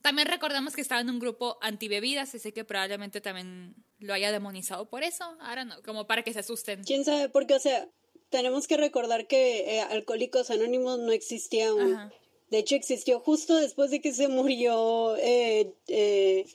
También 0.00 0.26
recordamos 0.28 0.74
que 0.74 0.80
estaba 0.80 1.00
en 1.00 1.10
un 1.10 1.18
grupo 1.20 1.58
antibebidas, 1.60 2.34
así 2.34 2.52
que 2.52 2.64
probablemente 2.64 3.20
también 3.20 3.74
lo 4.00 4.14
haya 4.14 4.32
demonizado 4.32 4.88
por 4.88 5.02
eso. 5.04 5.24
Ahora 5.40 5.64
no, 5.64 5.80
como 5.82 6.06
para 6.06 6.22
que 6.22 6.32
se 6.32 6.40
asusten. 6.40 6.82
¿Quién 6.84 7.04
sabe? 7.04 7.28
Porque, 7.28 7.54
o 7.54 7.60
sea, 7.60 7.88
tenemos 8.28 8.66
que 8.66 8.76
recordar 8.76 9.26
que 9.28 9.76
eh, 9.76 9.80
Alcohólicos 9.80 10.50
Anónimos 10.50 10.98
no 10.98 11.12
existía 11.12 11.68
aún. 11.68 11.94
Ajá. 11.94 12.12
De 12.50 12.58
hecho, 12.58 12.74
existió 12.74 13.20
justo 13.20 13.56
después 13.56 13.90
de 13.90 14.00
que 14.00 14.12
se 14.12 14.28
murió 14.28 15.16
eh, 15.16 15.72
eh, 15.88 16.46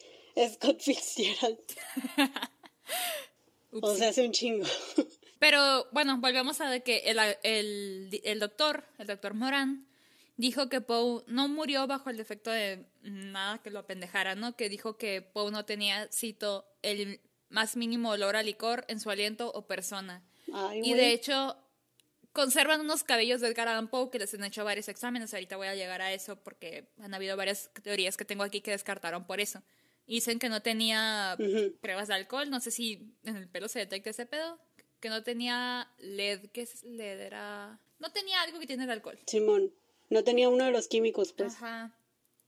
Scott 0.53 0.79
Fitzgerald. 0.81 1.59
O 3.81 3.93
sea, 3.95 4.09
hace 4.09 4.25
un 4.25 4.31
chingo. 4.31 4.65
Pero 5.39 5.87
bueno, 5.91 6.17
volvemos 6.19 6.61
a 6.61 6.69
de 6.69 6.81
que 6.81 6.99
el, 7.05 7.19
el, 7.43 8.21
el 8.23 8.39
doctor, 8.39 8.85
el 8.97 9.07
doctor 9.07 9.33
Moran, 9.33 9.87
dijo 10.37 10.69
que 10.69 10.81
Poe 10.81 11.23
no 11.27 11.47
murió 11.47 11.87
bajo 11.87 12.09
el 12.09 12.19
efecto 12.19 12.51
de 12.51 12.85
nada 13.01 13.59
que 13.61 13.71
lo 13.71 13.79
apendejara, 13.79 14.35
¿no? 14.35 14.55
Que 14.55 14.69
dijo 14.69 14.97
que 14.97 15.21
Poe 15.21 15.51
no 15.51 15.65
tenía, 15.65 16.07
cito, 16.11 16.65
el 16.81 17.19
más 17.49 17.75
mínimo 17.75 18.11
olor 18.11 18.35
a 18.35 18.43
licor 18.43 18.85
en 18.87 18.99
su 18.99 19.09
aliento 19.09 19.51
o 19.51 19.67
persona. 19.67 20.23
Ay, 20.53 20.81
Y 20.83 20.93
de 20.93 21.11
hecho, 21.11 21.57
conservan 22.33 22.81
unos 22.81 23.03
cabellos 23.03 23.41
de 23.41 23.47
Edgar 23.47 23.67
Allan 23.67 23.87
Poe 23.87 24.09
que 24.11 24.19
les 24.19 24.33
han 24.33 24.43
hecho 24.43 24.63
varios 24.63 24.87
exámenes. 24.89 25.33
Ahorita 25.33 25.57
voy 25.57 25.67
a 25.67 25.75
llegar 25.75 26.01
a 26.01 26.13
eso 26.13 26.35
porque 26.43 26.89
han 26.99 27.13
habido 27.13 27.35
varias 27.35 27.71
teorías 27.83 28.17
que 28.17 28.25
tengo 28.25 28.43
aquí 28.43 28.61
que 28.61 28.71
descartaron 28.71 29.25
por 29.25 29.39
eso. 29.39 29.63
Dicen 30.05 30.39
que 30.39 30.47
no 30.47 30.61
tenía 30.61 31.35
pruebas 31.81 32.07
de 32.07 32.13
alcohol. 32.13 32.49
No 32.49 32.59
sé 32.59 32.71
si 32.71 33.13
en 33.23 33.35
el 33.35 33.49
pelo 33.49 33.67
se 33.67 33.79
detecta 33.79 34.09
ese 34.11 34.25
pedo. 34.25 34.59
Que 34.99 35.09
no 35.09 35.23
tenía 35.23 35.89
LED. 35.99 36.49
¿Qué 36.51 36.61
es 36.61 36.83
LED? 36.83 37.19
Era. 37.21 37.79
No 37.99 38.11
tenía 38.11 38.41
algo 38.41 38.59
que 38.59 38.67
tiene 38.67 38.83
el 38.83 38.89
alcohol. 38.91 39.19
Simón. 39.27 39.73
No 40.09 40.23
tenía 40.23 40.49
uno 40.49 40.65
de 40.65 40.71
los 40.71 40.87
químicos, 40.87 41.33
pues. 41.33 41.55
Ajá. 41.55 41.91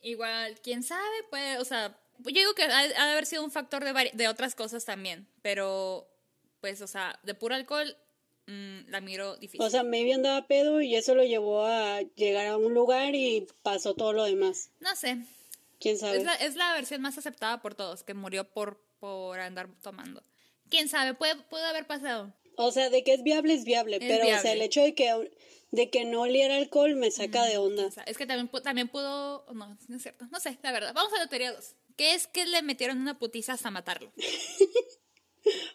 Igual, 0.01 0.59
quién 0.61 0.81
sabe, 0.83 1.03
pues, 1.29 1.59
o 1.59 1.65
sea, 1.65 1.99
yo 2.19 2.31
digo 2.31 2.53
que 2.53 2.63
ha, 2.63 2.79
ha 2.79 2.87
de 2.87 3.11
haber 3.11 3.25
sido 3.25 3.43
un 3.43 3.51
factor 3.51 3.83
de, 3.83 4.11
de 4.13 4.27
otras 4.29 4.55
cosas 4.55 4.85
también, 4.85 5.27
pero, 5.41 6.07
pues, 6.61 6.81
o 6.81 6.87
sea, 6.87 7.19
de 7.23 7.33
puro 7.33 7.53
alcohol, 7.55 7.97
mm, 8.47 8.87
la 8.87 9.01
miro 9.01 9.35
difícil. 9.35 9.61
O 9.61 9.69
sea, 9.69 9.83
maybe 9.83 10.13
andaba 10.13 10.47
pedo 10.47 10.79
y 10.81 10.95
eso 10.95 11.15
lo 11.15 11.23
llevó 11.25 11.65
a 11.65 12.01
llegar 12.15 12.47
a 12.47 12.55
un 12.55 12.73
lugar 12.73 13.13
y 13.13 13.45
pasó 13.61 13.93
todo 13.93 14.13
lo 14.13 14.23
demás. 14.23 14.69
no 14.79 14.95
sé, 14.95 15.17
¿Quién 15.81 15.97
sabe? 15.97 16.17
es 16.17 16.23
la, 16.23 16.35
es 16.35 16.55
la 16.55 16.73
versión 16.73 17.01
más 17.01 17.17
aceptada 17.17 17.61
por 17.61 17.75
todos, 17.75 18.03
que 18.03 18.13
murió 18.13 18.45
por, 18.45 18.81
por 19.01 19.37
andar 19.41 19.67
tomando. 19.81 20.23
Quién 20.69 20.87
sabe, 20.87 21.13
puede, 21.13 21.35
puede 21.35 21.65
haber 21.65 21.87
pasado. 21.87 22.33
O 22.61 22.73
sea, 22.73 22.89
de 22.89 23.05
que 23.05 23.13
es 23.13 23.23
viable, 23.23 23.53
es 23.53 23.63
viable. 23.63 23.95
Es 23.95 24.03
pero, 24.05 24.25
o 24.25 24.41
sea, 24.41 24.51
el 24.51 24.61
hecho 24.61 24.81
de 24.81 24.93
que, 24.93 25.31
de 25.71 25.89
que 25.89 26.03
no 26.03 26.21
oliera 26.23 26.57
alcohol 26.57 26.93
me 26.95 27.09
saca 27.09 27.45
de 27.45 27.57
onda. 27.57 27.85
O 27.85 27.91
sea, 27.91 28.03
es 28.03 28.17
que 28.17 28.25
también, 28.25 28.49
también 28.61 28.89
pudo, 28.89 29.45
no, 29.53 29.77
no 29.87 29.95
es 29.95 30.01
cierto, 30.01 30.27
no 30.29 30.41
sé, 30.41 30.59
la 30.61 30.73
verdad. 30.73 30.93
Vamos 30.93 31.13
a 31.13 31.19
la 31.19 31.27
teoría 31.27 31.53
2, 31.53 31.75
que 31.95 32.15
es 32.15 32.27
que 32.27 32.45
le 32.45 32.61
metieron 32.61 32.99
una 32.99 33.17
putiza 33.17 33.53
hasta 33.53 33.71
matarlo. 33.71 34.11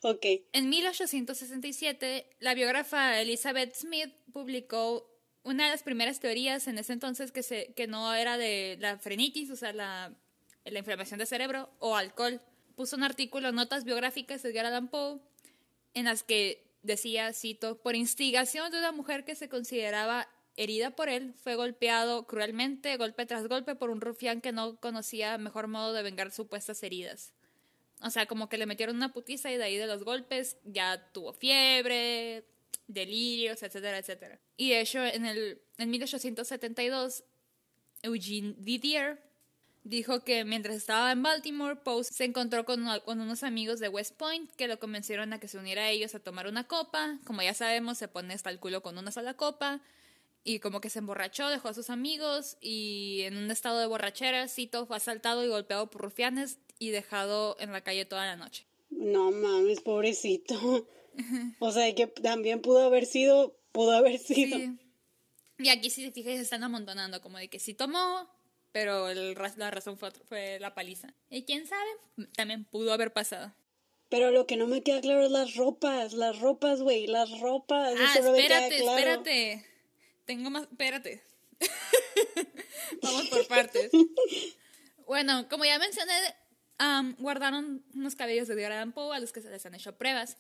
Ok. 0.03 0.27
En 0.53 0.69
1867, 0.69 2.29
la 2.39 2.53
biógrafa 2.53 3.19
Elizabeth 3.19 3.75
Smith 3.75 4.13
publicó 4.31 5.11
una 5.43 5.65
de 5.65 5.71
las 5.71 5.83
primeras 5.83 6.21
teorías 6.21 6.69
en 6.69 6.79
ese 6.79 6.93
entonces 6.93 7.33
que, 7.33 7.43
se, 7.43 7.73
que 7.73 7.87
no 7.87 8.15
era 8.15 8.37
de 8.37 8.77
la 8.79 8.99
frenitis, 8.99 9.51
o 9.51 9.57
sea, 9.57 9.73
la, 9.73 10.15
la 10.65 10.79
inflamación 10.79 11.19
del 11.19 11.27
cerebro, 11.27 11.71
o 11.79 11.97
alcohol. 11.97 12.43
Puso 12.77 12.95
un 12.95 13.05
artículo, 13.05 13.53
Notas 13.53 13.85
biográficas 13.85 14.43
de 14.43 14.51
Edgar 14.51 14.67
Allan 14.67 14.89
Poe, 14.89 15.19
en 15.95 16.05
las 16.05 16.23
que 16.23 16.63
decía, 16.85 17.33
cito, 17.33 17.79
por 17.79 17.97
instigación 17.97 18.71
de 18.71 18.79
una 18.79 18.93
mujer 18.93 19.25
que 19.25 19.35
se 19.35 19.49
consideraba 19.49 20.29
herida 20.57 20.91
por 20.95 21.09
él, 21.09 21.35
fue 21.35 21.57
golpeado 21.57 22.27
cruelmente, 22.27 22.97
golpe 22.97 23.27
tras 23.27 23.49
golpe, 23.49 23.75
por 23.75 23.91
un 23.91 24.01
rufián 24.01 24.41
que 24.41 24.53
no 24.53 24.79
conocía 24.79 25.37
mejor 25.39 25.67
modo 25.67 25.93
de 25.93 26.03
vengar 26.03 26.31
supuestas 26.31 26.83
heridas. 26.83 27.33
O 28.03 28.11
sea, 28.11 28.27
como 28.27 28.49
que 28.49 28.59
le 28.59 28.67
metieron 28.67 28.97
una 28.97 29.13
putiza 29.13 29.51
y 29.51 29.57
de 29.57 29.65
ahí 29.65 29.77
de 29.77 29.87
los 29.87 30.05
golpes 30.05 30.59
ya 30.65 31.11
tuvo 31.13 31.33
fiebre, 31.33 32.45
delirios, 32.87 33.63
etcétera, 33.63 33.99
etcétera. 33.99 34.39
Y 34.57 34.71
de 34.71 34.81
hecho, 34.81 35.05
en, 35.05 35.27
el, 35.27 35.61
en 35.79 35.91
1872, 35.91 37.25
Eugene 38.03 38.55
Didier 38.59 39.24
dijo 39.85 40.25
que 40.25 40.45
mientras 40.45 40.77
estaba 40.77 41.13
en 41.13 41.23
Baltimore, 41.23 41.77
Poe 41.77 42.03
se 42.05 42.25
encontró 42.25 42.65
con, 42.65 42.83
una- 42.83 43.01
con 43.01 43.21
unos 43.21 43.43
amigos 43.43 43.79
de 43.81 43.89
West 43.89 44.17
Point 44.17 44.51
que 44.57 44.67
lo 44.69 44.79
convencieron 44.79 45.33
a 45.33 45.39
que 45.41 45.49
se 45.49 45.59
uniera 45.59 45.83
a 45.85 45.91
ellos 45.91 46.15
a 46.15 46.21
tomar 46.21 46.47
una 46.47 46.65
copa. 46.65 47.19
Como 47.25 47.43
ya 47.43 47.55
sabemos, 47.55 47.99
se 47.99 48.09
pone 48.09 48.35
hasta 48.35 48.51
el 48.51 48.59
culo 48.59 48.83
con 48.83 48.99
una 48.99 49.11
sola 49.13 49.35
copa. 49.35 49.81
Y 50.47 50.59
como 50.59 50.81
que 50.83 50.91
se 50.91 50.99
emborrachó, 50.99 51.49
dejó 51.49 51.69
a 51.69 51.75
sus 51.75 51.89
amigos 51.89 52.59
y 52.61 53.23
en 53.23 53.37
un 53.39 53.51
estado 53.51 53.79
de 53.81 53.87
borrachera, 53.87 54.47
Cito 54.49 54.85
fue 54.85 54.97
asaltado 54.99 55.43
y 55.43 55.49
golpeado 55.49 55.89
por 55.91 56.03
rufianes 56.03 56.59
y 56.79 56.91
dejado 56.91 57.57
en 57.61 57.73
la 57.73 57.81
calle 57.81 58.05
toda 58.05 58.27
la 58.27 58.37
noche. 58.37 58.67
No 58.91 59.31
mames, 59.31 59.81
pobrecito. 59.81 60.87
O 61.61 61.73
sea, 61.73 61.95
que 61.95 62.07
también 62.09 62.61
pudo 62.61 62.81
haber 62.83 63.07
sido, 63.07 63.57
pudo 63.73 63.93
haber 63.93 64.19
sido. 64.19 64.59
Sí. 64.59 64.77
Y 65.59 65.69
aquí 65.69 65.89
si 65.89 66.05
te 66.11 66.13
fijas 66.13 66.35
se 66.37 66.43
están 66.43 66.65
amontonando, 66.65 67.21
como 67.23 67.39
de 67.39 67.49
que 67.49 67.59
sí 67.61 67.73
tomó, 67.73 68.29
pero 68.75 69.09
el 69.09 69.35
la 69.57 69.71
razón 69.71 69.97
fue, 69.97 70.59
la 70.59 70.75
paliza. 70.75 71.15
Y 71.31 71.45
quién 71.45 71.65
sabe, 71.65 71.89
también 72.37 72.65
pudo 72.65 72.93
haber 72.93 73.13
pasado. 73.13 73.55
Pero 74.09 74.33
lo 74.33 74.49
que 74.49 74.57
no 74.57 74.67
me 74.67 74.83
queda 74.83 75.01
claro 75.01 75.25
es 75.25 75.31
las 75.31 75.55
ropas, 75.55 76.13
las 76.13 76.41
ropas, 76.41 76.81
güey, 76.83 77.07
las 77.07 77.39
ropas. 77.39 77.95
Ah, 77.97 78.15
eso 78.19 78.33
no 78.33 78.35
espérate, 78.35 78.79
claro. 78.81 78.99
espérate. 78.99 79.67
Tengo 80.25 80.51
más, 80.51 80.65
espérate. 80.65 81.23
Vamos 83.03 83.29
por 83.29 83.47
partes. 83.47 83.93
Bueno, 85.07 85.49
como 85.49 85.65
ya 85.65 85.79
mencioné, 85.79 86.13
guardaron 87.19 87.85
unos 87.95 88.17
cabellos 88.17 88.49
de 88.49 88.55
Edgar 88.55 88.73
Allan 88.73 88.91
Poe 88.93 89.15
a 89.15 89.21
los 89.21 89.33
que 89.33 89.41
se 89.41 89.51
les 89.51 89.65
han 89.67 89.77
hecho 89.77 89.97
pruebas. 89.97 90.37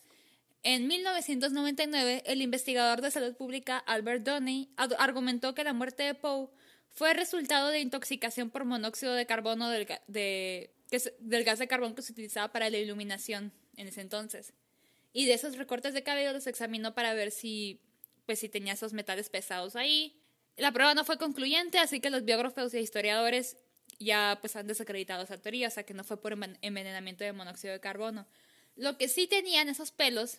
En 0.64 0.88
1999, 0.88 2.24
el 2.26 2.42
investigador 2.42 3.00
de 3.00 3.12
salud 3.12 3.36
pública 3.36 3.78
Albert 3.78 4.24
Doney 4.24 4.70
ad- 4.76 4.94
argumentó 4.98 5.54
que 5.54 5.62
la 5.62 5.72
muerte 5.72 6.02
de 6.02 6.14
Poe 6.14 6.48
fue 6.94 7.12
resultado 7.14 7.68
de 7.70 7.80
intoxicación 7.80 8.50
por 8.50 8.64
monóxido 8.64 9.14
de 9.14 9.26
carbono 9.26 9.68
del, 9.70 9.86
ga- 9.86 10.00
de, 10.06 10.70
que 10.90 11.00
se- 11.00 11.14
del 11.18 11.44
gas 11.44 11.58
de 11.58 11.68
carbón 11.68 11.94
que 11.94 12.02
se 12.02 12.12
utilizaba 12.12 12.52
para 12.52 12.70
la 12.70 12.78
iluminación 12.78 13.52
en 13.76 13.88
ese 13.88 14.00
entonces. 14.00 14.52
Y 15.12 15.26
de 15.26 15.34
esos 15.34 15.56
recortes 15.56 15.92
de 15.94 16.02
cabello 16.02 16.32
los 16.32 16.46
examinó 16.46 16.94
para 16.94 17.14
ver 17.14 17.30
si, 17.30 17.80
pues, 18.26 18.38
si 18.38 18.48
tenía 18.48 18.72
esos 18.72 18.92
metales 18.92 19.28
pesados 19.28 19.76
ahí. 19.76 20.20
La 20.56 20.72
prueba 20.72 20.94
no 20.94 21.04
fue 21.04 21.18
concluyente, 21.18 21.78
así 21.78 22.00
que 22.00 22.10
los 22.10 22.24
biógrafos 22.24 22.72
y 22.74 22.78
historiadores 22.78 23.56
ya 24.00 24.38
pues 24.40 24.56
han 24.56 24.66
desacreditado 24.66 25.22
esa 25.24 25.36
teoría, 25.38 25.68
o 25.68 25.70
sea 25.70 25.84
que 25.84 25.94
no 25.94 26.02
fue 26.04 26.20
por 26.20 26.32
enven- 26.36 26.58
envenenamiento 26.62 27.22
de 27.24 27.32
monóxido 27.32 27.72
de 27.72 27.80
carbono. 27.80 28.26
Lo 28.76 28.96
que 28.98 29.08
sí 29.08 29.26
tenían 29.28 29.68
esos 29.68 29.90
pelos 29.92 30.38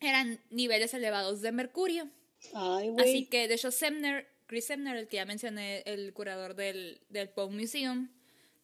eran 0.00 0.40
niveles 0.50 0.92
elevados 0.94 1.40
de 1.40 1.52
mercurio. 1.52 2.08
Ay, 2.54 2.90
Así 2.98 3.26
que, 3.26 3.48
de 3.48 3.54
hecho, 3.54 3.70
Semner, 3.70 4.28
Chris 4.46 4.66
Semner, 4.66 4.96
el 4.96 5.08
que 5.08 5.16
ya 5.16 5.24
mencioné, 5.24 5.82
el 5.86 6.12
curador 6.12 6.54
del, 6.54 7.00
del 7.08 7.28
Poe 7.28 7.50
Museum, 7.50 8.08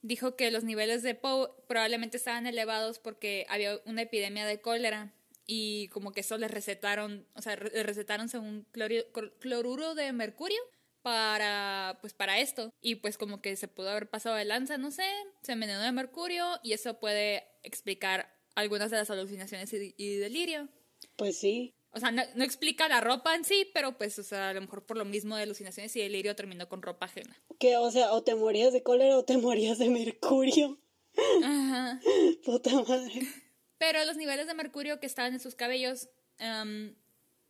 dijo 0.02 0.36
que 0.36 0.50
los 0.50 0.64
niveles 0.64 1.02
de 1.02 1.14
Poe 1.14 1.48
probablemente 1.68 2.16
estaban 2.16 2.46
elevados 2.46 2.98
porque 2.98 3.46
había 3.48 3.80
una 3.84 4.02
epidemia 4.02 4.46
de 4.46 4.60
cólera 4.60 5.12
y 5.46 5.88
como 5.88 6.12
que 6.12 6.20
eso 6.20 6.38
les 6.38 6.50
recetaron, 6.50 7.26
o 7.34 7.42
sea, 7.42 7.56
re- 7.56 7.70
le 7.72 7.82
recetaron 7.82 8.28
según 8.28 8.66
cloruro 9.40 9.94
de 9.94 10.12
mercurio 10.12 10.60
para 11.02 11.98
pues 12.00 12.14
para 12.14 12.38
esto 12.38 12.72
y 12.80 12.96
pues 12.96 13.18
como 13.18 13.42
que 13.42 13.56
se 13.56 13.66
pudo 13.66 13.90
haber 13.90 14.08
pasado 14.08 14.36
de 14.36 14.44
lanza, 14.44 14.78
no 14.78 14.90
sé, 14.92 15.04
se 15.42 15.52
envenenó 15.52 15.80
de 15.80 15.90
mercurio 15.92 16.60
y 16.62 16.72
eso 16.74 17.00
puede 17.00 17.44
explicar 17.64 18.33
algunas 18.54 18.90
de 18.90 18.98
las 18.98 19.10
alucinaciones 19.10 19.72
y 19.72 20.16
delirio. 20.16 20.68
Pues 21.16 21.38
sí. 21.38 21.74
O 21.92 22.00
sea, 22.00 22.10
no, 22.10 22.22
no 22.34 22.44
explica 22.44 22.88
la 22.88 23.00
ropa 23.00 23.34
en 23.34 23.44
sí, 23.44 23.68
pero 23.74 23.96
pues, 23.98 24.18
o 24.18 24.22
sea, 24.22 24.50
a 24.50 24.54
lo 24.54 24.60
mejor 24.62 24.84
por 24.84 24.96
lo 24.96 25.04
mismo 25.04 25.36
de 25.36 25.42
alucinaciones 25.42 25.94
y 25.96 26.00
delirio 26.00 26.34
terminó 26.34 26.68
con 26.68 26.82
ropa 26.82 27.06
ajena. 27.06 27.36
Que, 27.58 27.76
o 27.76 27.90
sea, 27.90 28.12
o 28.12 28.22
te 28.22 28.34
morías 28.34 28.72
de 28.72 28.82
cólera 28.82 29.18
o 29.18 29.24
te 29.24 29.36
morías 29.36 29.78
de 29.78 29.90
mercurio. 29.90 30.78
Ajá. 31.44 32.00
Puta 32.44 32.70
madre. 32.82 33.22
Pero 33.78 34.04
los 34.04 34.16
niveles 34.16 34.46
de 34.46 34.54
mercurio 34.54 35.00
que 35.00 35.06
estaban 35.06 35.34
en 35.34 35.40
sus 35.40 35.54
cabellos 35.54 36.08
em, 36.38 36.94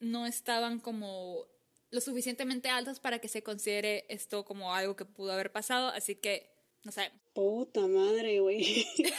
no 0.01 0.27
estaban 0.27 0.81
como 0.81 1.47
lo 1.91 2.01
suficientemente 2.01 2.69
altos 2.69 3.01
para 3.01 3.21
que 3.21 3.29
se 3.29 3.43
considere 3.43 4.07
esto 4.09 4.45
como 4.45 4.75
algo 4.75 4.97
que 4.97 5.05
pudo 5.05 5.33
haber 5.33 5.53
pasado, 5.53 5.89
así 5.89 6.17
que 6.17 6.51
no 6.85 6.91
sabemos. 6.91 7.21
Puta 7.33 7.87
madre, 7.87 8.41
güey. 8.41 8.87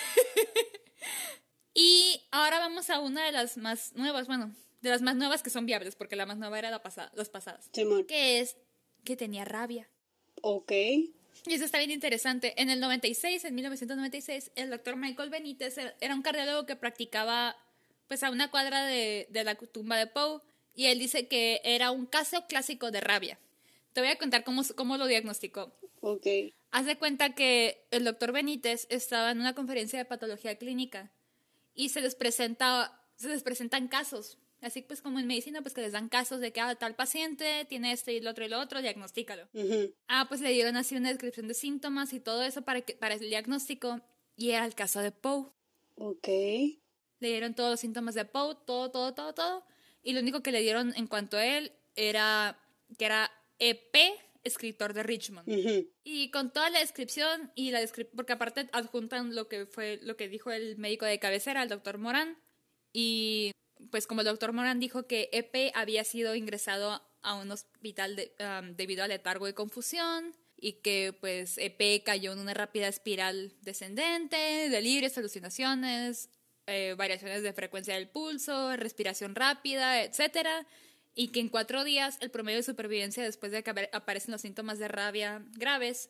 Y 1.74 2.22
ahora 2.32 2.60
vamos 2.60 2.90
a 2.90 3.00
una 3.00 3.26
de 3.26 3.32
las 3.32 3.58
más 3.58 3.94
nuevas, 3.94 4.28
bueno, 4.28 4.54
de 4.84 4.90
las 4.90 5.02
más 5.02 5.16
nuevas 5.16 5.42
que 5.42 5.50
son 5.50 5.66
viables, 5.66 5.96
porque 5.96 6.16
la 6.16 6.26
más 6.26 6.38
nueva 6.38 6.60
era 6.60 6.70
la 6.70 6.84
pasada, 6.84 7.12
las 7.16 7.30
pasadas, 7.30 7.70
Simón. 7.74 8.06
que 8.06 8.40
es 8.40 8.58
que 9.04 9.16
tenía 9.16 9.46
rabia. 9.46 9.90
Ok. 10.42 10.72
Y 10.72 11.54
eso 11.54 11.66
está 11.66 11.80
bien 11.80 11.90
interesante. 11.90 12.54
En 12.62 12.70
el 12.70 12.80
96, 12.80 13.46
en 13.46 13.56
1996, 13.56 14.52
el 14.56 14.70
doctor 14.70 14.98
Michael 14.98 15.30
Benítez 15.30 15.78
era 16.00 16.14
un 16.14 16.22
cardiólogo 16.22 16.66
que 16.66 16.76
practicaba 16.76 17.56
pues 18.08 18.24
a 18.24 18.30
una 18.30 18.52
cuadra 18.52 18.86
de, 18.86 19.28
de 19.30 19.44
la 19.44 19.56
tumba 19.56 19.98
de 19.98 20.08
Poe 20.08 20.42
y 20.76 20.86
él 20.86 21.00
dice 21.00 21.28
que 21.28 21.62
era 21.64 21.92
un 21.92 22.06
caso 22.06 22.46
clásico 22.48 22.92
de 22.92 23.02
rabia. 23.02 23.40
Te 23.94 24.02
voy 24.02 24.10
a 24.10 24.18
contar 24.18 24.44
cómo, 24.44 24.64
cómo 24.76 24.98
lo 24.98 25.08
diagnosticó. 25.08 25.72
Ok. 26.02 26.28
Haz 26.72 26.86
de 26.86 26.98
cuenta 26.98 27.34
que 27.36 27.86
el 27.92 28.04
doctor 28.04 28.34
Benítez 28.34 28.88
estaba 28.90 29.32
en 29.32 29.40
una 29.40 29.56
conferencia 29.56 29.98
de 30.00 30.06
patología 30.06 30.58
clínica 30.58 31.12
y 31.74 31.90
se 31.90 32.02
les 32.02 32.16
presenta, 32.16 33.02
se 33.16 33.30
les 33.30 33.44
presentan 33.44 33.88
casos. 33.88 34.38
Así 34.64 34.82
pues 34.82 35.02
como 35.02 35.20
en 35.20 35.28
medicina, 35.28 35.62
pues 35.62 35.74
que 35.74 35.82
les 35.82 35.92
dan 35.92 36.08
casos 36.08 36.40
de 36.40 36.54
que 36.54 36.62
ah, 36.62 36.74
tal 36.76 36.96
paciente 36.96 37.66
tiene 37.68 37.92
este 37.92 38.14
y 38.14 38.18
el 38.18 38.28
otro 38.28 38.46
y 38.46 38.48
lo 38.48 38.60
otro, 38.60 38.82
diagnostícalo. 38.82 39.50
Ah, 40.08 40.26
pues 40.30 40.40
le 40.40 40.52
dieron 40.52 40.78
así 40.78 40.96
una 40.96 41.10
descripción 41.10 41.50
de 41.50 41.54
síntomas 41.54 42.14
y 42.14 42.22
todo 42.22 42.44
eso 42.44 42.62
para, 42.62 42.82
que, 42.82 42.96
para 42.96 43.16
el 43.16 43.20
diagnóstico 43.20 44.00
y 44.38 44.52
era 44.52 44.66
el 44.66 44.74
caso 44.74 45.02
de 45.02 45.12
Poe. 45.12 45.52
Ok. 45.96 46.28
Le 46.28 47.28
dieron 47.28 47.54
todos 47.56 47.72
los 47.72 47.80
síntomas 47.82 48.16
de 48.16 48.24
Poe, 48.24 48.56
todo, 48.66 48.90
todo, 48.90 49.14
todo, 49.14 49.34
todo. 49.34 49.66
Y 50.02 50.14
lo 50.14 50.22
único 50.22 50.42
que 50.42 50.54
le 50.54 50.62
dieron 50.62 50.94
en 50.96 51.08
cuanto 51.08 51.36
a 51.36 51.46
él 51.46 51.74
era 51.96 52.58
que 52.98 53.06
era 53.06 53.32
EP, 53.60 53.96
escritor 54.46 54.94
de 54.94 55.04
Richmond. 55.04 55.48
Y 56.06 56.32
con 56.32 56.54
toda 56.54 56.70
la 56.70 56.80
descripción 56.80 57.52
y 57.56 57.72
la 57.72 57.80
descripción, 57.80 58.16
porque 58.16 58.34
aparte 58.34 58.70
adjuntan 58.72 59.36
lo 59.36 59.50
que 59.50 59.66
fue 59.66 60.00
lo 60.02 60.16
que 60.16 60.30
dijo 60.30 60.52
el 60.52 60.78
médico 60.78 61.06
de 61.06 61.20
cabecera, 61.20 61.64
el 61.64 61.70
doctor 61.70 61.98
Morán, 61.98 62.38
y 62.92 63.52
pues 63.92 64.08
como 64.08 64.22
el 64.22 64.28
doctor 64.28 64.54
Moran 64.54 64.80
dijo 64.80 65.08
que 65.08 65.30
EP 65.32 65.72
había 65.76 66.04
sido 66.04 66.36
ingresado 66.36 67.02
a 67.22 67.36
un 67.36 67.52
hospital 67.52 68.32
debido 68.76 69.04
a 69.04 69.08
letargo 69.08 69.48
y 69.48 69.54
confusión 69.54 70.36
y 70.58 70.74
que 70.82 71.16
pues 71.20 71.58
EP 71.58 72.04
cayó 72.06 72.32
en 72.32 72.40
una 72.40 72.54
rápida 72.54 72.88
espiral 72.88 73.54
descendente, 73.62 74.70
delirios, 74.70 75.18
alucinaciones, 75.18 76.30
eh, 76.68 76.96
variaciones 76.98 77.44
de 77.44 77.52
frecuencia 77.52 77.96
del 77.96 78.08
pulso, 78.08 78.76
respiración 78.78 79.36
rápida, 79.36 80.02
etcétera, 80.04 80.66
y 81.14 81.34
que 81.34 81.42
en 81.42 81.50
cuatro 81.50 81.84
días 81.84 82.18
el 82.22 82.32
promedio 82.32 82.60
de 82.60 82.64
supervivencia 82.64 83.24
después 83.24 83.52
de 83.52 83.62
que 83.62 83.90
aparecen 83.92 84.32
los 84.32 84.42
síntomas 84.42 84.80
de 84.80 84.88
rabia 84.88 85.44
graves, 85.58 86.10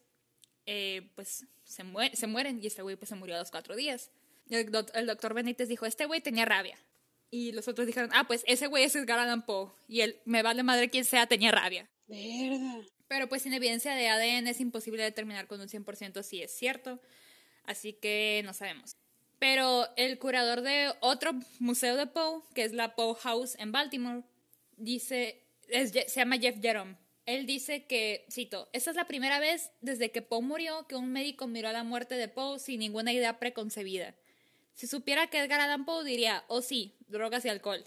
eh, 0.68 1.10
pues 1.16 1.48
se, 1.64 1.84
se 2.14 2.28
mueren 2.28 2.60
y 2.62 2.68
este 2.68 2.84
güey 2.84 2.96
pues 2.96 3.10
se 3.10 3.16
murió 3.16 3.36
a 3.36 3.40
los 3.40 3.50
cuatro 3.50 3.76
días. 3.76 4.12
El, 4.50 4.70
el 4.94 5.08
doctor 5.08 5.34
Benítez 5.34 5.68
dijo, 5.68 5.88
este 5.88 6.06
güey 6.06 6.22
tenía 6.22 6.46
rabia. 6.46 6.78
Y 7.34 7.52
los 7.52 7.68
otros 7.68 7.88
dijeron, 7.88 8.12
ah, 8.14 8.28
pues 8.28 8.44
ese 8.46 8.68
güey 8.68 8.84
es 8.84 8.96
Edgar 8.96 9.18
Allan 9.18 9.44
Poe. 9.44 9.72
Y 9.88 10.02
él, 10.02 10.22
me 10.24 10.44
vale 10.44 10.62
madre 10.62 10.92
quien 10.92 11.04
sea, 11.04 11.26
tenía 11.26 11.52
rabia. 11.52 11.90
Verga. 12.06 12.86
Pero 13.08 13.28
pues 13.28 13.42
sin 13.42 13.54
evidencia 13.54 13.96
de 13.96 14.08
ADN 14.08 14.46
es 14.46 14.62
imposible 14.62 15.02
determinar 15.02 15.48
con 15.48 15.60
un 15.60 15.68
100% 15.68 16.22
si 16.22 16.44
es 16.44 16.56
cierto. 16.56 17.02
Así 17.64 17.94
que 17.94 18.44
no 18.46 18.54
sabemos. 18.54 18.98
Pero 19.40 19.88
el 19.98 20.20
curador 20.20 20.62
de 20.62 20.94
otro 21.00 21.32
museo 21.58 21.98
de 21.98 22.06
Poe, 22.06 22.44
que 22.54 22.66
es 22.66 22.72
la 22.72 22.94
Poe 22.94 23.16
House 23.16 23.56
en 23.58 23.72
Baltimore, 23.72 24.22
dice, 24.78 25.42
se 25.72 26.06
llama 26.16 26.38
Jeff 26.38 26.62
Jerome. 26.62 26.98
Él 27.26 27.48
dice 27.48 27.88
que, 27.88 28.28
cito, 28.32 28.70
esta 28.74 28.92
es 28.92 28.96
la 28.96 29.08
primera 29.08 29.40
vez 29.40 29.72
desde 29.82 30.12
que 30.12 30.22
Poe 30.22 30.44
murió 30.44 30.86
que 30.88 30.96
un 30.96 31.12
médico 31.12 31.48
miró 31.48 31.70
a 31.70 31.74
la 31.74 31.84
muerte 31.84 32.14
de 32.14 32.28
Poe 32.28 32.60
sin 32.60 32.80
ninguna 32.80 33.12
idea 33.12 33.40
preconcebida. 33.40 34.14
Si 34.74 34.88
supiera 34.88 35.28
que 35.28 35.40
Edgar 35.40 35.62
Allan 35.62 35.86
Poe 35.86 36.04
diría, 36.04 36.44
oh 36.48 36.62
sí, 36.62 36.96
drogas 37.08 37.46
y 37.46 37.50
alcohol. 37.50 37.86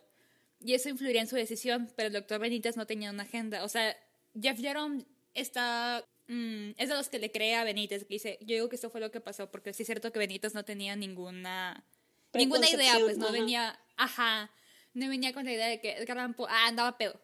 Y 0.61 0.75
eso 0.75 0.89
influiría 0.89 1.21
en 1.21 1.27
su 1.27 1.37
decisión, 1.37 1.91
pero 1.97 2.09
el 2.09 2.13
doctor 2.13 2.41
Benítez 2.41 2.77
no 2.77 2.87
tenía 2.87 3.11
una 3.11 3.25
agenda. 3.25 3.65
O 3.65 3.69
sea, 3.69 3.97
Jeff 4.41 4.59
Jerome 4.59 5.05
está... 5.35 6.05
Mm, 6.29 6.71
es 6.77 6.89
de 6.89 6.95
los 6.95 7.09
que 7.09 7.19
le 7.19 7.31
cree 7.31 7.55
a 7.55 7.65
Benítez, 7.65 8.05
que 8.05 8.15
dice, 8.15 8.39
yo 8.41 8.55
digo 8.55 8.69
que 8.69 8.77
esto 8.77 8.91
fue 8.91 9.01
lo 9.01 9.11
que 9.11 9.21
pasó, 9.21 9.51
porque 9.51 9.73
sí 9.73 9.83
es 9.83 9.87
cierto 9.87 10.13
que 10.13 10.19
Benítez 10.19 10.55
no 10.55 10.65
tenía 10.65 10.97
ninguna... 10.97 11.85
Ninguna 12.33 12.69
idea, 12.69 12.99
pues 13.01 13.19
no 13.19 13.31
venía... 13.33 13.79
Ajá. 13.97 14.51
No 14.95 15.09
venía 15.09 15.33
con 15.33 15.45
la 15.45 15.53
idea 15.53 15.67
de 15.69 15.81
que 15.81 15.93
Edgar 15.93 16.19
Allan 16.19 16.35
Poe 16.35 16.49
ah, 16.51 16.67
andaba 16.67 16.97
pedo. 16.97 17.21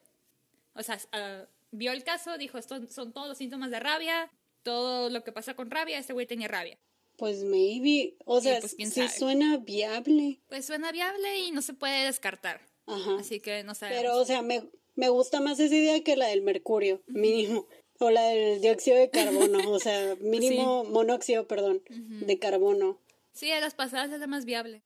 O 0.74 0.82
sea, 0.82 0.98
ah, 1.12 1.44
vio 1.70 1.92
el 1.92 2.04
caso, 2.04 2.36
dijo, 2.38 2.58
estos 2.58 2.92
son 2.92 3.12
todos 3.12 3.28
los 3.28 3.38
síntomas 3.38 3.70
de 3.70 3.80
rabia, 3.80 4.30
todo 4.62 5.10
lo 5.10 5.24
que 5.24 5.32
pasa 5.32 5.54
con 5.54 5.70
rabia, 5.70 5.98
este 5.98 6.12
güey 6.12 6.26
tenía 6.26 6.48
rabia. 6.48 6.78
Pues 7.16 7.44
maybe, 7.44 8.16
o 8.24 8.40
sea, 8.40 8.60
pues, 8.60 8.74
sí 8.78 9.08
suena 9.08 9.58
viable. 9.58 10.40
Pues 10.48 10.66
suena 10.66 10.90
viable 10.92 11.38
y 11.40 11.50
no 11.50 11.62
se 11.62 11.74
puede 11.74 12.06
descartar. 12.06 12.60
Ajá. 12.86 13.16
Así 13.20 13.40
que 13.40 13.62
no 13.62 13.74
sabemos. 13.74 14.02
Pero, 14.02 14.18
o 14.18 14.24
sea, 14.24 14.42
me, 14.42 14.62
me 14.94 15.08
gusta 15.08 15.40
más 15.40 15.60
esa 15.60 15.74
idea 15.74 16.02
que 16.02 16.16
la 16.16 16.28
del 16.28 16.42
mercurio, 16.42 17.02
mínimo. 17.06 17.66
O 17.98 18.10
la 18.10 18.22
del 18.28 18.60
dióxido 18.60 18.96
de 18.96 19.10
carbono, 19.10 19.70
o 19.70 19.78
sea, 19.78 20.16
mínimo 20.20 20.84
monóxido, 20.84 21.46
perdón, 21.46 21.82
de 21.88 22.38
carbono. 22.38 22.98
Sí, 23.32 23.48
de 23.48 23.60
las 23.60 23.74
pasadas 23.74 24.10
es 24.10 24.18
la 24.18 24.26
más 24.26 24.44
viable. 24.44 24.82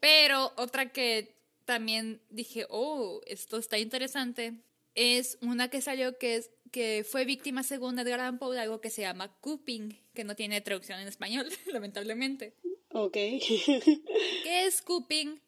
Pero 0.00 0.52
otra 0.56 0.90
que 0.90 1.36
también 1.66 2.22
dije, 2.30 2.66
oh, 2.70 3.20
esto 3.26 3.58
está 3.58 3.78
interesante, 3.78 4.54
es 4.94 5.38
una 5.42 5.68
que 5.68 5.80
salió 5.80 6.18
que 6.18 6.36
es 6.36 6.50
que 6.70 7.04
fue 7.08 7.24
víctima 7.24 7.62
según 7.62 7.98
Edgar 7.98 8.20
Allan 8.20 8.38
Poe 8.38 8.54
de 8.54 8.62
algo 8.62 8.80
que 8.80 8.90
se 8.90 9.02
llama 9.02 9.36
cooping, 9.40 9.94
que 10.14 10.24
no 10.24 10.36
tiene 10.36 10.60
traducción 10.60 11.00
en 11.00 11.08
español, 11.08 11.48
lamentablemente. 11.72 12.54
Ok. 12.92 13.12
¿Qué 13.12 14.66
es 14.66 14.82
cooping? 14.82 15.40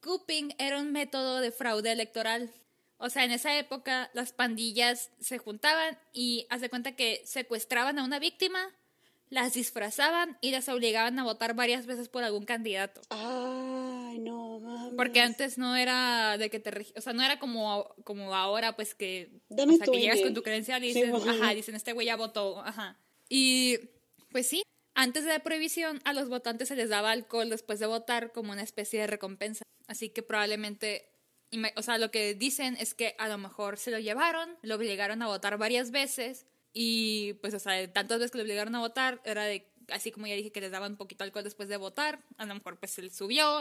Cooping 0.00 0.54
era 0.58 0.80
un 0.80 0.92
método 0.92 1.40
de 1.40 1.50
fraude 1.50 1.92
electoral. 1.92 2.52
O 2.98 3.08
sea, 3.08 3.24
en 3.24 3.32
esa 3.32 3.58
época 3.58 4.10
las 4.14 4.32
pandillas 4.32 5.10
se 5.18 5.38
juntaban 5.38 5.98
y 6.12 6.46
hace 6.50 6.68
cuenta 6.68 6.94
que 6.94 7.22
secuestraban 7.24 7.98
a 7.98 8.04
una 8.04 8.18
víctima, 8.18 8.60
las 9.34 9.52
disfrazaban 9.52 10.38
y 10.40 10.52
las 10.52 10.68
obligaban 10.68 11.18
a 11.18 11.24
votar 11.24 11.54
varias 11.54 11.86
veces 11.86 12.08
por 12.08 12.22
algún 12.22 12.44
candidato. 12.44 13.00
Ay, 13.10 14.20
no 14.20 14.60
mames. 14.60 14.94
Porque 14.96 15.20
antes 15.20 15.58
no 15.58 15.74
era 15.74 16.38
de 16.38 16.50
que 16.50 16.60
te, 16.60 16.70
o 16.96 17.00
sea, 17.00 17.12
no 17.12 17.22
era 17.22 17.40
como, 17.40 17.92
como 18.04 18.32
ahora, 18.34 18.76
pues 18.76 18.94
que, 18.94 19.40
Dame 19.48 19.78
que 19.80 20.00
llegas 20.00 20.20
con 20.20 20.34
tu 20.34 20.42
credencial 20.44 20.84
y 20.84 20.94
dicen, 20.94 21.12
ajá, 21.14 21.52
dicen, 21.52 21.74
este 21.74 21.92
güey 21.92 22.06
ya 22.06 22.14
votó, 22.14 22.60
ajá. 22.60 22.96
Y 23.28 23.78
pues 24.30 24.46
sí, 24.46 24.62
antes 24.94 25.24
de 25.24 25.30
la 25.30 25.40
prohibición 25.40 26.00
a 26.04 26.12
los 26.12 26.28
votantes 26.28 26.68
se 26.68 26.76
les 26.76 26.88
daba 26.88 27.10
alcohol 27.10 27.50
después 27.50 27.80
de 27.80 27.86
votar 27.86 28.30
como 28.30 28.52
una 28.52 28.62
especie 28.62 29.00
de 29.00 29.08
recompensa. 29.08 29.64
Así 29.88 30.10
que 30.10 30.22
probablemente 30.22 31.10
o 31.76 31.82
sea, 31.82 31.98
lo 31.98 32.10
que 32.10 32.34
dicen 32.34 32.76
es 32.80 32.94
que 32.94 33.14
a 33.18 33.28
lo 33.28 33.38
mejor 33.38 33.78
se 33.78 33.90
lo 33.90 33.98
llevaron, 33.98 34.56
lo 34.62 34.74
obligaron 34.74 35.22
a 35.22 35.28
votar 35.28 35.56
varias 35.58 35.90
veces 35.90 36.46
y 36.76 37.34
pues, 37.34 37.54
o 37.54 37.60
sea, 37.60 37.90
tantas 37.92 38.18
veces 38.18 38.32
que 38.32 38.38
lo 38.38 38.44
obligaron 38.44 38.74
a 38.74 38.80
votar, 38.80 39.22
era 39.24 39.44
de, 39.44 39.64
así 39.88 40.10
como 40.10 40.26
ya 40.26 40.34
dije 40.34 40.50
que 40.50 40.60
les 40.60 40.72
daban 40.72 40.92
un 40.92 40.98
poquito 40.98 41.22
alcohol 41.22 41.44
después 41.44 41.68
de 41.68 41.76
votar, 41.76 42.24
a 42.36 42.46
lo 42.46 42.54
mejor 42.54 42.80
pues 42.80 42.90
se 42.90 43.08
subió, 43.10 43.60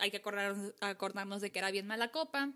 hay 0.00 0.10
que 0.10 0.16
acordarnos, 0.16 0.74
acordarnos 0.80 1.40
de 1.40 1.52
que 1.52 1.60
era 1.60 1.70
bien 1.70 1.86
mala 1.86 2.10
copa. 2.10 2.52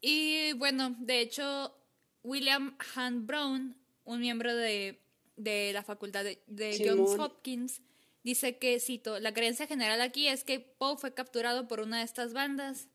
Y 0.00 0.52
bueno, 0.52 0.94
de 1.00 1.20
hecho, 1.20 1.76
William 2.22 2.78
Hunt 2.96 3.26
Brown, 3.26 3.76
un 4.04 4.20
miembro 4.20 4.54
de, 4.54 5.02
de 5.34 5.72
la 5.72 5.82
facultad 5.82 6.24
de, 6.24 6.84
Johns 6.86 7.18
Hopkins, 7.18 7.82
dice 8.22 8.58
que, 8.58 8.78
cito, 8.78 9.18
la 9.18 9.34
creencia 9.34 9.66
general 9.66 10.00
aquí 10.02 10.28
es 10.28 10.44
que 10.44 10.60
Poe 10.60 10.98
fue 10.98 11.14
capturado 11.14 11.66
por 11.66 11.80
una 11.80 11.98
de 11.98 12.04
estas 12.04 12.32
bandas 12.32 12.88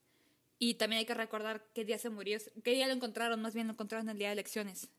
y 0.59 0.75
también 0.75 0.99
hay 0.99 1.05
que 1.05 1.13
recordar 1.13 1.67
qué 1.73 1.83
día 1.83 1.97
se 1.97 2.09
murió, 2.09 2.37
qué 2.63 2.71
día 2.71 2.87
lo 2.87 2.93
encontraron, 2.93 3.41
más 3.41 3.53
bien 3.53 3.67
lo 3.67 3.73
encontraron 3.73 4.07
el 4.07 4.17
día 4.17 4.27
de 4.27 4.33
elecciones. 4.33 4.89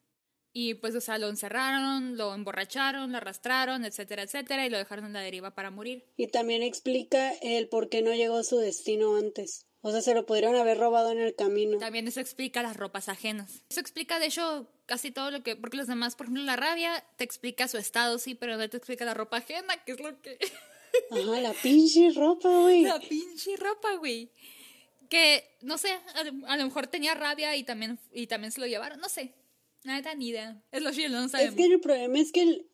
Y 0.52 0.74
pues, 0.74 0.94
o 0.94 1.00
sea, 1.00 1.18
lo 1.18 1.28
encerraron, 1.28 2.16
lo 2.16 2.34
emborracharon, 2.34 3.10
lo 3.10 3.18
arrastraron, 3.18 3.84
etcétera, 3.84 4.22
etcétera, 4.22 4.66
y 4.66 4.70
lo 4.70 4.78
dejaron 4.78 5.06
en 5.06 5.14
la 5.14 5.20
deriva 5.20 5.54
para 5.54 5.70
morir. 5.70 6.04
Y 6.16 6.26
también 6.26 6.62
explica 6.62 7.32
el 7.40 7.68
por 7.68 7.88
qué 7.88 8.02
no 8.02 8.14
llegó 8.14 8.36
a 8.36 8.44
su 8.44 8.58
destino 8.58 9.16
antes. 9.16 9.66
O 9.84 9.90
sea, 9.90 10.00
se 10.00 10.14
lo 10.14 10.24
pudieron 10.26 10.54
haber 10.54 10.78
robado 10.78 11.10
en 11.10 11.18
el 11.18 11.34
camino. 11.34 11.78
También 11.78 12.06
eso 12.06 12.20
explica 12.20 12.62
las 12.62 12.76
ropas 12.76 13.08
ajenas. 13.08 13.64
Eso 13.68 13.80
explica, 13.80 14.20
de 14.20 14.26
hecho, 14.26 14.68
casi 14.86 15.10
todo 15.10 15.32
lo 15.32 15.42
que. 15.42 15.56
Porque 15.56 15.76
los 15.76 15.88
demás, 15.88 16.14
por 16.14 16.26
ejemplo, 16.26 16.44
la 16.44 16.54
rabia 16.54 17.04
te 17.16 17.24
explica 17.24 17.66
su 17.66 17.78
estado, 17.78 18.18
sí, 18.18 18.36
pero 18.36 18.56
no 18.56 18.68
te 18.68 18.76
explica 18.76 19.04
la 19.04 19.14
ropa 19.14 19.38
ajena, 19.38 19.76
que 19.84 19.92
es 19.92 20.00
lo 20.00 20.22
que. 20.22 20.38
Ajá, 21.10 21.40
la 21.40 21.52
pinche 21.52 22.10
ropa, 22.12 22.48
güey. 22.48 22.82
La 22.82 23.00
pinche 23.00 23.56
ropa, 23.56 23.94
güey. 23.96 24.30
Que, 25.08 25.56
no 25.62 25.76
sé, 25.78 25.90
a, 26.46 26.56
lo 26.56 26.64
mejor 26.64 26.86
tenía 26.86 27.14
rabia 27.14 27.56
y 27.56 27.64
también, 27.64 27.98
y 28.12 28.28
también 28.28 28.52
se 28.52 28.60
lo 28.60 28.66
llevaron, 28.66 29.00
no 29.00 29.08
sé. 29.08 29.34
Nada, 29.84 30.14
ni 30.14 30.28
idea. 30.28 30.62
Es 30.70 30.82
lo 30.82 30.92
chido, 30.92 31.08
no 31.08 31.28
sabemos. 31.28 31.54
Es 31.54 31.56
que 31.56 31.72
el 31.72 31.80
problema 31.80 32.18
es 32.20 32.32
que 32.32 32.66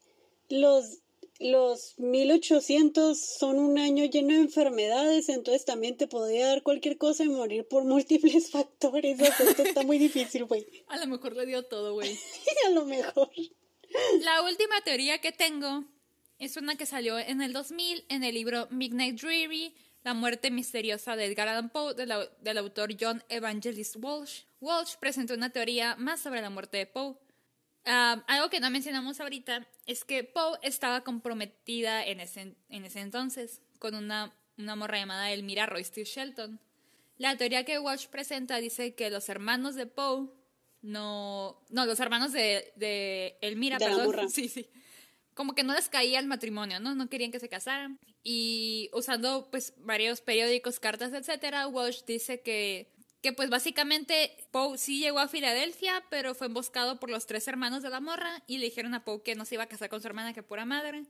los, 0.49 0.99
los 1.39 1.99
1800 1.99 3.19
son 3.19 3.59
un 3.59 3.79
año 3.79 4.05
lleno 4.05 4.35
de 4.35 4.41
enfermedades, 4.41 5.29
entonces 5.29 5.65
también 5.65 5.97
te 5.97 6.07
podría 6.07 6.49
dar 6.49 6.63
cualquier 6.63 6.99
cosa 6.99 7.25
y 7.25 7.29
morir 7.29 7.67
por 7.67 7.85
múltiples 7.85 8.51
factores. 8.51 9.21
esto 9.21 9.63
está 9.63 9.83
muy 9.83 9.99
difícil, 9.99 10.45
güey. 10.45 10.67
A 10.89 10.99
lo 10.99 11.07
mejor 11.07 11.35
le 11.37 11.47
dio 11.47 11.65
todo, 11.65 11.95
güey. 11.95 12.19
a 12.67 12.71
lo 12.71 12.85
mejor. 12.85 13.31
La 14.21 14.43
última 14.43 14.81
teoría 14.83 15.19
que 15.21 15.33
tengo 15.33 15.85
es 16.39 16.57
una 16.57 16.77
que 16.77 16.87
salió 16.87 17.19
en 17.19 17.41
el 17.41 17.53
2000 17.53 18.05
en 18.09 18.23
el 18.23 18.35
libro 18.35 18.69
Midnight 18.71 19.21
Dreary 19.21 19.75
la 20.09 20.15
muerte 20.15 20.51
misteriosa 20.51 21.17
de 21.17 21.27
Edgar 21.27 21.49
Allan 21.49 21.69
Poe 21.69 21.93
del, 21.93 22.59
autor 22.59 22.97
John 22.99 23.23
Evangelist 23.29 23.97
Walsh. 24.01 24.45
Walsh 24.59 24.97
presentó 24.97 25.35
una 25.35 25.51
teoría 25.51 25.97
más 25.97 26.21
sobre 26.21 26.41
la 26.41 26.49
muerte 26.49 26.79
de 26.79 26.87
Poe. 26.87 27.15
Ah, 27.85 28.25
algo 28.27 28.49
que 28.49 28.59
no 28.59 28.71
mencionamos 28.71 29.21
ahorita 29.21 29.69
es 29.85 30.07
que 30.07 30.25
Poe 30.25 30.59
estaba 30.63 31.03
comprometida 31.03 32.07
en 32.07 32.21
ese, 32.21 32.55
en 32.71 32.87
ese 32.87 33.01
entonces 33.01 33.61
con 33.79 33.95
una, 33.95 34.35
una 34.57 34.77
morra 34.77 34.97
llamada 34.97 35.31
Elmira 35.31 35.67
Royce 35.67 36.05
Shelton. 36.05 36.59
La 37.19 37.37
teoría 37.37 37.67
que 37.67 37.79
Walsh 37.79 38.07
presenta 38.07 38.57
dice 38.57 38.95
que 38.95 39.11
los 39.11 39.29
hermanos 39.29 39.75
de 39.75 39.85
Poe 39.85 40.31
no. 40.81 41.61
No, 41.69 41.85
los 41.85 42.01
hermanos 42.01 42.33
de, 42.33 42.73
de 42.77 43.37
Elmira, 43.43 43.77
De 43.77 43.85
la 43.85 43.91
perdón. 43.91 44.07
morra. 44.07 44.29
Sí, 44.31 44.49
sí. 44.49 44.71
Como 45.39 45.55
que 45.55 45.63
no 45.63 45.73
les 45.73 45.89
caía 45.89 46.19
el 46.19 46.27
matrimonio, 46.27 46.81
¿no? 46.81 46.97
No 46.97 47.09
querían 47.09 47.31
que 47.31 47.39
se 47.39 47.49
casaran. 47.49 48.01
Y 48.25 48.91
usando, 48.93 49.53
pues, 49.53 49.73
varios 49.77 50.21
periódicos, 50.21 50.81
cartas, 50.81 51.13
etcétera, 51.13 51.69
Walsh 51.69 52.03
dice 52.05 52.41
que. 52.43 52.93
Que 53.23 53.33
pues 53.33 53.49
básicamente 53.49 54.37
Poe 54.51 54.79
sí 54.79 54.99
llegó 54.99 55.21
a 55.21 55.29
Filadelfia, 55.29 56.05
pero 56.11 56.35
fue 56.35 56.49
emboscado 56.49 56.99
por 56.99 57.09
los 57.09 57.27
tres 57.27 57.47
hermanos 57.47 57.85
de 57.85 57.91
la 57.91 58.01
morra 58.01 58.43
y 58.49 58.59
le 58.59 58.65
dijeron 58.67 58.95
a 58.95 59.05
Poe 59.05 59.23
que 59.23 59.37
no 59.37 59.45
se 59.45 59.55
iba 59.55 59.63
a 59.63 59.69
casar 59.69 59.89
con 59.89 60.01
su 60.01 60.09
hermana, 60.09 60.35
que 60.35 60.43
pura 60.43 60.65
madre. 60.65 61.05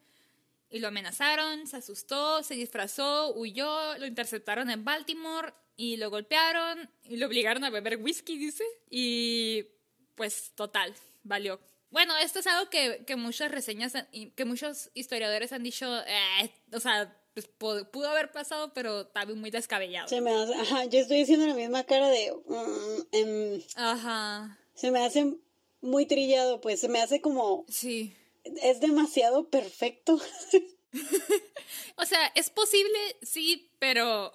Y 0.69 0.81
lo 0.81 0.89
amenazaron, 0.89 1.67
se 1.67 1.77
asustó, 1.79 2.43
se 2.43 2.55
disfrazó, 2.55 3.35
huyó, 3.35 3.97
lo 3.97 4.07
interceptaron 4.07 4.69
en 4.69 4.85
Baltimore 4.85 5.55
y 5.75 5.97
lo 5.97 6.11
golpearon 6.11 6.91
y 7.05 7.17
lo 7.17 7.27
obligaron 7.29 7.65
a 7.65 7.71
beber 7.71 7.97
whisky, 7.97 8.37
dice. 8.37 8.65
Y 8.91 9.67
pues 10.15 10.53
total, 10.55 10.95
valió. 11.25 11.61
Bueno, 11.91 12.17
esto 12.19 12.41
es 12.41 12.47
algo 12.47 12.69
que, 12.71 13.05
que 13.07 13.17
muchas 13.17 13.51
reseñas 13.51 13.95
y 14.13 14.31
que 14.31 14.45
muchos 14.45 14.91
historiadores 14.95 15.53
han 15.53 15.63
dicho, 15.63 15.87
eh, 16.01 16.53
o 16.73 16.81
sea, 16.81 17.17
pues, 17.35 17.47
pudo, 17.47 18.09
haber 18.09 18.33
pasado, 18.33 18.73
pero 18.75 19.03
estaba 19.03 19.35
muy 19.35 19.51
descabellado. 19.51 20.09
Se 20.09 20.21
me 20.21 20.33
hace, 20.33 20.55
ajá, 20.55 20.85
yo 20.87 20.99
estoy 20.99 21.23
haciendo 21.23 21.47
la 21.47 21.55
misma 21.55 21.85
cara 21.85 22.09
de, 22.09 22.33
mm, 22.33 23.03
em, 23.13 23.63
Ajá, 23.77 24.59
se 24.75 24.91
me 24.91 25.05
hace 25.05 25.37
muy 25.81 26.07
trillado, 26.07 26.61
pues 26.61 26.81
se 26.81 26.89
me 26.89 27.01
hace 27.01 27.21
como, 27.21 27.65
sí. 27.69 28.15
es 28.45 28.81
demasiado 28.81 29.49
perfecto. 29.49 30.21
O 31.97 32.05
sea, 32.05 32.27
es 32.35 32.51
posible, 32.51 32.99
sí, 33.23 33.71
pero... 33.79 34.33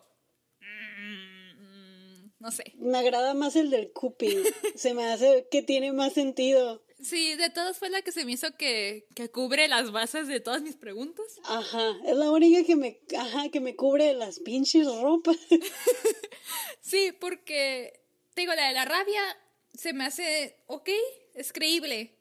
mm, 0.60 2.30
no 2.40 2.52
sé. 2.52 2.74
Me 2.76 2.98
agrada 2.98 3.34
más 3.34 3.56
el 3.56 3.70
del 3.70 3.92
cupping, 3.92 4.44
se 4.76 4.94
me 4.94 5.06
hace 5.06 5.48
que 5.50 5.64
tiene 5.64 5.94
más 5.94 6.14
sentido. 6.14 6.83
Sí, 7.04 7.36
de 7.36 7.50
todas 7.50 7.78
fue 7.78 7.90
la 7.90 8.02
que 8.02 8.14
se 8.14 8.24
me 8.24 8.32
hizo 8.32 8.56
que, 8.56 9.06
que 9.14 9.30
cubre 9.30 9.68
las 9.68 9.92
bases 9.92 10.28
de 10.28 10.40
todas 10.40 10.62
mis 10.62 10.76
preguntas. 10.76 11.26
Ajá, 11.44 11.98
es 12.06 12.16
la 12.16 12.32
única 12.32 12.64
que 12.66 12.78
me, 12.78 13.02
ajá, 13.18 13.50
que 13.50 13.60
me 13.60 13.76
cubre 13.76 14.14
las 14.14 14.40
pinches 14.40 14.88
ropas. 15.02 15.38
Sí, 16.82 17.14
porque, 17.20 18.02
te 18.34 18.42
digo, 18.42 18.54
la 18.54 18.68
de 18.68 18.74
la 18.74 18.84
rabia 18.84 19.22
se 19.74 19.94
me 19.94 20.04
hace, 20.04 20.58
ok, 20.68 20.90
es 21.34 21.54
creíble, 21.54 22.18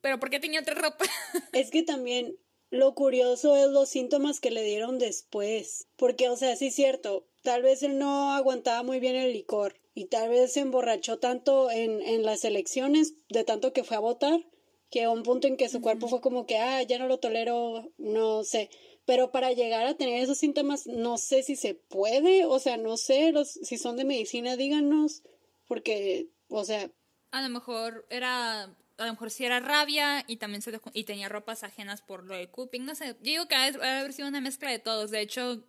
pero 0.00 0.20
¿por 0.20 0.30
qué 0.30 0.38
tenía 0.38 0.60
otra 0.60 0.74
ropa? 0.74 1.04
Es 1.52 1.70
que 1.70 1.82
también 1.82 2.38
lo 2.70 2.94
curioso 2.94 3.56
es 3.56 3.68
los 3.70 3.88
síntomas 3.88 4.40
que 4.40 4.50
le 4.52 4.62
dieron 4.62 4.98
después. 4.98 5.88
Porque, 5.96 6.28
o 6.28 6.36
sea, 6.36 6.56
sí 6.56 6.68
es 6.68 6.74
cierto, 6.74 7.26
tal 7.42 7.62
vez 7.62 7.82
él 7.82 7.98
no 7.98 8.32
aguantaba 8.32 8.82
muy 8.82 9.00
bien 9.00 9.16
el 9.16 9.32
licor 9.32 9.80
y 9.94 10.06
tal 10.06 10.28
vez 10.28 10.52
se 10.52 10.60
emborrachó 10.60 11.18
tanto 11.18 11.70
en, 11.70 12.02
en 12.02 12.24
las 12.24 12.44
elecciones, 12.44 13.14
de 13.28 13.44
tanto 13.44 13.72
que 13.72 13.84
fue 13.84 13.96
a 13.96 14.00
votar, 14.00 14.44
que 14.90 15.04
a 15.04 15.10
un 15.10 15.22
punto 15.22 15.46
en 15.46 15.56
que 15.56 15.68
su 15.68 15.80
cuerpo 15.80 16.08
fue 16.08 16.20
como 16.20 16.46
que, 16.46 16.58
ah, 16.58 16.82
ya 16.82 16.98
no 16.98 17.06
lo 17.06 17.18
tolero, 17.18 17.90
no 17.98 18.44
sé. 18.44 18.70
Pero 19.06 19.30
para 19.30 19.52
llegar 19.52 19.86
a 19.86 19.94
tener 19.94 20.22
esos 20.22 20.38
síntomas, 20.38 20.86
no 20.86 21.18
sé 21.18 21.42
si 21.42 21.56
se 21.56 21.74
puede, 21.74 22.44
o 22.44 22.58
sea, 22.58 22.76
no 22.76 22.96
sé, 22.96 23.32
los, 23.32 23.50
si 23.50 23.76
son 23.78 23.96
de 23.96 24.04
medicina, 24.04 24.56
díganos, 24.56 25.22
porque, 25.68 26.28
o 26.48 26.64
sea, 26.64 26.90
A 27.30 27.42
lo 27.42 27.48
mejor 27.48 28.06
era, 28.10 28.62
a 28.98 29.06
lo 29.06 29.12
mejor 29.12 29.30
sí 29.30 29.44
era 29.44 29.60
rabia 29.60 30.24
y 30.26 30.36
también 30.36 30.62
se 30.62 30.78
y 30.92 31.04
tenía 31.04 31.28
ropas 31.28 31.64
ajenas 31.64 32.00
por 32.00 32.24
lo 32.24 32.34
de 32.34 32.48
Cooping, 32.48 32.84
no 32.84 32.94
sé. 32.94 33.08
Yo 33.08 33.14
digo 33.20 33.48
que 33.48 33.54
ha 33.56 33.70
de 33.70 33.84
haber 33.84 34.12
sido 34.12 34.28
una 34.28 34.40
mezcla 34.40 34.70
de 34.70 34.78
todos. 34.78 35.10
De 35.10 35.20
hecho, 35.20 35.64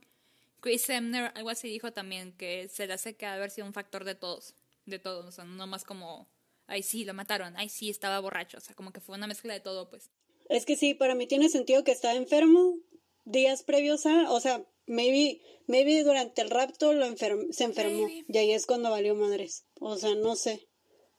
Chris 0.61 0.89
Emner, 0.89 1.31
algo 1.35 1.49
así 1.49 1.67
dijo 1.69 1.91
también 1.93 2.31
que 2.33 2.67
se 2.69 2.87
le 2.87 2.93
hace 2.93 3.15
que 3.15 3.25
haber 3.25 3.51
sido 3.51 3.67
un 3.67 3.73
factor 3.73 4.03
de 4.03 4.15
todos, 4.15 4.55
de 4.85 4.99
todos, 4.99 5.25
o 5.25 5.31
sea, 5.31 5.43
no 5.45 5.67
más 5.67 5.83
como, 5.83 6.27
ay 6.67 6.81
sí, 6.83 7.05
lo 7.05 7.13
mataron, 7.13 7.55
ay 7.57 7.69
sí, 7.69 7.89
estaba 7.89 8.19
borracho, 8.19 8.57
o 8.57 8.61
sea, 8.61 8.75
como 8.75 8.91
que 8.91 8.99
fue 9.01 9.15
una 9.15 9.27
mezcla 9.27 9.53
de 9.53 9.59
todo, 9.59 9.89
pues. 9.89 10.09
Es 10.49 10.65
que 10.65 10.75
sí, 10.75 10.93
para 10.93 11.15
mí 11.15 11.27
tiene 11.27 11.49
sentido 11.49 11.83
que 11.83 11.91
estaba 11.91 12.13
enfermo 12.15 12.77
días 13.25 13.63
previos 13.63 14.05
a, 14.05 14.31
o 14.31 14.39
sea, 14.39 14.63
maybe, 14.87 15.41
maybe 15.67 16.03
durante 16.03 16.41
el 16.41 16.49
rapto 16.51 16.93
lo 16.93 17.05
enferm- 17.05 17.51
se 17.51 17.63
enfermó 17.63 18.03
Maybe. 18.03 18.25
y 18.27 18.37
ahí 18.37 18.51
es 18.51 18.65
cuando 18.67 18.91
valió 18.91 19.15
madres. 19.15 19.65
O 19.79 19.97
sea, 19.97 20.13
no 20.15 20.35
sé. 20.35 20.67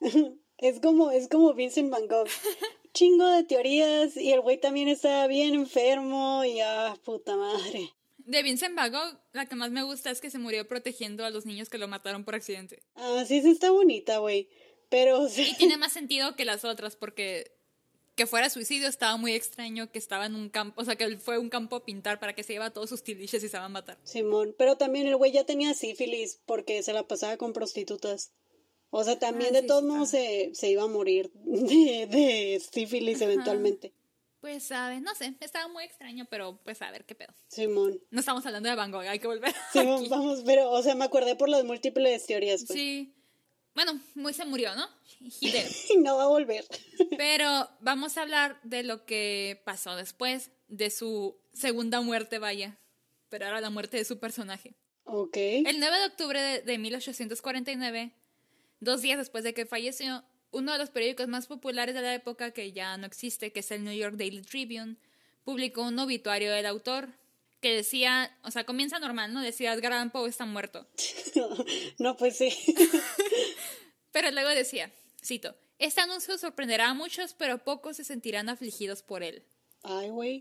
es 0.59 0.80
como, 0.80 1.11
es 1.11 1.28
como 1.28 1.53
Vincent 1.55 1.91
Van 1.91 2.07
Gogh. 2.07 2.28
Chingo 2.95 3.26
de 3.26 3.43
teorías 3.45 4.16
y 4.16 4.32
el 4.32 4.41
güey 4.41 4.59
también 4.61 4.87
está 4.89 5.26
bien 5.26 5.55
enfermo 5.55 6.45
y 6.45 6.61
ah, 6.61 6.97
puta 7.05 7.37
madre. 7.37 7.91
De 8.27 8.43
Vincent 8.43 8.74
Van 8.74 8.91
Gogh, 8.93 9.18
la 9.33 9.47
que 9.47 9.55
más 9.55 9.70
me 9.70 9.83
gusta 9.85 10.11
es 10.11 10.20
que 10.20 10.31
se 10.31 10.39
murió 10.39 10.66
protegiendo 10.66 11.24
a 11.24 11.31
los 11.31 11.47
niños 11.47 11.68
que 11.68 11.79
lo 11.79 11.89
mataron 11.89 12.24
por 12.24 12.35
accidente. 12.35 12.83
Ah, 12.97 13.24
sí, 13.27 13.41
sí 13.41 13.51
está 13.51 13.70
bonita, 13.70 14.18
güey. 14.18 14.49
Pero, 14.89 15.22
o 15.22 15.29
sea, 15.29 15.47
Y 15.49 15.55
tiene 15.55 15.77
más 15.77 15.93
sentido 15.93 16.37
que 16.37 16.45
las 16.45 16.64
otras, 16.64 16.97
porque 16.97 17.53
que 18.16 18.27
fuera 18.27 18.49
suicidio 18.51 18.89
estaba 18.89 19.16
muy 19.16 19.33
extraño, 19.33 19.93
que 19.93 19.99
estaba 19.99 20.27
en 20.27 20.35
un 20.35 20.49
campo, 20.49 20.81
o 20.81 20.85
sea, 20.85 20.97
que 20.97 21.05
él 21.05 21.18
fue 21.18 21.37
a 21.37 21.41
un 21.41 21.51
campo 21.51 21.77
a 21.77 21.85
pintar 21.85 22.18
para 22.18 22.35
que 22.35 22.43
se 22.43 22.55
lleva 22.55 22.70
todos 22.72 22.89
sus 22.89 23.03
tiliches 23.03 23.45
y 23.45 23.49
se 23.49 23.59
va 23.59 23.66
a 23.66 23.68
matar. 23.68 23.99
Simón, 24.05 24.55
pero 24.59 24.77
también 24.77 25.07
el 25.07 25.16
güey 25.16 25.33
ya 25.33 25.45
tenía 25.45 25.74
sífilis 25.74 26.41
porque 26.47 26.83
se 26.83 26.93
la 26.95 27.07
pasaba 27.07 27.37
con 27.37 27.53
prostitutas. 27.53 28.33
O 28.91 29.05
sea, 29.05 29.18
también 29.18 29.51
Ah, 29.51 29.57
de 29.57 29.61
sí, 29.62 29.66
todos 29.66 29.83
modos 29.85 30.09
se, 30.11 30.51
se 30.55 30.70
iba 30.70 30.83
a 30.85 30.89
morir 30.89 31.31
de, 31.45 32.07
de 32.07 32.62
sífilis 32.72 33.20
eventualmente. 33.20 33.93
Pues, 34.47 34.62
¿sabes? 34.62 35.03
No 35.03 35.12
sé, 35.16 35.34
estaba 35.40 35.66
muy 35.66 35.82
extraño, 35.82 36.24
pero 36.30 36.61
pues 36.62 36.80
a 36.80 36.88
ver 36.92 37.05
qué 37.05 37.16
pedo. 37.16 37.34
Simón. 37.49 38.01
No 38.11 38.20
estamos 38.20 38.47
hablando 38.47 38.68
de 38.68 38.76
Van 38.76 38.92
Gogh, 38.92 39.01
hay 39.01 39.18
que 39.18 39.26
volver. 39.26 39.53
Simón, 39.72 40.03
aquí. 40.03 40.09
vamos, 40.09 40.42
pero, 40.47 40.70
o 40.70 40.80
sea, 40.84 40.94
me 40.94 41.05
acordé 41.05 41.34
por 41.34 41.49
las 41.49 41.64
múltiples 41.64 42.24
teorías, 42.26 42.62
pues. 42.64 42.78
Sí. 42.78 43.12
Bueno, 43.74 44.01
muy 44.14 44.32
se 44.34 44.44
murió, 44.44 44.72
¿no? 44.76 44.86
Y 45.40 45.97
no 45.99 46.16
va 46.16 46.22
a 46.22 46.28
volver. 46.28 46.64
Pero 47.18 47.68
vamos 47.80 48.16
a 48.16 48.22
hablar 48.22 48.61
de 48.62 48.84
lo 48.84 49.05
que 49.05 49.61
pasó 49.64 49.97
después, 49.97 50.53
de 50.68 50.90
su 50.90 51.36
segunda 51.53 52.01
muerte, 52.01 52.38
vaya. 52.38 52.78
Pero 53.28 53.47
ahora 53.47 53.61
la 53.61 53.70
muerte 53.70 53.97
de 53.97 54.05
su 54.05 54.20
personaje. 54.20 54.76
ok. 55.07 55.36
El 55.36 55.80
9 55.80 55.99
de 55.99 56.07
octubre 56.07 56.40
de, 56.40 56.61
de 56.62 56.78
1849, 56.78 58.12
dos 58.78 59.03
días 59.03 59.18
después 59.18 59.42
de 59.42 59.55
que 59.55 59.66
falleció, 59.66 60.22
uno 60.51 60.72
de 60.72 60.78
los 60.78 60.90
periódicos 60.90 61.28
más 61.28 61.47
populares 61.47 61.94
de 61.94 62.03
la 62.03 62.14
época, 62.14 62.53
que 62.53 62.72
ya 62.72 62.97
no 62.97 63.07
existe, 63.07 63.53
que 63.53 63.61
es 63.61 63.70
el 63.70 63.84
New 63.84 63.94
York 63.94 64.16
Daily 64.16 64.42
Tribune, 64.42 64.97
publicó 65.44 65.82
un 65.82 65.99
obituario 65.99 66.53
del 66.53 66.66
autor 66.66 67.09
que 67.61 67.74
decía, 67.74 68.36
o 68.42 68.51
sea, 68.51 68.64
comienza 68.64 68.99
normal, 68.99 69.32
¿no? 69.32 69.40
Decía 69.40 69.72
Edgar 69.72 69.92
Allan 69.92 70.11
Poe 70.11 70.28
está 70.28 70.44
muerto. 70.44 70.86
no, 71.99 72.16
pues 72.16 72.36
sí. 72.36 72.51
Pero 74.12 74.30
luego 74.30 74.51
decía, 74.51 74.90
cito, 75.22 75.55
este 75.78 76.01
anuncio 76.01 76.38
sorprenderá 76.38 76.88
a 76.88 76.94
muchos, 76.94 77.34
pero 77.34 77.62
pocos 77.62 77.97
se 77.97 78.05
sentirán 78.05 78.49
afligidos 78.49 79.03
por 79.03 79.22
él. 79.22 79.44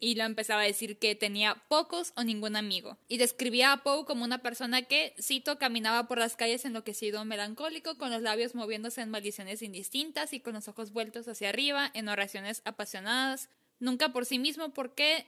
Y 0.02 0.16
lo 0.16 0.24
empezaba 0.24 0.62
a 0.62 0.66
decir 0.66 0.98
que 0.98 1.16
tenía 1.16 1.64
pocos 1.68 2.14
o 2.16 2.24
ningún 2.24 2.56
amigo. 2.56 2.98
Y 3.08 3.18
describía 3.18 3.72
a 3.72 3.84
Poe 3.84 4.06
como 4.06 4.24
una 4.24 4.40
persona 4.40 4.84
que, 4.84 5.14
cito, 5.22 5.58
caminaba 5.58 6.08
por 6.08 6.18
las 6.18 6.36
calles 6.36 6.66
enloquecido, 6.66 7.26
melancólico, 7.26 7.98
con 7.98 8.12
los 8.12 8.22
labios 8.22 8.56
moviéndose 8.56 9.02
en 9.02 9.12
maldiciones 9.12 9.62
indistintas 9.62 10.34
y 10.34 10.40
con 10.40 10.54
los 10.54 10.68
ojos 10.68 10.92
vueltos 10.92 11.28
hacia 11.28 11.50
arriba, 11.50 11.92
en 11.94 12.10
oraciones 12.10 12.62
apasionadas, 12.66 13.50
nunca 13.80 14.14
por 14.14 14.26
sí 14.26 14.40
mismo, 14.40 14.74
porque 14.74 15.28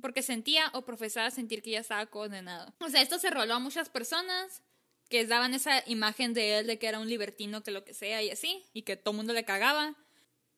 porque 0.00 0.22
sentía 0.22 0.70
o 0.74 0.82
profesaba 0.82 1.30
sentir 1.30 1.62
que 1.62 1.70
ya 1.70 1.80
estaba 1.80 2.06
condenado. 2.06 2.72
O 2.80 2.88
sea, 2.88 3.02
esto 3.02 3.18
se 3.18 3.30
roló 3.30 3.54
a 3.54 3.58
muchas 3.58 3.88
personas 3.88 4.62
que 5.08 5.26
daban 5.26 5.54
esa 5.54 5.82
imagen 5.86 6.34
de 6.34 6.58
él 6.58 6.66
de 6.66 6.78
que 6.78 6.88
era 6.88 6.98
un 6.98 7.08
libertino, 7.08 7.62
que 7.62 7.70
lo 7.70 7.84
que 7.84 7.94
sea 7.94 8.22
y 8.22 8.30
así, 8.30 8.64
y 8.72 8.82
que 8.82 8.96
todo 8.96 9.12
el 9.12 9.18
mundo 9.18 9.32
le 9.32 9.44
cagaba. 9.44 9.94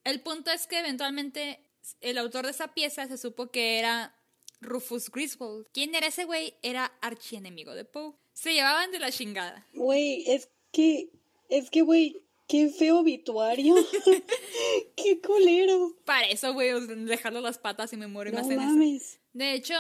El 0.04 0.20
punto 0.20 0.50
es 0.50 0.66
que 0.66 0.78
eventualmente 0.78 1.67
el 2.00 2.18
autor 2.18 2.44
de 2.44 2.52
esa 2.52 2.74
pieza 2.74 3.06
se 3.06 3.18
supo 3.18 3.50
que 3.50 3.78
era 3.78 4.14
Rufus 4.60 5.10
Griswold. 5.10 5.66
¿Quién 5.72 5.94
era 5.94 6.06
ese 6.08 6.24
güey? 6.24 6.54
Era 6.62 6.92
archienemigo 7.00 7.74
de 7.74 7.84
Poe. 7.84 8.14
Se 8.32 8.52
llevaban 8.52 8.90
de 8.90 8.98
la 8.98 9.10
chingada. 9.10 9.66
Güey, 9.74 10.24
es 10.30 10.48
que, 10.72 11.10
es 11.48 11.70
que, 11.70 11.82
güey, 11.82 12.22
qué 12.46 12.68
feo 12.70 12.98
obituario. 13.00 13.74
qué 14.96 15.20
culero. 15.20 15.96
Para 16.04 16.28
eso, 16.28 16.52
güey, 16.52 16.70
dejarlo 17.04 17.40
las 17.40 17.58
patas 17.58 17.92
y 17.92 17.96
me 17.96 18.06
muero 18.06 18.30
y 18.30 18.32
me 18.34 18.42
No 18.42 18.50
eso. 18.50 18.60
mames. 18.60 19.20
De 19.32 19.52
hecho, 19.52 19.74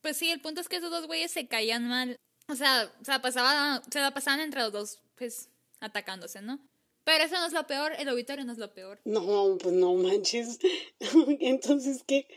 pues 0.00 0.16
sí, 0.16 0.30
el 0.30 0.40
punto 0.40 0.60
es 0.60 0.68
que 0.68 0.76
esos 0.76 0.90
dos 0.90 1.06
güeyes 1.06 1.30
se 1.30 1.48
caían 1.48 1.88
mal. 1.88 2.16
O 2.48 2.54
sea, 2.54 2.90
se 3.02 3.10
la, 3.10 3.20
pasaba, 3.20 3.82
se 3.90 4.00
la 4.00 4.12
pasaban 4.14 4.40
entre 4.40 4.62
los 4.62 4.72
dos, 4.72 5.02
pues, 5.16 5.50
atacándose, 5.80 6.40
¿no? 6.40 6.58
Pero 7.08 7.24
eso 7.24 7.36
no 7.36 7.46
es 7.46 7.54
lo 7.54 7.66
peor, 7.66 7.92
el 7.98 8.06
obituario 8.10 8.44
no 8.44 8.52
es 8.52 8.58
lo 8.58 8.74
peor. 8.74 9.00
No, 9.06 9.56
pues 9.58 9.74
no 9.74 9.94
manches. 9.94 10.58
Entonces, 11.40 12.04
¿qué? 12.06 12.28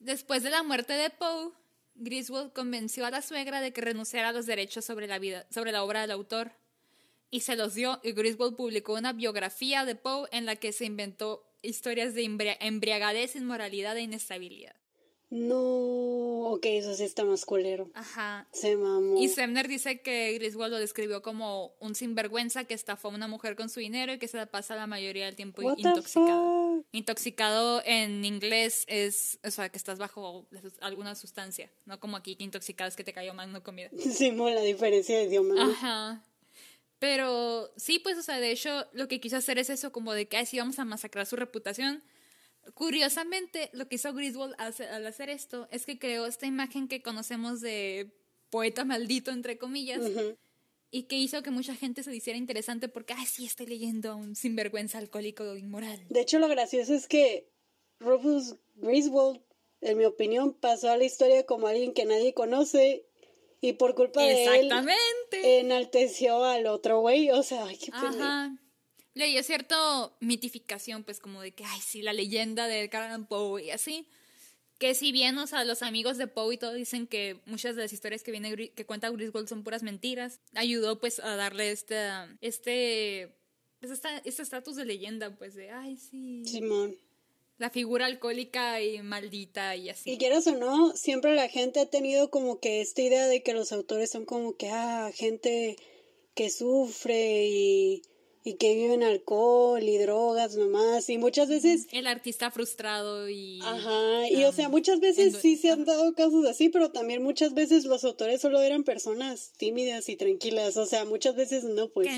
Después 0.00 0.42
de 0.42 0.50
la 0.50 0.62
muerte 0.62 0.92
de 0.92 1.08
Poe, 1.08 1.52
Griswold 1.94 2.52
convenció 2.52 3.06
a 3.06 3.10
la 3.10 3.22
suegra 3.22 3.62
de 3.62 3.72
que 3.72 3.80
renunciara 3.80 4.28
a 4.28 4.32
los 4.32 4.44
derechos 4.44 4.84
sobre 4.84 5.06
la 5.06 5.18
vida, 5.18 5.46
sobre 5.50 5.72
la 5.72 5.82
obra 5.82 6.02
del 6.02 6.10
autor. 6.10 6.52
Y 7.30 7.40
se 7.40 7.56
los 7.56 7.72
dio, 7.72 8.00
y 8.02 8.12
Griswold 8.12 8.54
publicó 8.54 8.92
una 8.92 9.14
biografía 9.14 9.86
de 9.86 9.94
Poe 9.94 10.28
en 10.30 10.44
la 10.44 10.56
que 10.56 10.72
se 10.72 10.84
inventó 10.84 11.50
historias 11.62 12.12
de 12.12 12.24
embriagadez, 12.60 13.34
inmoralidad 13.34 13.96
e 13.96 14.02
inestabilidad. 14.02 14.76
No, 15.30 16.52
ok, 16.52 16.64
eso 16.66 16.94
sí 16.94 17.04
está 17.04 17.24
más 17.24 17.44
culero. 17.44 17.90
Ajá. 17.92 18.48
Se 18.52 18.76
mamó. 18.76 19.20
Y 19.20 19.28
Semner 19.28 19.68
dice 19.68 20.00
que 20.00 20.32
Griswold 20.34 20.72
lo 20.72 20.78
describió 20.78 21.20
como 21.20 21.74
un 21.80 21.94
sinvergüenza 21.94 22.64
que 22.64 22.72
estafó 22.72 23.08
a 23.08 23.14
una 23.14 23.28
mujer 23.28 23.54
con 23.54 23.68
su 23.68 23.80
dinero 23.80 24.14
y 24.14 24.18
que 24.18 24.26
se 24.26 24.46
pasa 24.46 24.74
la 24.74 24.86
mayoría 24.86 25.26
del 25.26 25.36
tiempo 25.36 25.60
intoxicado. 25.76 26.84
Intoxicado 26.92 27.82
en 27.84 28.24
inglés 28.24 28.84
es, 28.86 29.38
o 29.44 29.50
sea, 29.50 29.68
que 29.68 29.76
estás 29.76 29.98
bajo 29.98 30.48
alguna 30.80 31.14
sustancia, 31.14 31.70
no 31.84 32.00
como 32.00 32.16
aquí 32.16 32.34
que 32.36 32.44
intoxicado 32.44 32.88
es 32.88 32.96
que 32.96 33.04
te 33.04 33.12
cayó 33.12 33.34
mal 33.34 33.50
una 33.50 33.60
comida. 33.60 33.90
Sí, 34.18 34.32
la 34.32 34.62
diferencia 34.62 35.18
de 35.18 35.24
idioma. 35.24 35.54
Ajá. 35.62 36.24
Pero 36.98 37.70
sí, 37.76 37.98
pues, 37.98 38.18
o 38.18 38.22
sea, 38.22 38.40
de 38.40 38.50
hecho, 38.50 38.86
lo 38.92 39.06
que 39.06 39.20
quiso 39.20 39.36
hacer 39.36 39.58
es 39.58 39.70
eso, 39.70 39.92
como 39.92 40.14
de 40.14 40.26
que, 40.26 40.38
ay, 40.38 40.46
sí, 40.46 40.58
vamos 40.58 40.78
a 40.78 40.84
masacrar 40.84 41.26
su 41.26 41.36
reputación 41.36 42.02
Curiosamente, 42.74 43.70
lo 43.72 43.88
que 43.88 43.96
hizo 43.96 44.12
Griswold 44.12 44.54
al 44.58 45.06
hacer 45.06 45.30
esto 45.30 45.68
es 45.70 45.86
que 45.86 45.98
creó 45.98 46.26
esta 46.26 46.46
imagen 46.46 46.88
que 46.88 47.02
conocemos 47.02 47.60
de 47.60 48.10
poeta 48.50 48.84
maldito, 48.84 49.30
entre 49.30 49.58
comillas, 49.58 50.00
y 50.90 51.02
que 51.04 51.16
hizo 51.16 51.42
que 51.42 51.50
mucha 51.50 51.74
gente 51.74 52.02
se 52.02 52.14
hiciera 52.14 52.38
interesante 52.38 52.88
porque, 52.88 53.14
ay, 53.14 53.26
sí, 53.26 53.44
estoy 53.44 53.66
leyendo 53.66 54.12
a 54.12 54.14
un 54.14 54.36
sinvergüenza 54.36 54.98
alcohólico 54.98 55.56
inmoral. 55.56 56.00
De 56.08 56.20
hecho, 56.20 56.38
lo 56.38 56.48
gracioso 56.48 56.94
es 56.94 57.06
que 57.06 57.48
Rufus 58.00 58.56
Griswold, 58.76 59.40
en 59.80 59.98
mi 59.98 60.04
opinión, 60.04 60.54
pasó 60.54 60.90
a 60.90 60.96
la 60.96 61.04
historia 61.04 61.44
como 61.46 61.66
alguien 61.66 61.92
que 61.92 62.04
nadie 62.04 62.32
conoce 62.34 63.04
y 63.60 63.74
por 63.74 63.94
culpa 63.94 64.22
de 64.22 64.44
él 64.44 64.72
enalteció 65.32 66.44
al 66.44 66.66
otro 66.66 67.00
güey, 67.00 67.30
o 67.30 67.42
sea, 67.42 67.66
ay, 67.66 67.76
qué 67.76 67.90
pena 67.90 68.58
leí 69.18 69.42
cierta 69.42 69.76
mitificación, 70.20 71.04
pues 71.04 71.20
como 71.20 71.42
de 71.42 71.52
que, 71.52 71.64
ay, 71.64 71.80
sí, 71.84 72.02
la 72.02 72.12
leyenda 72.12 72.66
de 72.66 72.88
Carl 72.88 73.26
Poe 73.26 73.64
y 73.64 73.70
así. 73.70 74.06
Que 74.78 74.94
si 74.94 75.10
bien, 75.10 75.36
o 75.38 75.46
sea, 75.48 75.64
los 75.64 75.82
amigos 75.82 76.18
de 76.18 76.28
Poe 76.28 76.54
y 76.54 76.58
todo 76.58 76.72
dicen 76.72 77.08
que 77.08 77.40
muchas 77.46 77.74
de 77.74 77.82
las 77.82 77.92
historias 77.92 78.22
que 78.22 78.30
viene 78.30 78.70
que 78.70 78.86
cuenta 78.86 79.10
Griswold 79.10 79.48
son 79.48 79.64
puras 79.64 79.82
mentiras, 79.82 80.40
ayudó 80.54 81.00
pues 81.00 81.18
a 81.18 81.34
darle 81.34 81.72
este, 81.72 81.98
este, 82.40 83.34
pues 83.80 84.00
este 84.24 84.42
estatus 84.42 84.76
de 84.76 84.84
leyenda, 84.84 85.36
pues 85.36 85.56
de, 85.56 85.72
ay, 85.72 85.96
sí. 85.96 86.44
Simón. 86.46 86.96
La 87.58 87.70
figura 87.70 88.06
alcohólica 88.06 88.80
y 88.80 89.02
maldita 89.02 89.74
y 89.74 89.90
así. 89.90 90.12
Y 90.12 90.18
quieras 90.18 90.46
o 90.46 90.54
no, 90.54 90.96
siempre 90.96 91.34
la 91.34 91.48
gente 91.48 91.80
ha 91.80 91.86
tenido 91.86 92.30
como 92.30 92.60
que 92.60 92.80
esta 92.80 93.02
idea 93.02 93.26
de 93.26 93.42
que 93.42 93.54
los 93.54 93.72
autores 93.72 94.12
son 94.12 94.24
como 94.24 94.56
que, 94.56 94.68
ah, 94.70 95.10
gente 95.12 95.76
que 96.36 96.50
sufre 96.50 97.48
y 97.48 98.02
y 98.48 98.54
que 98.54 98.74
viven 98.74 99.02
alcohol 99.02 99.82
y 99.82 99.98
drogas 99.98 100.56
nomás 100.56 101.10
y 101.10 101.18
muchas 101.18 101.50
veces 101.50 101.86
el 101.92 102.06
artista 102.06 102.50
frustrado 102.50 103.28
y 103.28 103.60
ajá 103.62 104.26
y 104.30 104.42
o 104.44 104.52
sea 104.52 104.70
muchas 104.70 105.00
veces 105.00 105.36
sí 105.36 105.58
se 105.58 105.70
han 105.70 105.84
dado 105.84 106.14
casos 106.14 106.46
así 106.46 106.70
pero 106.70 106.90
también 106.90 107.22
muchas 107.22 107.52
veces 107.52 107.84
los 107.84 108.04
autores 108.04 108.40
solo 108.40 108.62
eran 108.62 108.84
personas 108.84 109.52
tímidas 109.58 110.08
y 110.08 110.16
tranquilas 110.16 110.78
o 110.78 110.86
sea 110.86 111.04
muchas 111.04 111.36
veces 111.36 111.64
no 111.64 111.88
pues. 111.90 112.08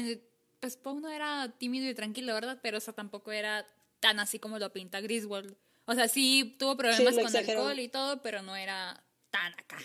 Pues 0.60 0.76
Poe 0.76 1.00
no 1.00 1.08
era 1.08 1.52
tímido 1.58 1.88
y 1.88 1.94
tranquilo 1.94 2.32
verdad 2.34 2.60
pero 2.62 2.78
o 2.78 2.92
tampoco 2.92 3.32
era 3.32 3.66
tan 3.98 4.20
así 4.20 4.38
como 4.38 4.58
lo 4.58 4.72
pinta 4.72 5.00
Griswold. 5.00 5.56
O 5.86 5.94
sea 5.94 6.06
sí 6.06 6.54
tuvo 6.58 6.76
problemas 6.76 7.14
con 7.14 7.36
alcohol 7.36 7.78
y 7.80 7.88
todo 7.88 8.22
pero 8.22 8.42
no 8.42 8.54
era 8.54 9.02
tan 9.30 9.52
acá 9.54 9.78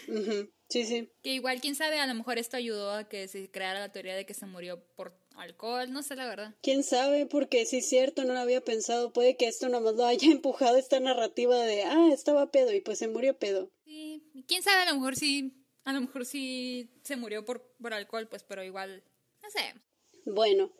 sí 0.70 0.86
sí 0.86 1.10
que 1.24 1.32
igual 1.32 1.62
quién 1.62 1.76
sabe 1.76 2.00
a 2.00 2.08
lo 2.08 2.14
mejor 2.14 2.38
esto 2.38 2.58
ayudó 2.58 2.92
a 2.92 3.08
que 3.08 3.28
se 3.28 3.50
creara 3.50 3.80
la 3.80 3.92
teoría 3.92 4.16
de 4.16 4.26
que 4.26 4.34
se 4.34 4.46
murió 4.46 4.84
por 4.96 5.14
alcohol, 5.38 5.92
no 5.92 6.04
sé 6.04 6.16
la 6.16 6.28
verdad. 6.28 6.56
¿Quién 6.62 6.84
sabe? 6.84 7.26
Porque 7.26 7.66
sí 7.66 7.78
es 7.78 7.90
cierto, 7.90 8.24
no 8.24 8.34
lo 8.34 8.40
había 8.40 8.62
pensado. 8.62 9.14
Puede 9.14 9.38
que 9.38 9.48
esto 9.48 9.70
nomás 9.70 9.96
lo 9.96 10.06
haya 10.06 10.28
empujado 10.32 10.78
esta 10.78 11.00
narrativa 11.00 11.58
de, 11.58 11.84
ah, 11.84 12.10
estaba 12.12 12.52
pedo 12.52 12.74
y 12.74 12.82
pues 12.82 13.00
se 13.00 13.08
murió 13.08 13.38
pedo. 13.38 13.72
Sí, 13.84 14.24
quién 14.48 14.64
sabe, 14.64 14.84
a 14.84 14.86
lo 14.86 14.96
mejor 14.96 15.16
sí, 15.16 15.66
a 15.84 15.94
lo 15.94 16.02
mejor 16.02 16.26
sí 16.26 16.90
se 17.04 17.16
murió 17.16 17.46
por, 17.46 17.62
por 17.82 17.94
alcohol, 17.94 18.28
pues, 18.28 18.44
pero 18.44 18.64
igual, 18.64 19.04
no 19.42 19.50
sé. 19.50 19.76
Bueno, 20.26 20.72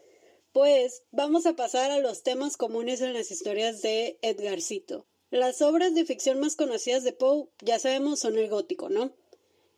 pues 0.52 1.04
vamos 1.12 1.46
a 1.46 1.56
pasar 1.56 1.92
a 1.92 2.00
los 2.00 2.24
temas 2.24 2.58
comunes 2.58 3.02
en 3.02 3.14
las 3.14 3.32
historias 3.32 3.82
de 3.82 4.18
Edgarcito. 4.22 5.06
Las 5.30 5.62
obras 5.62 5.94
de 5.94 6.06
ficción 6.06 6.40
más 6.40 6.56
conocidas 6.56 7.04
de 7.04 7.12
Poe, 7.12 7.50
ya 7.62 7.78
sabemos, 7.78 8.20
son 8.20 8.38
el 8.38 8.48
gótico, 8.48 8.90
¿no? 8.90 9.14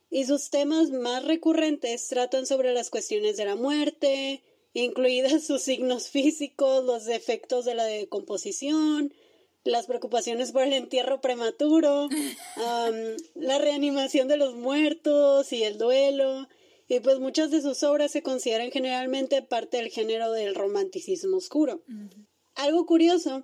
Y 0.10 0.26
sus 0.26 0.50
temas 0.50 0.90
más 0.92 1.26
recurrentes 1.26 2.08
tratan 2.08 2.46
sobre 2.46 2.74
las 2.74 2.90
cuestiones 2.90 3.38
de 3.38 3.46
la 3.46 3.56
muerte, 3.56 4.42
incluidas 4.74 5.44
sus 5.48 5.62
signos 5.62 6.10
físicos, 6.10 6.84
los 6.84 7.06
defectos 7.06 7.66
de 7.66 7.76
la 7.76 7.86
decomposición, 7.86 9.14
las 9.64 9.86
preocupaciones 9.86 10.52
por 10.52 10.64
el 10.64 10.74
entierro 10.74 11.20
prematuro, 11.20 12.10
la 13.36 13.58
reanimación 13.58 14.28
de 14.28 14.38
los 14.38 14.56
muertos 14.56 15.52
y 15.52 15.64
el 15.64 15.78
duelo. 15.78 16.48
Y 16.88 17.02
pues 17.02 17.20
muchas 17.20 17.52
de 17.52 17.62
sus 17.62 17.84
obras 17.84 18.12
se 18.12 18.24
consideran 18.24 18.72
generalmente 18.72 19.42
parte 19.42 19.78
del 19.78 19.90
género 19.90 20.32
del 20.32 20.56
romanticismo 20.56 21.36
oscuro. 21.36 21.84
Algo 22.56 22.86
curioso 22.86 23.44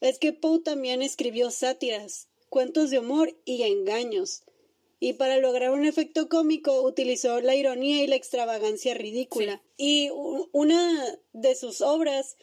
es 0.00 0.20
que 0.20 0.32
Poe 0.32 0.60
también 0.60 1.02
escribió 1.02 1.50
sátiras, 1.50 2.28
cuentos 2.48 2.90
de 2.90 3.00
humor 3.00 3.36
y 3.44 3.64
engaños, 3.64 4.44
y 5.00 5.12
para 5.14 5.38
lograr 5.38 5.70
un 5.70 5.84
efecto 5.84 6.28
cómico 6.28 6.82
utilizó 6.82 7.40
la 7.40 7.54
ironía 7.54 8.02
y 8.02 8.06
la 8.06 8.16
extravagancia 8.16 8.94
ridícula. 8.94 9.62
Y 9.76 10.10
una 10.52 11.18
de 11.32 11.54
sus 11.54 11.80
obras, 11.80 12.36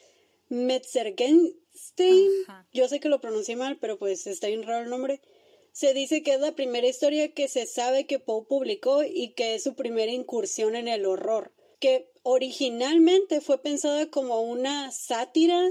Metzgergenstein, 0.48 2.30
yo 2.72 2.88
sé 2.88 3.00
que 3.00 3.08
lo 3.08 3.20
pronuncié 3.20 3.56
mal, 3.56 3.78
pero 3.78 3.98
pues 3.98 4.26
está 4.26 4.46
bien 4.46 4.62
raro 4.62 4.84
el 4.84 4.90
nombre, 4.90 5.20
se 5.72 5.92
dice 5.92 6.22
que 6.22 6.32
es 6.32 6.40
la 6.40 6.54
primera 6.54 6.86
historia 6.86 7.32
que 7.34 7.48
se 7.48 7.66
sabe 7.66 8.06
que 8.06 8.18
Poe 8.18 8.46
publicó 8.46 9.04
y 9.04 9.34
que 9.34 9.54
es 9.54 9.62
su 9.62 9.74
primera 9.74 10.10
incursión 10.10 10.74
en 10.74 10.88
el 10.88 11.04
horror, 11.04 11.52
que 11.80 12.10
originalmente 12.22 13.42
fue 13.42 13.60
pensada 13.60 14.08
como 14.08 14.40
una 14.40 14.90
sátira 14.90 15.70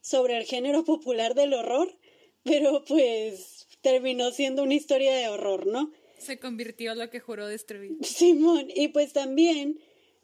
sobre 0.00 0.36
el 0.36 0.44
género 0.44 0.84
popular 0.84 1.36
del 1.36 1.54
horror, 1.54 1.96
pero 2.42 2.84
pues 2.84 3.68
terminó 3.80 4.32
siendo 4.32 4.64
una 4.64 4.74
historia 4.74 5.14
de 5.14 5.28
horror, 5.28 5.66
¿no? 5.66 5.92
Se 6.18 6.38
convirtió 6.38 6.94
lo 6.94 7.10
que 7.10 7.20
juró 7.20 7.46
destruir. 7.46 7.98
Simón, 8.02 8.68
y 8.74 8.88
pues 8.88 9.12
también 9.12 9.80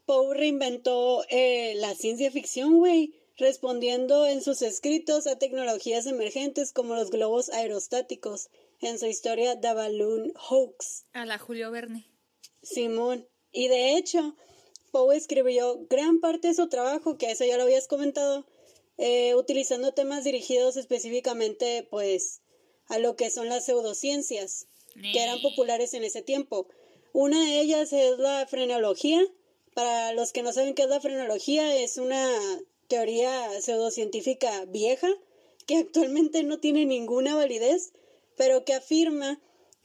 Poe 0.07 0.35
reinventó 0.35 1.25
eh, 1.29 1.75
la 1.77 1.95
ciencia 1.95 2.31
ficción, 2.31 2.79
güey, 2.79 3.15
respondiendo 3.37 4.27
en 4.27 4.43
sus 4.43 4.63
escritos 4.63 5.27
a 5.27 5.39
tecnologías 5.39 6.07
emergentes 6.07 6.73
como 6.73 6.95
los 6.95 7.11
globos 7.11 7.49
aerostáticos 7.51 8.51
en 8.81 8.99
su 8.99 9.07
historia 9.07 9.61
The 9.61 9.75
Balloon 9.75 10.33
Hoax. 10.37 11.05
A 11.13 11.25
la 11.27 11.39
Julio 11.39 11.71
Verne. 11.71 12.07
Simón. 12.63 13.29
Y 13.53 13.69
de 13.69 13.97
hecho, 13.97 14.37
Poe 14.91 15.17
escribió 15.17 15.87
gran 15.89 16.21
parte 16.21 16.49
de 16.49 16.55
su 16.55 16.69
trabajo, 16.69 17.17
que 17.17 17.31
eso 17.31 17.45
ya 17.45 17.57
lo 17.57 17.65
habías 17.65 17.89
comentado, 17.89 18.47
eh, 18.99 19.35
utilizando 19.35 19.93
temas 19.93 20.25
dirigidos 20.25 20.77
específicamente, 20.77 21.87
pues, 21.91 22.43
a 22.87 22.99
lo 22.99 23.17
que 23.17 23.31
son 23.31 23.49
las 23.49 23.67
pseudociencias 23.67 24.67
que 24.95 25.23
eran 25.23 25.41
populares 25.41 25.95
en 25.95 26.05
ese 26.05 26.23
tiempo. 26.23 26.67
Una 27.13 27.45
de 27.45 27.61
ellas 27.61 27.93
es 27.93 28.19
la 28.19 28.47
frenología. 28.47 29.21
Para 29.75 30.13
los 30.13 30.33
que 30.33 30.43
no 30.43 30.53
saben 30.53 30.75
qué 30.75 30.83
es 30.83 30.89
la 30.89 31.01
frenología, 31.01 31.77
es 31.77 31.97
una 31.97 32.29
teoría 32.89 33.61
pseudocientífica 33.61 34.65
vieja 34.67 35.09
que 35.67 35.77
actualmente 35.77 36.43
no 36.43 36.59
tiene 36.59 36.85
ninguna 36.87 37.37
validez, 37.37 37.93
pero 38.37 38.65
que 38.65 38.75
afirma 38.75 39.41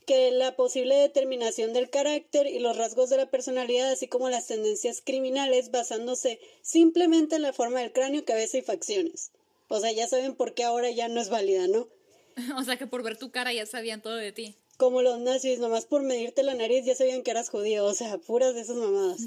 que 0.07 0.31
la 0.31 0.55
posible 0.55 0.95
determinación 0.95 1.73
del 1.73 1.89
carácter 1.89 2.47
y 2.47 2.59
los 2.59 2.77
rasgos 2.77 3.09
de 3.09 3.17
la 3.17 3.29
personalidad, 3.29 3.91
así 3.91 4.07
como 4.07 4.29
las 4.29 4.47
tendencias 4.47 5.01
criminales, 5.01 5.71
basándose 5.71 6.39
simplemente 6.61 7.35
en 7.35 7.41
la 7.43 7.53
forma 7.53 7.79
del 7.79 7.91
cráneo, 7.91 8.25
cabeza 8.25 8.57
y 8.57 8.61
facciones. 8.61 9.31
O 9.67 9.79
sea, 9.79 9.91
ya 9.91 10.07
saben 10.07 10.35
por 10.35 10.53
qué 10.53 10.63
ahora 10.63 10.89
ya 10.91 11.07
no 11.07 11.21
es 11.21 11.29
válida, 11.29 11.67
¿no? 11.67 11.87
o 12.57 12.63
sea, 12.63 12.77
que 12.77 12.87
por 12.87 13.03
ver 13.03 13.17
tu 13.17 13.31
cara 13.31 13.53
ya 13.53 13.65
sabían 13.65 14.01
todo 14.01 14.15
de 14.15 14.31
ti 14.31 14.57
como 14.75 15.01
los 15.01 15.19
nazis, 15.19 15.59
nomás 15.59 15.85
por 15.85 16.01
medirte 16.03 16.43
la 16.43 16.53
nariz 16.53 16.85
ya 16.85 16.95
sabían 16.95 17.23
que 17.23 17.31
eras 17.31 17.49
judío, 17.49 17.85
o 17.85 17.93
sea, 17.93 18.17
puras 18.17 18.55
de 18.55 18.61
esas 18.61 18.75
mamadas. 18.75 19.21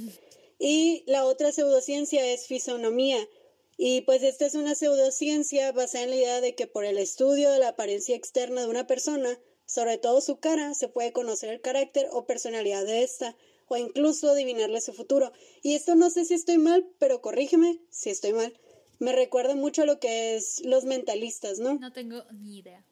Y 0.59 1.05
la 1.07 1.25
otra 1.25 1.53
pseudociencia 1.53 2.27
es 2.27 2.47
fisonomía. 2.47 3.27
Y 3.77 4.01
pues 4.03 4.23
esta 4.23 4.45
es 4.47 4.55
una 4.55 4.75
pseudociencia 4.75 5.71
basada 5.73 6.05
en 6.05 6.11
la 6.11 6.17
idea 6.17 6.41
de 6.41 6.55
que 6.55 6.67
por 6.67 6.85
el 6.85 6.99
estudio 6.99 7.51
de 7.53 7.61
la 7.61 7.69
apariencia 7.69 8.17
externa 8.17 8.63
de 8.63 8.69
una 8.69 8.87
persona, 8.87 9.39
sobre 9.67 9.99
todo 9.99 10.21
su 10.21 10.41
cara, 10.41 10.75
se 10.75 10.89
puede 10.89 11.13
conocer 11.13 11.51
el 11.51 11.61
carácter 11.61 12.09
o 12.11 12.27
personalidad 12.27 12.85
de 12.85 13.05
esta, 13.05 13.37
o 13.69 13.77
incluso 13.77 14.31
adivinarle 14.31 14.81
su 14.81 14.93
futuro. 14.93 15.33
Y 15.63 15.75
esto 15.75 15.95
no 15.95 16.11
sé 16.11 16.25
si 16.25 16.35
estoy 16.35 16.59
mal, 16.59 16.89
pero 16.99 17.21
corrígeme 17.21 17.79
si 17.91 18.11
estoy 18.11 18.33
mal. 18.33 18.59
Me 18.99 19.13
recuerda 19.13 19.55
mucho 19.55 19.83
a 19.83 19.87
lo 19.87 20.01
que 20.01 20.35
es 20.35 20.65
los 20.65 20.85
mentalistas, 20.85 21.61
¿no? 21.61 21.75
No 21.75 21.93
tengo 21.93 22.25
ni 22.33 22.59
idea 22.59 22.85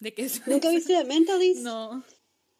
de 0.00 0.12
qué 0.14 0.22
es. 0.22 0.46
¿Nunca 0.46 0.70
viste 0.70 0.94
The 0.98 1.04
Mentalist? 1.04 1.60
No. 1.60 2.04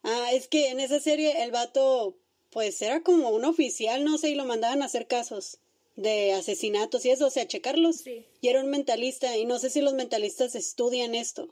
Ah, 0.03 0.29
es 0.33 0.47
que 0.47 0.69
en 0.69 0.79
esa 0.79 0.99
serie 0.99 1.43
el 1.43 1.51
vato, 1.51 2.17
pues 2.49 2.81
era 2.81 3.01
como 3.03 3.29
un 3.29 3.45
oficial, 3.45 4.03
no 4.03 4.17
sé, 4.17 4.29
y 4.29 4.35
lo 4.35 4.45
mandaban 4.45 4.81
a 4.81 4.85
hacer 4.85 5.07
casos. 5.07 5.59
de 5.95 6.31
asesinatos 6.33 7.05
y 7.05 7.11
eso, 7.11 7.27
o 7.27 7.29
sea, 7.29 7.47
checarlos. 7.47 7.97
Sí. 7.97 8.25
Y 8.39 8.47
era 8.47 8.61
un 8.61 8.69
mentalista, 8.69 9.37
y 9.37 9.45
no 9.45 9.59
sé 9.59 9.69
si 9.69 9.81
los 9.81 9.93
mentalistas 9.93 10.55
estudian 10.55 11.13
esto, 11.15 11.49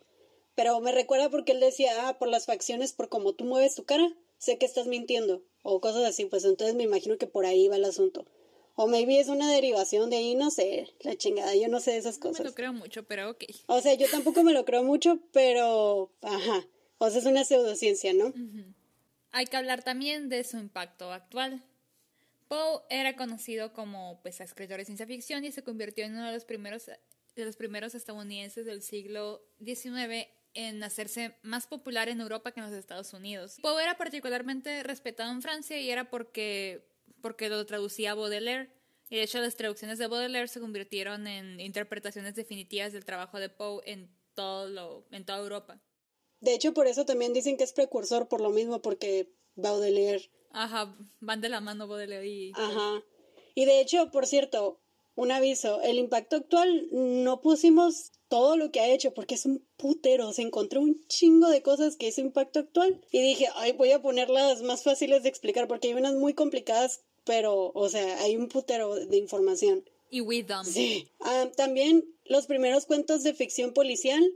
pero 0.55 0.79
me 0.79 0.91
recuerda 0.91 1.29
porque 1.29 1.51
él 1.51 1.59
decía, 1.59 2.07
ah, 2.07 2.17
por 2.17 2.29
las 2.29 2.45
facciones, 2.45 2.93
por 2.93 3.09
cómo 3.09 3.33
tú 3.33 3.43
mueves 3.45 3.75
tu 3.75 3.83
cara, 3.83 4.15
sé 4.37 4.57
que 4.57 4.65
estás 4.65 4.87
mintiendo, 4.87 5.43
o 5.61 5.81
cosas 5.81 6.03
así, 6.05 6.25
pues 6.25 6.45
entonces 6.45 6.75
me 6.75 6.83
imagino 6.83 7.17
que 7.17 7.27
por 7.27 7.45
ahí 7.45 7.67
va 7.67 7.75
el 7.75 7.85
asunto. 7.85 8.25
O 8.81 8.87
maybe 8.87 9.19
es 9.19 9.27
una 9.27 9.51
derivación 9.51 10.09
de 10.09 10.15
ahí, 10.15 10.35
no 10.35 10.51
sé, 10.51 10.87
la 11.01 11.13
chingada, 11.17 11.53
yo 11.53 11.67
no 11.67 11.81
sé 11.81 11.91
de 11.91 11.97
esas 11.97 12.17
No 12.19 12.23
me 12.23 12.29
cosas. 12.31 12.45
lo 12.45 12.53
creo 12.53 12.71
mucho, 12.71 13.03
pero 13.03 13.31
ok. 13.31 13.43
O 13.65 13.81
sea, 13.81 13.93
yo 13.95 14.09
tampoco 14.09 14.41
me 14.41 14.53
lo 14.53 14.63
creo 14.63 14.83
mucho, 14.83 15.19
pero, 15.33 16.13
ajá, 16.21 16.65
o 16.97 17.09
sea, 17.09 17.19
es 17.19 17.25
una 17.25 17.43
pseudociencia, 17.43 18.13
¿no? 18.13 18.33
Hay 19.31 19.47
que 19.47 19.57
hablar 19.57 19.83
también 19.83 20.29
de 20.29 20.45
su 20.45 20.55
impacto 20.57 21.11
actual. 21.11 21.61
Poe 22.47 22.81
era 22.89 23.17
conocido 23.17 23.73
como 23.73 24.21
pues, 24.21 24.39
escritor 24.39 24.77
de 24.77 24.85
ciencia 24.85 25.05
ficción 25.05 25.43
y 25.43 25.51
se 25.51 25.61
convirtió 25.61 26.05
en 26.05 26.13
uno 26.13 26.27
de 26.27 26.33
los 26.33 26.45
primeros, 26.45 26.85
de 27.35 27.45
los 27.45 27.57
primeros 27.57 27.95
estadounidenses 27.95 28.65
del 28.65 28.81
siglo 28.81 29.43
XIX 29.61 30.29
en 30.53 30.81
hacerse 30.83 31.35
más 31.43 31.67
popular 31.67 32.07
en 32.07 32.21
Europa 32.21 32.51
que 32.53 32.61
en 32.61 32.67
los 32.67 32.75
Estados 32.75 33.13
Unidos. 33.13 33.57
Poe 33.61 33.83
era 33.83 33.97
particularmente 33.97 34.81
respetado 34.83 35.31
en 35.31 35.41
Francia 35.41 35.77
y 35.79 35.91
era 35.91 36.09
porque, 36.09 36.88
porque 37.21 37.49
lo 37.49 37.65
traducía 37.65 38.15
Baudelaire. 38.15 38.71
Y 39.09 39.15
de 39.15 39.23
hecho 39.23 39.39
las 39.39 39.55
traducciones 39.55 39.97
de 39.97 40.07
Baudelaire 40.07 40.47
se 40.47 40.59
convirtieron 40.59 41.27
en 41.27 41.59
interpretaciones 41.59 42.35
definitivas 42.35 42.93
del 42.93 43.05
trabajo 43.05 43.39
de 43.39 43.49
Poe 43.49 43.81
en, 43.85 44.09
todo 44.35 44.67
lo, 44.67 45.05
en 45.11 45.25
toda 45.25 45.39
Europa. 45.39 45.81
De 46.41 46.53
hecho, 46.53 46.73
por 46.73 46.87
eso 46.87 47.05
también 47.05 47.33
dicen 47.33 47.57
que 47.57 47.63
es 47.63 47.73
precursor, 47.73 48.27
por 48.27 48.39
lo 48.39 48.49
mismo, 48.49 48.81
porque 48.81 49.33
Baudelaire 49.55 50.29
Ajá, 50.51 50.95
van 51.19 51.41
de 51.41 51.49
la 51.49 51.59
mano 51.59 51.87
Baudelaire 51.87 52.27
y... 52.27 52.51
Ajá. 52.55 53.03
Y 53.55 53.65
de 53.65 53.81
hecho, 53.81 54.09
por 54.11 54.25
cierto, 54.25 54.79
un 55.15 55.31
aviso, 55.31 55.81
el 55.81 55.97
impacto 55.97 56.37
actual 56.37 56.87
no 56.91 57.41
pusimos 57.41 58.11
todo 58.29 58.55
lo 58.55 58.71
que 58.71 58.79
ha 58.79 58.87
hecho 58.87 59.13
porque 59.13 59.35
es 59.35 59.45
un 59.45 59.67
putero, 59.75 60.31
se 60.33 60.43
encontró 60.43 60.81
un 60.81 61.05
chingo 61.07 61.49
de 61.49 61.61
cosas 61.61 61.97
que 61.97 62.07
hizo 62.07 62.21
impacto 62.21 62.59
actual 62.59 63.01
y 63.11 63.21
dije, 63.21 63.47
ay, 63.55 63.73
voy 63.73 63.91
a 63.91 64.01
ponerlas 64.01 64.61
más 64.61 64.83
fáciles 64.83 65.23
de 65.23 65.29
explicar 65.29 65.67
porque 65.67 65.89
hay 65.89 65.93
unas 65.95 66.13
muy 66.13 66.33
complicadas, 66.33 67.01
pero, 67.29 67.71
o 67.75 67.89
sea, 67.89 68.23
hay 68.23 68.35
un 68.35 68.47
putero 68.47 68.95
de 68.95 69.17
información. 69.17 69.87
Y 70.09 70.21
We 70.21 70.41
Dumb. 70.41 70.65
Sí. 70.65 71.07
Ah, 71.19 71.47
también 71.55 72.03
los 72.25 72.47
primeros 72.47 72.87
cuentos 72.87 73.21
de 73.21 73.35
ficción 73.35 73.71
policial, 73.71 74.33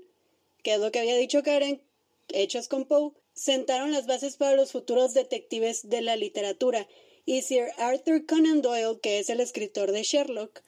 que 0.62 0.76
es 0.76 0.80
lo 0.80 0.92
que 0.92 1.00
había 1.00 1.16
dicho 1.16 1.42
Karen, 1.42 1.82
hechos 2.28 2.68
con 2.68 2.86
Poe, 2.86 3.14
sentaron 3.34 3.94
las 3.94 4.06
bases 4.06 4.38
para 4.38 4.56
los 4.56 4.72
futuros 4.72 5.16
detectives 5.16 5.90
de 5.90 6.02
la 6.02 6.16
literatura. 6.16 6.88
Y 7.26 7.42
Sir 7.42 7.70
Arthur 7.78 8.28
Conan 8.28 8.62
Doyle, 8.62 9.00
que 9.02 9.18
es 9.18 9.32
el 9.32 9.40
escritor 9.40 9.92
de 9.92 10.04
Sherlock, 10.04 10.62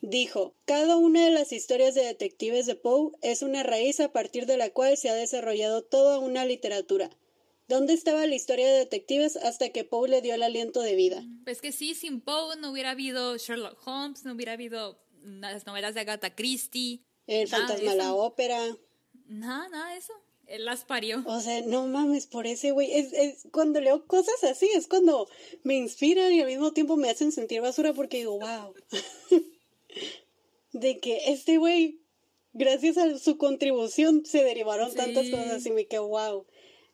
dijo, 0.00 0.54
cada 0.66 0.96
una 0.96 1.24
de 1.24 1.32
las 1.32 1.50
historias 1.50 1.96
de 1.96 2.04
detectives 2.04 2.66
de 2.66 2.76
Poe 2.76 3.10
es 3.20 3.42
una 3.42 3.64
raíz 3.64 3.98
a 3.98 4.12
partir 4.12 4.46
de 4.46 4.58
la 4.58 4.70
cual 4.70 4.96
se 4.96 5.08
ha 5.08 5.14
desarrollado 5.14 5.82
toda 5.82 6.20
una 6.20 6.44
literatura. 6.44 7.10
¿Dónde 7.66 7.94
estaba 7.94 8.26
la 8.26 8.34
historia 8.34 8.66
de 8.70 8.78
detectives 8.78 9.36
hasta 9.36 9.70
que 9.70 9.84
Poe 9.84 10.08
le 10.08 10.20
dio 10.20 10.34
el 10.34 10.42
aliento 10.42 10.82
de 10.82 10.94
vida? 10.94 11.24
Pues 11.44 11.60
que 11.60 11.72
sí, 11.72 11.94
sin 11.94 12.20
Poe 12.20 12.56
no 12.56 12.70
hubiera 12.70 12.90
habido 12.90 13.36
Sherlock 13.36 13.78
Holmes, 13.86 14.24
no 14.24 14.32
hubiera 14.34 14.52
habido 14.52 14.98
las 15.22 15.66
novelas 15.66 15.94
de 15.94 16.00
Agatha 16.00 16.34
Christie. 16.34 17.00
El 17.26 17.48
fantasma 17.48 17.92
de 17.92 17.96
la 17.96 18.14
ópera. 18.14 18.58
Nada, 19.26 19.68
nada 19.70 19.92
de 19.92 19.98
eso. 19.98 20.12
Él 20.46 20.66
las 20.66 20.84
parió. 20.84 21.22
O 21.26 21.40
sea, 21.40 21.62
no 21.62 21.86
mames 21.86 22.26
por 22.26 22.46
ese 22.46 22.72
güey. 22.72 22.92
Es, 22.92 23.14
es, 23.14 23.48
cuando 23.50 23.80
leo 23.80 24.06
cosas 24.06 24.44
así, 24.44 24.68
es 24.74 24.86
cuando 24.86 25.26
me 25.62 25.74
inspiran 25.74 26.30
y 26.34 26.40
al 26.42 26.48
mismo 26.48 26.74
tiempo 26.74 26.96
me 26.96 27.08
hacen 27.08 27.32
sentir 27.32 27.62
basura 27.62 27.94
porque 27.94 28.18
digo, 28.18 28.38
wow. 28.38 28.74
de 30.72 30.98
que 31.00 31.32
este 31.32 31.56
güey, 31.56 32.00
gracias 32.52 32.98
a 32.98 33.18
su 33.18 33.38
contribución, 33.38 34.26
se 34.26 34.44
derivaron 34.44 34.90
Sí. 34.90 34.96
tantas 34.96 35.30
cosas 35.30 35.64
y 35.64 35.70
me 35.70 35.86
quedo, 35.86 36.08
wow. 36.08 36.44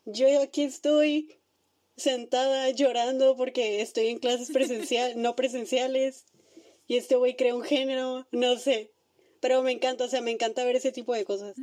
Yo 0.04 0.42
aquí 0.42 0.62
estoy 0.62 1.40
sentada 1.96 2.70
llorando 2.70 3.36
porque 3.36 3.82
estoy 3.82 4.08
en 4.08 4.18
clases 4.18 4.50
presencial, 4.50 5.20
no 5.20 5.36
presenciales, 5.36 6.24
y 6.86 6.96
este 6.96 7.16
güey 7.16 7.36
crea 7.36 7.54
un 7.54 7.62
género, 7.62 8.26
no 8.32 8.58
sé. 8.58 8.90
Pero 9.40 9.62
me 9.62 9.72
encanta, 9.72 10.04
o 10.04 10.08
sea, 10.08 10.20
me 10.20 10.32
encanta 10.32 10.64
ver 10.64 10.76
ese 10.76 10.92
tipo 10.92 11.14
de 11.14 11.24
cosas. 11.24 11.56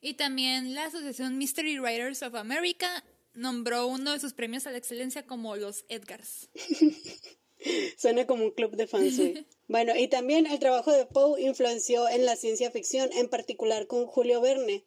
Y 0.00 0.14
también 0.14 0.74
la 0.74 0.86
Asociación 0.86 1.38
Mystery 1.38 1.78
Writers 1.78 2.22
of 2.22 2.34
America 2.34 3.04
nombró 3.34 3.86
uno 3.86 4.12
de 4.12 4.20
sus 4.20 4.32
premios 4.32 4.66
a 4.66 4.70
la 4.70 4.78
excelencia 4.78 5.26
como 5.26 5.56
los 5.56 5.84
Edgars. 5.88 6.48
Suena 7.98 8.26
como 8.26 8.44
un 8.44 8.50
club 8.52 8.76
de 8.76 8.86
fans, 8.86 9.18
güey. 9.18 9.46
Bueno, 9.68 9.94
y 9.94 10.08
también 10.08 10.46
el 10.46 10.58
trabajo 10.58 10.90
de 10.90 11.06
Poe 11.06 11.40
influenció 11.40 12.08
en 12.08 12.26
la 12.26 12.34
ciencia 12.34 12.72
ficción, 12.72 13.08
en 13.12 13.28
particular 13.28 13.86
con 13.86 14.06
Julio 14.06 14.40
Verne, 14.40 14.84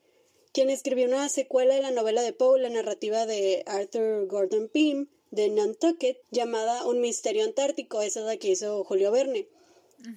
quien 0.54 0.70
escribió 0.70 1.08
una 1.08 1.28
secuela 1.30 1.76
de 1.76 1.82
la 1.82 1.92
novela 1.92 2.22
de 2.22 2.32
Poe, 2.32 2.60
la 2.60 2.70
narrativa 2.70 3.26
de 3.26 3.64
Arthur 3.66 4.28
Gordon 4.28 4.70
Pym, 4.70 5.08
de 5.32 5.50
Nantucket, 5.50 6.22
llamada 6.32 6.86
Un 6.86 7.02
misterio 7.02 7.44
antártico. 7.44 8.02
Esa 8.02 8.20
es 8.22 8.26
la 8.28 8.38
que 8.38 8.50
hizo 8.50 8.84
Julio 8.84 9.12
Verne. 9.12 9.48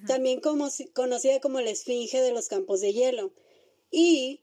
También 0.05 0.41
como, 0.41 0.67
conocida 0.93 1.39
como 1.39 1.61
la 1.61 1.69
Esfinge 1.71 2.21
de 2.21 2.31
los 2.31 2.49
Campos 2.49 2.81
de 2.81 2.93
Hielo. 2.93 3.31
Y 3.89 4.41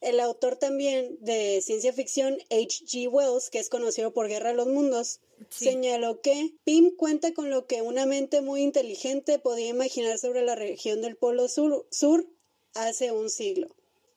el 0.00 0.18
autor 0.18 0.56
también 0.56 1.18
de 1.20 1.60
ciencia 1.62 1.92
ficción, 1.92 2.38
H.G. 2.50 3.08
Wells, 3.08 3.50
que 3.50 3.58
es 3.58 3.68
conocido 3.68 4.12
por 4.12 4.28
Guerra 4.28 4.50
de 4.50 4.56
los 4.56 4.66
Mundos, 4.66 5.20
Sí. 5.50 5.66
señaló 5.66 6.20
que 6.20 6.54
Pym 6.64 6.90
cuenta 6.96 7.32
con 7.32 7.48
lo 7.50 7.66
que 7.66 7.82
una 7.82 8.06
mente 8.06 8.40
muy 8.40 8.62
inteligente 8.62 9.38
podía 9.38 9.68
imaginar 9.68 10.18
sobre 10.18 10.42
la 10.42 10.56
región 10.56 11.00
del 11.00 11.16
Polo 11.16 11.48
Sur, 11.48 11.86
sur 11.90 12.26
hace 12.74 13.12
un 13.12 13.30
siglo. 13.30 13.68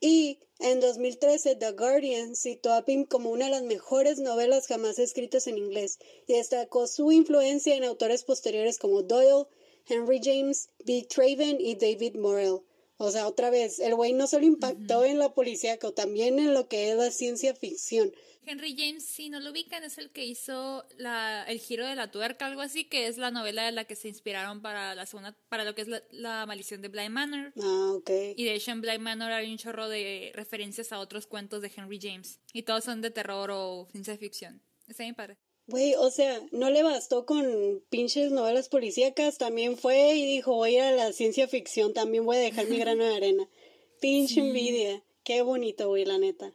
Y 0.04 0.40
en 0.58 0.80
2013 0.80 1.58
The 1.58 1.74
Guardian 1.74 2.36
citó 2.36 2.74
a 2.74 2.84
Pym 2.84 3.06
como 3.06 3.30
una 3.30 3.46
de 3.46 3.52
las 3.52 3.62
mejores 3.62 4.18
novelas 4.18 4.66
jamás 4.66 4.98
escritas 4.98 5.46
en 5.46 5.60
inglés 5.60 6.00
y 6.26 6.34
destacó 6.34 6.88
su 6.88 7.12
influencia 7.12 7.76
en 7.76 7.84
autores 7.84 8.24
posteriores 8.24 8.80
como 8.80 9.04
Doyle, 9.04 9.46
Henry 9.88 10.20
James, 10.20 10.70
B. 10.86 11.06
Traven 11.08 11.62
y 11.62 11.76
David 11.76 12.16
Morrell. 12.16 12.62
O 13.04 13.10
sea, 13.10 13.28
otra 13.28 13.50
vez, 13.50 13.80
el 13.80 13.96
güey 13.96 14.14
no 14.14 14.28
solo 14.28 14.46
impactó 14.46 15.04
en 15.06 15.18
la 15.18 15.34
policíaco, 15.34 15.92
también 15.92 16.38
en 16.38 16.54
lo 16.54 16.68
que 16.68 16.92
es 16.92 16.96
la 16.96 17.10
ciencia 17.10 17.56
ficción. 17.56 18.14
Henry 18.46 18.76
James, 18.78 19.04
si 19.04 19.30
no 19.30 19.40
lo 19.40 19.50
ubican, 19.50 19.84
es 19.84 19.98
el 19.98 20.12
que 20.12 20.24
hizo 20.24 20.86
la, 20.98 21.44
El 21.48 21.60
giro 21.60 21.88
de 21.88 21.96
la 21.96 22.12
tuerca, 22.12 22.46
algo 22.46 22.62
así, 22.62 22.86
que 22.86 23.08
es 23.08 23.18
la 23.18 23.32
novela 23.32 23.66
de 23.66 23.72
la 23.72 23.86
que 23.86 23.96
se 23.96 24.08
inspiraron 24.08 24.62
para 24.62 24.94
la 24.94 25.08
segunda, 25.08 25.36
para 25.50 25.64
lo 25.64 25.74
que 25.74 25.82
es 25.82 25.88
la, 25.88 26.04
la 26.12 26.46
maldición 26.46 26.84
de 26.84 26.90
Bly 26.90 27.10
Manor. 27.10 27.54
Ah, 27.60 27.94
ok. 27.96 28.12
Y 28.36 28.44
de 28.44 28.54
hecho 28.54 28.70
en 28.70 28.82
Bly 28.82 29.00
Manor 29.00 29.32
hay 29.32 29.52
un 29.52 29.58
chorro 29.58 29.90
de 29.90 30.32
referencias 30.36 30.92
a 30.92 31.00
otros 31.00 31.26
cuentos 31.26 31.64
de 31.64 31.72
Henry 31.76 32.00
James. 32.00 32.40
Y 32.54 32.62
todos 32.64 32.84
son 32.84 33.02
de 33.02 33.10
terror 33.10 33.50
o 33.52 33.88
ciencia 33.92 34.16
ficción. 34.16 34.62
Está 34.88 35.04
bien 35.04 35.16
padre. 35.16 35.40
Güey, 35.72 35.96
o 35.96 36.12
sea, 36.12 36.40
no 36.52 36.70
le 36.70 36.84
bastó 36.84 37.26
con 37.26 37.82
pinches 37.90 38.32
novelas 38.32 38.70
policíacas, 38.70 39.38
también 39.38 39.78
fue 39.78 40.14
y 40.16 40.26
dijo, 40.26 40.54
voy 40.56 40.76
a 40.76 40.92
ir 40.94 41.00
a 41.00 41.06
la 41.06 41.14
ciencia 41.14 41.48
ficción, 41.48 41.94
también 41.94 42.26
voy 42.26 42.38
a 42.38 42.42
dejar 42.42 42.68
mi 42.68 42.78
grano 42.78 43.04
de 43.04 43.16
arena. 43.16 43.48
Pinche 44.02 44.40
envidia. 44.42 45.02
Qué 45.24 45.42
bonito, 45.42 45.88
güey, 45.88 46.06
la 46.06 46.18
neta. 46.18 46.54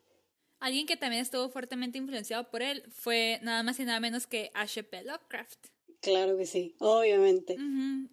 Alguien 0.58 0.86
que 0.86 0.96
también 0.96 1.22
estuvo 1.22 1.48
fuertemente 1.48 1.98
influenciado 1.98 2.50
por 2.50 2.62
él 2.62 2.82
fue 2.90 3.38
nada 3.42 3.62
más 3.62 3.78
y 3.78 3.84
nada 3.84 4.00
menos 4.00 4.26
que 4.26 4.50
H.P. 4.54 5.04
Lovecraft. 5.04 5.66
Claro 6.00 6.36
que 6.36 6.46
sí, 6.46 6.74
obviamente. 6.78 7.56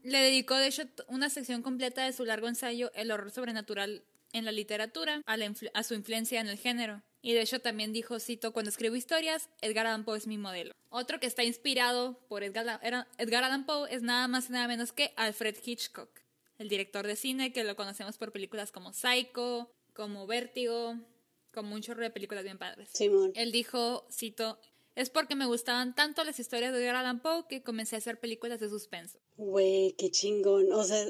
Le 0.04 0.18
dedicó, 0.20 0.56
de 0.56 0.68
hecho, 0.68 0.84
una 1.08 1.30
sección 1.30 1.62
completa 1.62 2.06
de 2.06 2.14
su 2.14 2.26
largo 2.26 2.48
ensayo 2.48 2.92
El 2.96 3.12
horror 3.12 3.32
sobrenatural 3.32 4.04
en 4.34 4.46
la 4.46 4.52
literatura 4.52 5.22
a, 5.26 5.38
la 5.38 5.46
influ- 5.48 5.72
a 5.74 5.84
su 5.84 5.94
influencia 5.94 6.40
en 6.40 6.48
el 6.48 6.58
género. 6.58 7.02
Y 7.26 7.32
de 7.34 7.42
hecho 7.42 7.62
también 7.62 7.94
dijo, 7.94 8.20
cito, 8.20 8.52
cuando 8.52 8.70
escribo 8.70 8.98
historias, 8.98 9.50
Edgar 9.62 9.88
Allan 9.88 10.04
Poe 10.04 10.18
es 10.18 10.28
mi 10.28 10.38
modelo. 10.38 10.74
Otro 10.90 11.22
que 11.22 11.26
está 11.26 11.46
inspirado 11.46 12.20
por 12.28 12.44
Edgar, 12.44 12.82
Edgar 13.18 13.46
Allan 13.46 13.66
Poe 13.66 13.88
es 13.90 14.04
nada 14.04 14.28
más 14.28 14.50
y 14.50 14.52
nada 14.52 14.68
menos 14.68 14.92
que 14.92 15.14
Alfred 15.16 15.56
Hitchcock, 15.64 16.10
el 16.58 16.68
director 16.68 17.08
de 17.08 17.16
cine 17.16 17.54
que 17.54 17.64
lo 17.64 17.78
conocemos 17.78 18.18
por 18.18 18.34
películas 18.34 18.74
como 18.74 18.92
Psycho, 18.92 19.72
como 19.94 20.28
Vértigo, 20.28 20.98
como 21.54 21.76
un 21.76 21.82
chorro 21.82 22.04
de 22.04 22.10
películas 22.10 22.44
bien 22.44 22.58
padres. 22.58 22.90
Simón. 22.94 23.32
Él 23.36 23.54
dijo, 23.54 24.06
cito, 24.12 24.60
es 24.96 25.10
porque 25.10 25.36
me 25.36 25.46
gustaban 25.46 25.96
tanto 25.96 26.26
las 26.26 26.42
historias 26.42 26.74
de 26.74 26.80
Edgar 26.80 26.98
Allan 26.98 27.22
Poe 27.22 27.46
que 27.48 27.64
comencé 27.64 27.96
a 27.96 28.00
hacer 28.00 28.20
películas 28.20 28.60
de 28.60 28.68
suspenso. 28.68 29.18
Güey, 29.38 29.94
qué 29.98 30.12
chingón. 30.12 30.74
O 30.74 30.84
sea, 30.84 31.06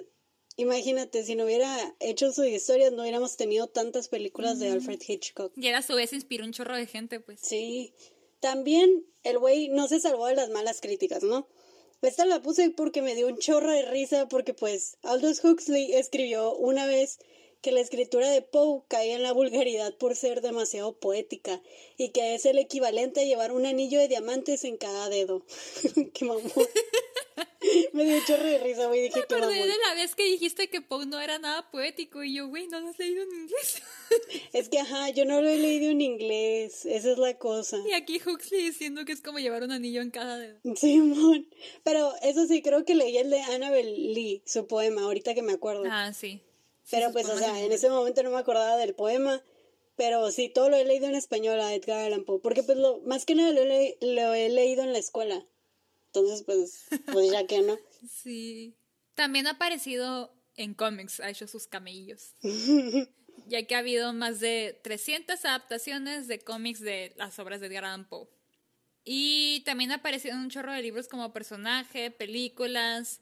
imagínate, 0.56 1.24
si 1.24 1.36
no 1.36 1.46
hubiera 1.46 1.96
hecho 2.00 2.32
sus 2.32 2.46
historias, 2.46 2.92
no 2.92 3.02
hubiéramos 3.02 3.38
tenido 3.38 3.68
tantas 3.68 4.08
películas 4.08 4.60
de 4.60 4.70
Alfred 4.70 5.02
Hitchcock. 5.06 5.54
Y 5.56 5.68
él 5.68 5.76
a 5.76 5.82
su 5.82 5.96
vez 5.96 6.14
inspiró 6.14 6.46
un 6.46 6.52
chorro 6.54 6.76
de 6.76 6.86
gente, 6.86 7.20
pues. 7.20 7.40
Sí. 7.42 7.94
También 8.40 9.06
el 9.24 9.40
güey 9.40 9.70
no 9.70 9.88
se 9.88 10.00
salvó 10.00 10.28
de 10.28 10.36
las 10.36 10.50
malas 10.50 10.82
críticas, 10.82 11.24
¿no? 11.24 11.48
Esta 12.02 12.26
la 12.26 12.42
puse 12.42 12.70
porque 12.70 13.02
me 13.02 13.16
dio 13.16 13.28
un 13.28 13.38
chorro 13.38 13.72
de 13.72 13.86
risa 13.86 14.28
porque 14.28 14.54
pues 14.54 14.98
Aldous 15.04 15.44
Huxley 15.44 15.94
escribió 15.94 16.54
una 16.54 16.86
vez 16.86 17.20
que 17.64 17.72
la 17.72 17.80
escritura 17.80 18.30
de 18.30 18.42
Poe 18.42 18.84
caía 18.90 19.16
en 19.16 19.24
la 19.24 19.32
vulgaridad 19.32 19.96
por 19.96 20.18
ser 20.18 20.42
demasiado 20.42 21.00
poética 21.00 21.62
y 21.98 22.10
que 22.10 22.36
es 22.36 22.46
el 22.46 22.60
equivalente 22.60 23.22
a 23.22 23.24
llevar 23.24 23.54
un 23.54 23.66
anillo 23.66 24.00
de 24.00 24.10
diamantes 24.10 24.66
en 24.66 24.76
cada 24.76 25.08
dedo. 25.08 25.46
Qué 26.14 26.26
mamón. 26.26 26.44
Me 27.94 28.04
dio 28.04 28.20
chorro 28.28 28.44
de 28.44 28.60
risa, 28.60 28.88
güey. 28.88 29.02
Dije 29.04 29.16
Me 29.16 29.24
acordé 29.24 29.56
de 29.56 29.78
la 29.88 29.96
vez 29.96 30.14
que 30.14 30.26
dijiste 30.26 30.70
que 30.70 30.82
Poe 30.82 31.06
no 31.06 31.22
era 31.22 31.40
nada 31.40 31.72
poético 31.72 32.22
y 32.22 32.36
yo, 32.36 32.50
güey, 32.50 32.68
no 32.68 32.82
lo 32.82 32.90
has 32.90 33.00
leído 33.00 33.24
en 33.24 33.32
inglés. 33.32 33.82
Es 34.54 34.70
que, 34.70 34.80
ajá, 34.80 35.10
yo 35.10 35.26
no 35.26 35.42
lo 35.42 35.48
he 35.48 35.58
leído 35.58 35.90
en 35.90 36.02
inglés. 36.02 36.86
Esa 36.86 37.14
es 37.14 37.18
la 37.18 37.38
cosa. 37.40 37.80
Y 37.88 37.94
aquí 37.94 38.22
Huxley 38.24 38.62
diciendo 38.62 39.06
que 39.06 39.14
es 39.14 39.22
como 39.22 39.40
llevar 39.40 39.64
un 39.64 39.72
anillo 39.72 40.02
en 40.02 40.12
cada 40.12 40.38
dedo. 40.38 40.60
Simón. 40.76 41.48
Pero 41.84 42.14
eso 42.22 42.46
sí, 42.46 42.62
creo 42.62 42.84
que 42.84 42.94
leí 42.94 43.18
el 43.18 43.30
de 43.30 43.42
Annabel 43.42 44.14
Lee, 44.14 44.44
su 44.46 44.68
poema, 44.68 45.04
ahorita 45.04 45.34
que 45.34 45.42
me 45.42 45.54
acuerdo. 45.54 45.86
Ah, 45.90 46.14
sí. 46.14 46.42
Pero 46.92 47.12
pues, 47.12 47.28
o 47.30 47.38
sea, 47.38 47.60
en 47.62 47.72
ese 47.72 47.90
momento 47.90 48.24
no 48.24 48.32
me 48.32 48.38
acordaba 48.38 48.78
del 48.78 48.94
poema. 48.96 49.44
Pero 49.96 50.32
sí, 50.32 50.50
todo 50.50 50.70
lo 50.70 50.76
he 50.78 50.86
leído 50.86 51.06
en 51.06 51.14
español 51.14 51.60
a 51.60 51.74
Edgar 51.76 52.00
Allan 52.00 52.26
Poe. 52.26 52.40
Porque, 52.40 52.64
pues, 52.64 52.80
lo, 52.80 53.02
más 53.02 53.26
que 53.26 53.36
nada 53.36 53.52
lo 53.52 53.64
le- 53.64 53.96
lo 54.02 54.34
he 54.34 54.50
leído 54.50 54.82
en 54.84 54.92
la 54.92 54.98
escuela. 54.98 55.46
Entonces, 56.08 56.42
pues, 56.44 56.86
pues 57.12 57.32
ya 57.32 57.46
que 57.46 57.62
no. 57.62 57.78
Sí. 58.24 58.76
También 59.14 59.46
ha 59.46 59.52
aparecido 59.52 60.34
en 60.56 60.74
cómics, 60.74 61.20
ha 61.20 61.30
hecho 61.30 61.48
sus 61.48 61.68
camellos. 61.68 62.34
ya 63.48 63.66
que 63.68 63.76
ha 63.76 63.80
habido 63.80 64.14
más 64.14 64.40
de 64.40 64.80
300 64.84 65.46
adaptaciones 65.46 66.28
de 66.28 66.40
cómics 66.40 66.80
de 66.80 67.14
las 67.16 67.38
obras 67.40 67.62
de 67.62 67.68
Edgar 67.68 67.86
Allan 67.86 68.08
Poe. 68.10 68.28
Y 69.06 69.62
también 69.66 69.92
ha 69.92 69.96
aparecido 69.96 70.34
en 70.34 70.42
un 70.42 70.50
chorro 70.50 70.72
de 70.74 70.82
libros 70.82 71.08
como 71.08 71.34
personaje, 71.34 72.10
películas. 72.10 73.22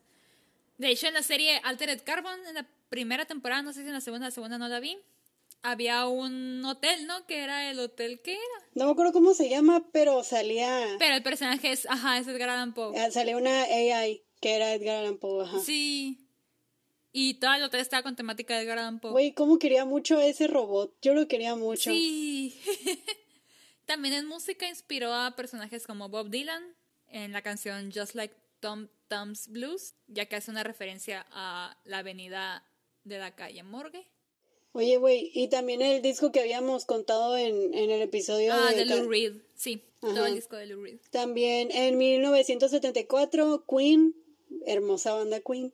De 0.82 0.90
hecho, 0.90 1.06
en 1.06 1.14
la 1.14 1.22
serie 1.22 1.62
Altered 1.64 2.02
Carbon, 2.04 2.40
en 2.48 2.56
la 2.56 2.68
primera 2.90 3.26
temporada, 3.26 3.62
no 3.62 3.72
sé 3.72 3.84
si 3.84 3.88
en 3.88 3.94
la 3.94 4.02
segunda, 4.02 4.26
la 4.26 4.32
segunda 4.32 4.58
no 4.58 4.68
la 4.68 4.80
vi, 4.80 4.98
había 5.62 6.08
un 6.08 6.66
hotel, 6.66 7.06
¿no? 7.06 7.28
Que 7.28 7.44
era 7.44 7.70
el 7.70 7.78
hotel 7.80 8.20
que 8.24 8.32
era. 8.34 8.66
No 8.74 8.86
me 8.86 8.92
acuerdo 8.94 9.14
cómo 9.14 9.36
se 9.36 9.48
llama, 9.48 9.86
pero 9.92 10.24
salía, 10.24 10.96
Pero 10.98 11.14
el 11.14 11.22
personaje 11.22 11.72
es, 11.72 11.86
ajá, 11.88 12.18
es 12.18 12.28
Edgar 12.28 12.50
Allan 12.50 12.74
Poe. 12.74 12.98
eh, 12.98 13.12
salía 13.12 13.38
una 13.38 13.62
AI 13.62 14.24
que 14.40 14.56
era 14.56 14.74
Edgar 14.74 14.98
Allan 14.98 15.20
Poe. 15.20 15.44
Ajá. 15.46 15.60
Sí. 15.60 16.28
Y 17.12 17.36
todo 17.36 17.54
el 17.54 17.62
hotel 17.62 17.82
estaba 17.82 18.02
con 18.02 18.16
temática 18.16 18.56
de 18.56 18.64
Edgar 18.64 18.80
Allan 18.80 19.00
Poe. 19.00 19.12
Güey, 19.12 19.34
cómo 19.34 19.60
quería 19.60 19.86
mucho 19.86 20.20
ese 20.20 20.48
robot. 20.48 20.96
Yo 21.04 21.14
lo 21.14 21.28
quería 21.28 21.56
mucho. 21.56 21.92
Sí. 21.92 22.60
También 23.86 24.16
en 24.16 24.26
música 24.26 24.68
inspiró 24.68 25.14
a 25.14 25.36
personajes 25.36 25.86
como 25.86 26.10
Bob 26.10 26.32
Dylan 26.32 26.64
en 27.08 27.34
la 27.34 27.44
canción 27.44 27.92
Just 27.94 28.16
Like 28.16 28.34
Tom 28.60 28.88
Tom's 29.12 29.49
Blues, 29.49 29.95
ya 30.07 30.26
que 30.28 30.38
hace 30.38 30.49
una 30.51 30.64
referencia 30.64 31.28
a 31.32 31.78
la 31.84 31.97
avenida 31.97 32.64
de 33.03 33.20
la 33.20 33.36
calle 33.36 33.62
Morgue. 33.62 34.07
Oye, 34.72 34.95
güey, 34.95 35.30
y 35.34 35.49
también 35.49 35.82
el 35.82 36.01
disco 36.01 36.32
que 36.32 36.39
habíamos 36.39 36.86
contado 36.86 37.36
en, 37.36 37.74
en 37.74 37.91
el 37.91 38.01
episodio 38.01 38.53
Ah, 38.53 38.72
de 38.72 38.86
de 38.86 38.86
Lou 38.86 39.09
Reed. 39.09 39.34
Sí, 39.53 39.84
todo 39.99 40.26
el 40.28 40.36
disco 40.36 40.55
de 40.55 40.68
Lou 40.68 40.82
Reed. 40.82 40.99
También 41.09 41.72
en 41.72 41.97
1974, 41.97 43.66
Queen, 43.68 44.16
hermosa 44.66 45.14
banda 45.14 45.41
Queen, 45.41 45.74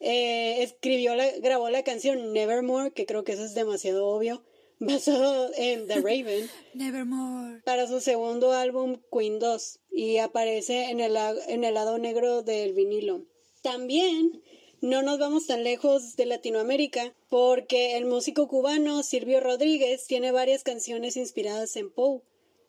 eh, 0.00 0.62
escribió 0.62 1.14
la, 1.14 1.30
grabó 1.38 1.70
la 1.70 1.84
canción 1.84 2.34
Nevermore, 2.34 2.90
que 2.90 3.06
creo 3.06 3.24
que 3.24 3.32
eso 3.32 3.46
es 3.46 3.54
demasiado 3.54 4.06
obvio, 4.06 4.44
basado 4.86 5.50
en 5.56 5.86
The 5.86 5.96
Raven, 5.96 6.50
Nevermore. 6.74 7.62
para 7.64 7.86
su 7.86 8.00
segundo 8.00 8.52
álbum 8.52 9.00
Queen 9.12 9.38
2 9.38 9.80
y 9.90 10.18
aparece 10.18 10.90
en 10.90 11.00
el, 11.00 11.16
en 11.48 11.64
el 11.64 11.74
lado 11.74 11.98
negro 11.98 12.42
del 12.42 12.72
vinilo. 12.72 13.26
También 13.62 14.42
no 14.80 15.02
nos 15.02 15.18
vamos 15.18 15.46
tan 15.46 15.64
lejos 15.64 16.16
de 16.16 16.26
Latinoamérica 16.26 17.14
porque 17.28 17.96
el 17.96 18.04
músico 18.04 18.48
cubano 18.48 19.02
Silvio 19.02 19.40
Rodríguez 19.40 20.06
tiene 20.06 20.30
varias 20.30 20.62
canciones 20.62 21.16
inspiradas 21.16 21.76
en 21.76 21.90
Poe 21.90 22.22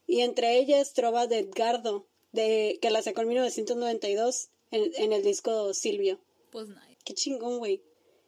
y 0.07 0.22
entre 0.22 0.57
ellas 0.57 0.93
Trova 0.93 1.28
de 1.28 1.39
Edgardo, 1.39 2.07
de, 2.32 2.80
que 2.82 2.89
la 2.89 3.01
sacó 3.01 3.22
en 3.22 3.30
1992 3.30 4.49
en, 4.72 4.91
en 4.95 5.13
el 5.13 5.24
disco 5.24 5.74
Silvio. 5.74 6.20
Pues 6.51 6.68
nice. 6.68 6.97
Qué 7.03 7.13
chingón, 7.13 7.59
güey. 7.59 7.82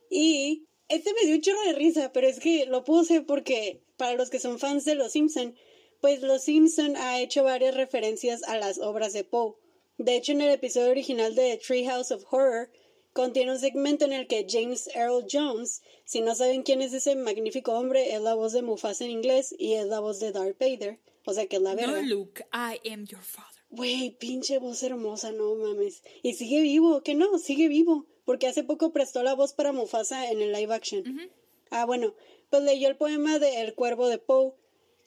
Y 0.09 0.67
este 0.89 1.13
me 1.13 1.25
dio 1.25 1.35
un 1.35 1.41
chorro 1.41 1.61
de 1.63 1.73
risa, 1.73 2.11
pero 2.13 2.27
es 2.27 2.39
que 2.39 2.65
lo 2.65 2.83
puse 2.83 3.21
porque 3.21 3.81
para 3.97 4.15
los 4.15 4.29
que 4.29 4.39
son 4.39 4.59
fans 4.59 4.85
de 4.85 4.95
Los 4.95 5.13
Simpson, 5.13 5.55
pues 6.01 6.21
Los 6.21 6.43
Simpson 6.43 6.95
ha 6.95 7.19
hecho 7.19 7.43
varias 7.43 7.75
referencias 7.75 8.43
a 8.43 8.57
las 8.57 8.79
obras 8.79 9.13
de 9.13 9.23
Poe. 9.23 9.55
De 9.97 10.15
hecho, 10.15 10.31
en 10.31 10.41
el 10.41 10.51
episodio 10.51 10.91
original 10.91 11.33
de 11.33 11.57
Treehouse 11.57 12.11
of 12.11 12.23
Horror, 12.31 12.69
contiene 13.13 13.51
un 13.51 13.59
segmento 13.59 14.05
en 14.05 14.13
el 14.13 14.27
que 14.27 14.45
James 14.47 14.87
Earl 14.93 15.25
Jones, 15.29 15.81
si 16.05 16.21
no 16.21 16.35
saben 16.35 16.61
quién 16.61 16.83
es 16.83 16.93
ese 16.93 17.15
magnífico 17.15 17.71
hombre, 17.71 18.13
es 18.13 18.21
la 18.21 18.35
voz 18.35 18.53
de 18.53 18.61
Mufasa 18.61 19.05
en 19.05 19.11
inglés 19.11 19.55
y 19.57 19.73
es 19.73 19.87
la 19.87 19.99
voz 19.99 20.19
de 20.19 20.31
Darth 20.31 20.59
Vader. 20.59 20.99
O 21.25 21.33
sea 21.33 21.47
que 21.47 21.55
es 21.55 21.61
la 21.63 21.71
No, 21.71 21.77
verga. 21.77 22.01
Luke, 22.03 22.45
I 22.53 22.79
am 22.89 23.05
your 23.05 23.23
father. 23.23 23.63
Güey, 23.71 24.11
pinche 24.11 24.59
voz 24.59 24.83
hermosa, 24.83 25.31
no 25.31 25.55
mames. 25.55 26.03
Y 26.21 26.35
sigue 26.35 26.61
vivo, 26.61 27.01
que 27.01 27.15
no, 27.15 27.39
sigue 27.39 27.67
vivo. 27.67 28.05
Porque 28.27 28.47
hace 28.47 28.65
poco 28.65 28.91
prestó 28.91 29.23
la 29.23 29.35
voz 29.35 29.53
para 29.53 29.71
Mufasa 29.71 30.29
en 30.29 30.41
el 30.41 30.51
live 30.51 30.73
action. 30.73 31.31
Ah, 31.71 31.85
bueno, 31.85 32.13
pues 32.49 32.61
leyó 32.61 32.89
el 32.89 32.97
poema 32.97 33.39
de 33.39 33.61
El 33.61 33.73
Cuervo 33.73 34.09
de 34.09 34.17
Poe 34.17 34.51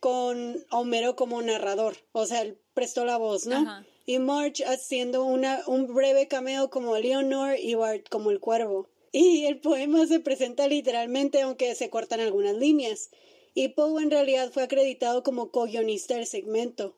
con 0.01 0.65
Homero 0.71 1.17
como 1.17 1.43
narrador. 1.43 1.99
O 2.13 2.25
sea, 2.25 2.41
él 2.41 2.57
prestó 2.73 3.05
la 3.05 3.19
voz, 3.19 3.45
¿no? 3.45 3.85
Y 4.07 4.19
Marge 4.21 4.65
haciendo 4.65 5.23
una, 5.27 5.63
un 5.67 5.95
breve 5.95 6.29
cameo 6.29 6.71
como 6.71 6.97
Leonor 6.97 7.59
y 7.59 7.75
Bart 7.75 8.09
como 8.09 8.31
el 8.31 8.41
cuervo. 8.41 8.89
Y 9.13 9.45
el 9.45 9.61
poema 9.61 10.07
se 10.07 10.21
presenta 10.21 10.67
literalmente, 10.67 11.43
aunque 11.43 11.75
se 11.75 11.91
cortan 11.91 12.21
algunas 12.21 12.57
líneas. 12.57 13.11
Y 13.53 13.69
Poe 13.69 14.03
en 14.03 14.11
realidad 14.11 14.51
fue 14.51 14.63
acreditado 14.63 15.23
como 15.23 15.51
co-guionista 15.51 16.15
del 16.15 16.27
segmento. 16.27 16.97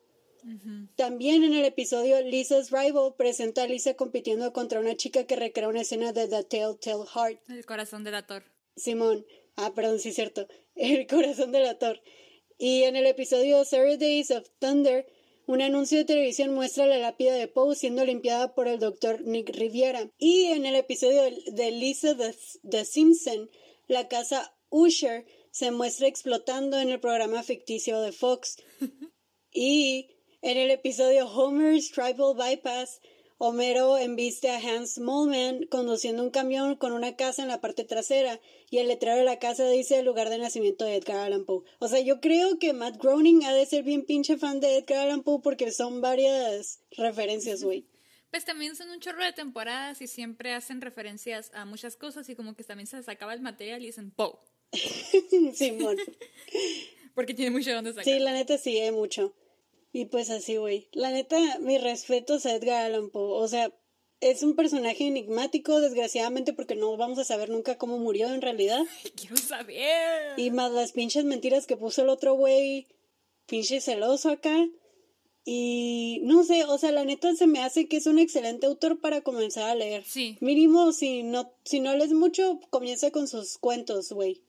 También 0.97 1.45
en 1.45 1.55
el 1.55 1.65
episodio 1.65 2.21
Lisa's 2.23 2.71
Rival 2.71 3.15
presenta 3.17 3.63
a 3.63 3.67
Lisa 3.67 3.95
compitiendo 3.95 4.53
contra 4.53 4.81
una 4.81 4.97
chica 4.97 5.25
que 5.25 5.37
recrea 5.37 5.69
una 5.69 5.83
escena 5.83 6.13
de 6.13 6.29
The 6.29 6.45
Telltale 6.45 7.07
Heart. 7.07 7.51
El 7.51 7.65
corazón 7.65 8.05
del 8.05 8.17
actor. 8.17 8.45
Simón. 8.77 9.27
Ah, 9.57 9.73
perdón, 9.75 9.99
sí 9.99 10.11
es 10.11 10.15
cierto. 10.15 10.49
El 10.75 11.07
corazón 11.07 11.53
del 11.53 11.67
actor. 11.67 12.01
Y 12.59 12.85
en 12.85 12.97
el 12.97 13.07
episodio 13.07 13.65
Zero 13.65 13.97
Days 13.97 14.31
of 14.31 14.49
Thunder, 14.59 15.07
un 15.47 15.61
anuncio 15.61 15.99
de 15.99 16.05
televisión 16.05 16.55
muestra 16.55 16.87
la 16.87 16.99
lápida 16.99 17.35
de 17.35 17.49
Poe 17.49 17.75
siendo 17.75 18.05
limpiada 18.05 18.55
por 18.55 18.69
el 18.69 18.79
doctor 18.79 19.21
Nick 19.23 19.51
Riviera. 19.51 20.09
Y 20.19 20.47
en 20.47 20.65
el 20.65 20.77
episodio 20.77 21.23
de 21.23 21.71
Lisa 21.73 22.17
the, 22.17 22.35
the 22.63 22.85
Simpson, 22.85 23.51
la 23.89 24.09
casa 24.09 24.57
Usher 24.71 25.27
se 25.51 25.71
muestra 25.71 26.07
explotando 26.07 26.79
en 26.79 26.89
el 26.89 27.01
programa 27.01 27.43
ficticio 27.43 28.01
de 28.01 28.13
Fox. 28.13 28.57
Y 29.55 30.12
en 30.43 30.59
el 30.59 30.71
episodio 30.71 31.27
Homer's 31.29 31.91
Tribal 31.93 32.35
Bypass, 32.37 33.01
Homero 33.39 33.97
embiste 33.97 34.51
a 34.51 34.59
Hans 34.59 34.99
Moleman 34.99 35.67
conduciendo 35.67 36.23
un 36.23 36.31
camión 36.31 36.77
con 36.77 36.93
una 36.93 37.17
casa 37.17 37.43
en 37.43 37.49
la 37.49 37.61
parte 37.61 37.85
trasera 37.85 38.41
y 38.71 38.79
el 38.79 38.89
letrero 38.89 39.17
de 39.17 39.25
la 39.25 39.39
casa 39.39 39.69
dice 39.69 39.99
el 39.99 40.05
lugar 40.05 40.29
de 40.31 40.39
nacimiento 40.39 40.85
de 40.85 40.97
Edgar 40.97 41.19
Allan 41.19 41.45
Poe. 41.45 41.65
O 41.79 41.89
sea, 41.89 42.01
yo 42.01 42.21
creo 42.21 42.59
que 42.59 42.73
Matt 42.73 43.03
Groening 43.03 43.45
ha 43.45 43.53
de 43.53 43.67
ser 43.67 43.83
bien 43.83 44.05
pinche 44.05 44.37
fan 44.37 44.61
de 44.61 44.79
Edgar 44.79 45.07
Allan 45.07 45.23
Poe 45.23 45.41
porque 45.43 45.71
son 45.73 46.01
varias 46.01 46.81
referencias, 46.93 47.63
güey. 47.63 47.87
Pues 48.31 48.47
también 48.47 48.75
son 48.77 48.89
un 48.89 48.99
chorro 48.99 49.23
de 49.23 49.35
temporadas 49.35 50.01
y 50.01 50.07
siempre 50.07 50.55
hacen 50.55 50.81
referencias 50.81 51.51
a 51.53 51.67
muchas 51.67 51.97
cosas 51.97 52.27
y 52.31 52.35
como 52.35 52.57
que 52.57 52.65
también 52.65 52.87
se 52.87 52.97
les 52.97 53.07
acaba 53.11 53.35
el 53.35 53.43
material 53.43 53.83
y 53.83 53.87
dicen 53.89 54.11
Poe. 54.11 54.39
Simón. 55.53 55.99
Porque 57.15 57.35
tiene 57.35 57.51
mucho 57.51 57.75
donde 57.75 57.91
sacar. 57.91 58.05
Sí, 58.05 58.19
la 58.19 58.33
neta 58.33 58.57
sí, 58.57 58.79
hay 58.79 58.91
mucho. 58.91 59.35
Y 59.93 60.07
pues 60.07 60.31
así, 60.31 60.57
güey. 60.57 60.89
La 60.93 61.11
neta, 61.11 61.39
mis 61.61 61.83
respetos 61.83 62.47
a 62.47 62.55
Edgar 62.55 62.87
Allan 62.87 63.11
Poe. 63.11 63.43
O 63.43 63.47
sea, 63.47 63.71
es 64.21 64.43
un 64.43 64.55
personaje 64.55 65.07
enigmático, 65.07 65.81
desgraciadamente, 65.81 66.53
porque 66.53 66.77
no 66.77 66.97
vamos 66.97 67.19
a 67.19 67.25
saber 67.25 67.51
nunca 67.51 67.77
cómo 67.77 67.99
murió 67.99 68.33
en 68.33 68.41
realidad. 68.41 68.83
Quiero 69.17 69.37
saber. 69.37 70.39
Y 70.39 70.51
más 70.51 70.73
las 70.73 70.93
pinches 70.93 71.25
mentiras 71.25 71.67
que 71.67 71.77
puso 71.77 72.03
el 72.03 72.09
otro 72.09 72.35
güey, 72.35 72.87
pinche 73.47 73.81
celoso 73.81 74.31
acá. 74.31 74.67
Y 75.45 76.21
no 76.23 76.45
sé, 76.45 76.65
o 76.65 76.79
sea, 76.79 76.93
la 76.93 77.05
neta 77.05 77.35
se 77.35 77.49
me 77.49 77.61
hace 77.61 77.89
que 77.89 77.97
es 77.97 78.07
un 78.07 78.21
excelente 78.21 78.67
autor 78.67 79.01
para 79.01 79.23
comenzar 79.23 79.69
a 79.69 79.75
leer. 79.75 80.05
Sí. 80.07 80.39
Mínimo, 80.41 80.93
si 80.93 81.25
no, 81.25 81.53
si 81.65 81.81
no 81.81 81.95
lees 81.97 82.13
mucho, 82.13 82.61
comienza 82.71 83.11
con 83.11 83.27
sus 83.27 83.59
cuentos, 83.59 84.13
güey. 84.13 84.41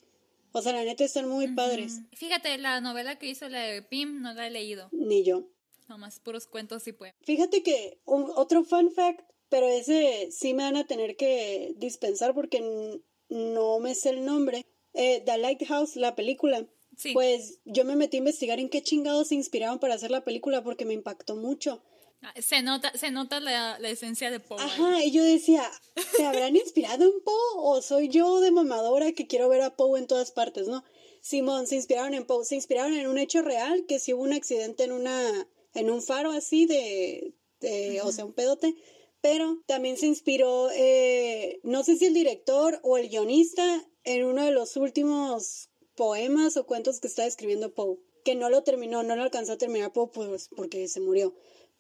O 0.54 0.62
sea, 0.62 0.72
la 0.74 0.84
neta 0.84 1.04
están 1.04 1.28
muy 1.28 1.48
padres. 1.50 2.00
Fíjate, 2.14 2.58
la 2.58 2.80
novela 2.80 3.18
que 3.20 3.28
hizo 3.28 3.50
la 3.50 3.60
de 3.62 3.82
Pim 3.82 4.22
no 4.22 4.34
la 4.34 4.48
he 4.48 4.52
leído. 4.52 4.88
Ni 4.92 5.24
yo. 5.24 5.50
Nomás 5.90 6.20
puros 6.20 6.48
cuentos 6.48 6.88
y 6.88 6.94
poemas. 6.94 7.16
Fíjate 7.24 7.62
que 7.64 8.00
un- 8.06 8.32
otro 8.36 8.64
fun 8.64 8.92
fact, 8.92 9.22
pero 9.50 9.68
ese 9.68 10.30
sí 10.32 10.54
me 10.54 10.64
van 10.64 10.78
a 10.78 10.88
tener 10.88 11.18
que 11.18 11.74
dispensar 11.78 12.34
porque 12.34 13.02
no 13.30 13.80
me 13.80 13.96
sé 13.96 14.12
el 14.12 14.24
nombre. 14.26 14.66
Eh, 14.94 15.22
The 15.26 15.38
Lighthouse, 15.40 15.96
la 15.96 16.16
película. 16.16 16.66
Sí. 16.96 17.14
Pues 17.14 17.60
yo 17.66 17.84
me 17.86 17.96
metí 17.96 18.18
a 18.18 18.20
investigar 18.20 18.60
en 18.60 18.70
qué 18.70 18.84
chingados 18.84 19.30
se 19.30 19.36
inspiraron 19.36 19.80
para 19.80 19.96
hacer 19.96 20.12
la 20.12 20.24
película 20.24 20.64
porque 20.64 20.86
me 20.86 20.94
impactó 20.94 21.36
mucho. 21.36 21.84
Ah, 22.24 22.34
Se 22.42 22.62
nota, 22.62 22.92
se 22.98 23.12
nota 23.12 23.40
la, 23.40 23.78
la 23.80 23.90
esencia 23.90 24.32
de 24.32 24.40
Poe. 24.40 24.62
Ajá, 24.62 25.04
y 25.04 25.12
yo 25.12 25.24
decía, 25.24 25.70
¿se 26.16 26.26
habrán 26.26 26.56
inspirado 26.56 27.04
en 27.04 27.22
Poe 27.24 27.36
o 27.58 27.82
soy 27.82 28.08
yo 28.08 28.40
de 28.40 28.52
mamadora 28.52 29.12
que 29.12 29.28
quiero 29.28 29.50
ver 29.50 29.62
a 29.62 29.76
Poe 29.76 30.00
en 30.00 30.08
todas 30.08 30.32
partes, 30.32 30.68
no? 30.68 30.84
Simón, 31.22 31.68
se 31.68 31.76
inspiraron 31.76 32.14
en 32.14 32.26
Poe, 32.26 32.46
se 32.46 32.56
inspiraron 32.56 32.94
en 32.94 33.08
un 33.08 33.18
hecho 33.18 33.42
real, 33.42 33.86
que 33.88 34.00
si 34.00 34.14
hubo 34.14 34.24
un 34.24 34.34
accidente 34.34 34.84
en 34.84 34.92
una 34.92 35.48
en 35.74 35.90
un 35.90 36.02
faro 36.02 36.32
así 36.32 36.66
de, 36.66 37.34
de 37.60 38.02
o 38.02 38.12
sea, 38.12 38.26
un 38.26 38.34
pedote, 38.34 38.76
pero 39.22 39.62
también 39.66 39.98
se 39.98 40.06
inspiró, 40.06 40.70
eh, 40.72 41.60
no 41.64 41.84
sé 41.84 41.96
si 41.98 42.06
el 42.06 42.14
director 42.14 42.80
o 42.84 42.98
el 42.98 43.10
guionista, 43.10 43.86
en 44.04 44.26
uno 44.26 44.44
de 44.46 44.52
los 44.52 44.76
últimos 44.76 45.70
poemas 45.96 46.58
o 46.58 46.66
cuentos 46.66 47.00
que 47.00 47.08
estaba 47.08 47.28
escribiendo 47.28 47.74
Poe, 47.74 47.98
que 48.26 48.36
no 48.36 48.50
lo 48.50 48.64
terminó, 48.64 49.02
no 49.04 49.16
lo 49.16 49.24
alcanzó 49.24 49.54
a 49.54 49.58
terminar 49.58 49.94
Poe 49.94 50.10
pues, 50.14 50.50
porque 50.56 50.88
se 50.88 51.00
murió, 51.00 51.34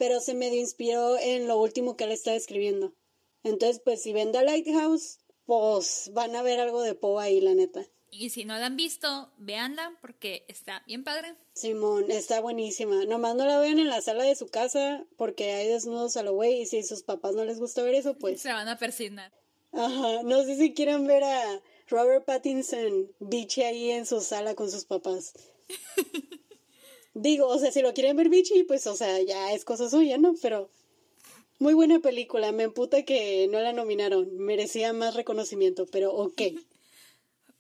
pero 0.03 0.19
se 0.19 0.33
medio 0.33 0.59
inspiró 0.59 1.17
en 1.17 1.47
lo 1.47 1.57
último 1.57 1.95
que 1.95 2.03
él 2.03 2.11
estaba 2.11 2.35
escribiendo. 2.35 2.93
Entonces, 3.41 3.79
pues 3.79 4.01
si 4.01 4.11
ven 4.11 4.33
The 4.33 4.43
Lighthouse, 4.43 5.19
pues 5.45 6.11
van 6.13 6.35
a 6.35 6.41
ver 6.41 6.59
algo 6.59 6.81
de 6.81 6.93
Poe 6.93 7.23
ahí, 7.23 7.39
la 7.39 7.53
neta. 7.53 7.87
Y 8.11 8.31
si 8.31 8.43
no 8.43 8.57
la 8.57 8.65
han 8.65 8.75
visto, 8.75 9.31
véanla 9.37 9.97
porque 10.01 10.43
está 10.49 10.83
bien 10.87 11.05
padre. 11.05 11.37
Simón, 11.53 12.11
está 12.11 12.41
buenísima. 12.41 13.05
Nomás 13.05 13.35
no 13.35 13.45
la 13.45 13.59
vean 13.59 13.79
en 13.79 13.87
la 13.87 14.01
sala 14.01 14.25
de 14.25 14.35
su 14.35 14.47
casa 14.47 15.05
porque 15.15 15.53
hay 15.53 15.69
desnudos 15.69 16.17
a 16.17 16.23
lo 16.23 16.33
güey 16.33 16.63
y 16.63 16.65
si 16.65 16.83
sus 16.83 17.03
papás 17.03 17.33
no 17.33 17.45
les 17.45 17.59
gusta 17.59 17.81
ver 17.81 17.95
eso, 17.95 18.13
pues... 18.15 18.41
Se 18.41 18.51
van 18.51 18.67
a 18.67 18.77
persignar. 18.77 19.31
Ajá, 19.71 20.21
no 20.23 20.43
sé 20.43 20.57
si 20.57 20.73
quieran 20.73 21.07
ver 21.07 21.23
a 21.23 21.61
Robert 21.87 22.25
Pattinson 22.25 23.09
bichi 23.21 23.63
ahí 23.63 23.91
en 23.91 24.05
su 24.05 24.19
sala 24.19 24.53
con 24.53 24.69
sus 24.69 24.83
papás. 24.83 25.33
Digo, 27.13 27.47
o 27.47 27.59
sea, 27.59 27.71
si 27.71 27.81
lo 27.81 27.93
quieren 27.93 28.17
ver 28.17 28.29
bichi, 28.29 28.63
pues, 28.63 28.87
o 28.87 28.95
sea, 28.95 29.21
ya 29.21 29.53
es 29.53 29.65
cosa 29.65 29.89
suya, 29.89 30.17
¿no? 30.17 30.33
Pero 30.41 30.69
muy 31.59 31.73
buena 31.73 31.99
película. 31.99 32.51
Me 32.51 32.63
emputa 32.63 33.03
que 33.03 33.47
no 33.51 33.59
la 33.59 33.73
nominaron. 33.73 34.37
Merecía 34.37 34.93
más 34.93 35.15
reconocimiento, 35.15 35.85
pero 35.91 36.13
ok. 36.13 36.41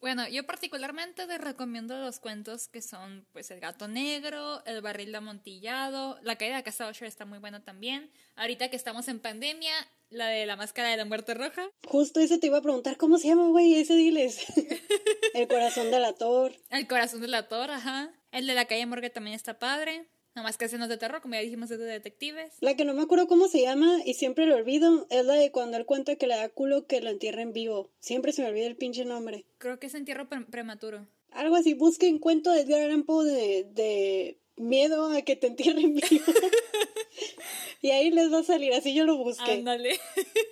Bueno, 0.03 0.27
yo 0.27 0.45
particularmente 0.45 1.25
les 1.27 1.39
recomiendo 1.39 1.97
los 1.97 2.19
cuentos 2.19 2.67
que 2.67 2.81
son 2.81 3.25
pues 3.31 3.49
El 3.51 3.61
gato 3.61 3.87
negro, 3.87 4.61
El 4.65 4.81
barril 4.81 5.13
de 5.13 5.17
amontillado, 5.19 6.19
La 6.23 6.35
caída 6.35 6.57
de 6.57 6.63
Casa 6.63 6.89
Usher 6.89 7.07
está 7.07 7.23
muy 7.23 7.39
buena 7.39 7.63
también. 7.63 8.11
Ahorita 8.35 8.69
que 8.69 8.75
estamos 8.75 9.07
en 9.07 9.21
pandemia, 9.21 9.71
la 10.09 10.27
de 10.27 10.45
La 10.45 10.57
máscara 10.57 10.89
de 10.89 10.97
la 10.97 11.05
muerte 11.05 11.35
roja. 11.35 11.69
Justo 11.87 12.19
ese 12.19 12.37
te 12.37 12.47
iba 12.47 12.57
a 12.57 12.61
preguntar, 12.61 12.97
¿cómo 12.97 13.17
se 13.17 13.29
llama, 13.29 13.47
güey? 13.47 13.75
Ese 13.75 13.95
diles. 13.95 14.43
el 15.35 15.47
corazón 15.47 15.89
de 15.89 16.01
la 16.01 16.11
tor. 16.11 16.51
El 16.69 16.85
corazón 16.85 17.21
de 17.21 17.29
la 17.29 17.47
tor, 17.47 17.71
ajá. 17.71 18.11
El 18.33 18.47
de 18.47 18.55
la 18.55 18.65
calle 18.65 18.85
Morgue 18.87 19.11
también 19.11 19.35
está 19.35 19.59
padre. 19.59 20.07
Nada 20.33 20.47
más 20.47 20.57
que 20.57 20.65
escenas 20.65 20.89
de 20.89 20.97
terror, 20.97 21.21
como 21.21 21.35
ya 21.35 21.41
dijimos, 21.41 21.69
es 21.69 21.77
de 21.77 21.85
detectives. 21.85 22.55
La 22.61 22.75
que 22.75 22.83
no 22.83 22.95
me 22.95 23.03
acuerdo 23.03 23.27
cómo 23.27 23.47
se 23.47 23.61
llama 23.61 23.99
y 24.03 24.15
siempre 24.15 24.47
lo 24.47 24.55
olvido 24.55 25.05
es 25.11 25.23
la 25.23 25.35
de 25.35 25.51
cuando 25.51 25.77
él 25.77 25.85
cuenta 25.85 26.15
que 26.15 26.25
le 26.25 26.35
da 26.35 26.49
culo 26.49 26.87
que 26.87 26.99
lo 26.99 27.11
entierren 27.11 27.53
vivo. 27.53 27.91
Siempre 27.99 28.31
se 28.31 28.41
me 28.41 28.49
olvida 28.49 28.65
el 28.65 28.75
pinche 28.75 29.05
nombre. 29.05 29.45
Creo 29.59 29.79
que 29.79 29.85
es 29.85 29.93
entierro 29.93 30.27
prematuro. 30.49 31.07
Algo 31.29 31.55
así, 31.55 31.75
busquen 31.75 32.17
cuento 32.17 32.51
de 32.51 32.61
Edgar 32.61 32.81
Allan 32.81 33.03
Poe 33.03 33.25
de, 33.25 33.65
de 33.65 34.39
miedo 34.55 35.11
a 35.11 35.21
que 35.21 35.35
te 35.35 35.47
entierren 35.47 35.93
vivo. 35.93 36.25
y 37.81 37.91
ahí 37.91 38.09
les 38.09 38.33
va 38.33 38.39
a 38.39 38.43
salir, 38.43 38.73
así 38.73 38.95
yo 38.95 39.05
lo 39.05 39.17
busqué. 39.17 39.51
Ándale. 39.51 39.99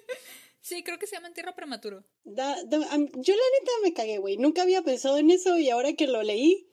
sí, 0.61 0.83
creo 0.83 0.99
que 0.99 1.07
se 1.07 1.15
llama 1.15 1.29
entierro 1.29 1.55
prematuro. 1.55 2.03
Da, 2.23 2.55
yo 2.61 2.77
la 2.77 2.79
neta 2.79 3.71
me 3.81 3.93
cagué, 3.93 4.19
güey. 4.19 4.37
Nunca 4.37 4.61
había 4.61 4.83
pensado 4.83 5.17
en 5.17 5.31
eso 5.31 5.57
y 5.57 5.71
ahora 5.71 5.93
que 5.93 6.05
lo 6.05 6.21
leí, 6.21 6.67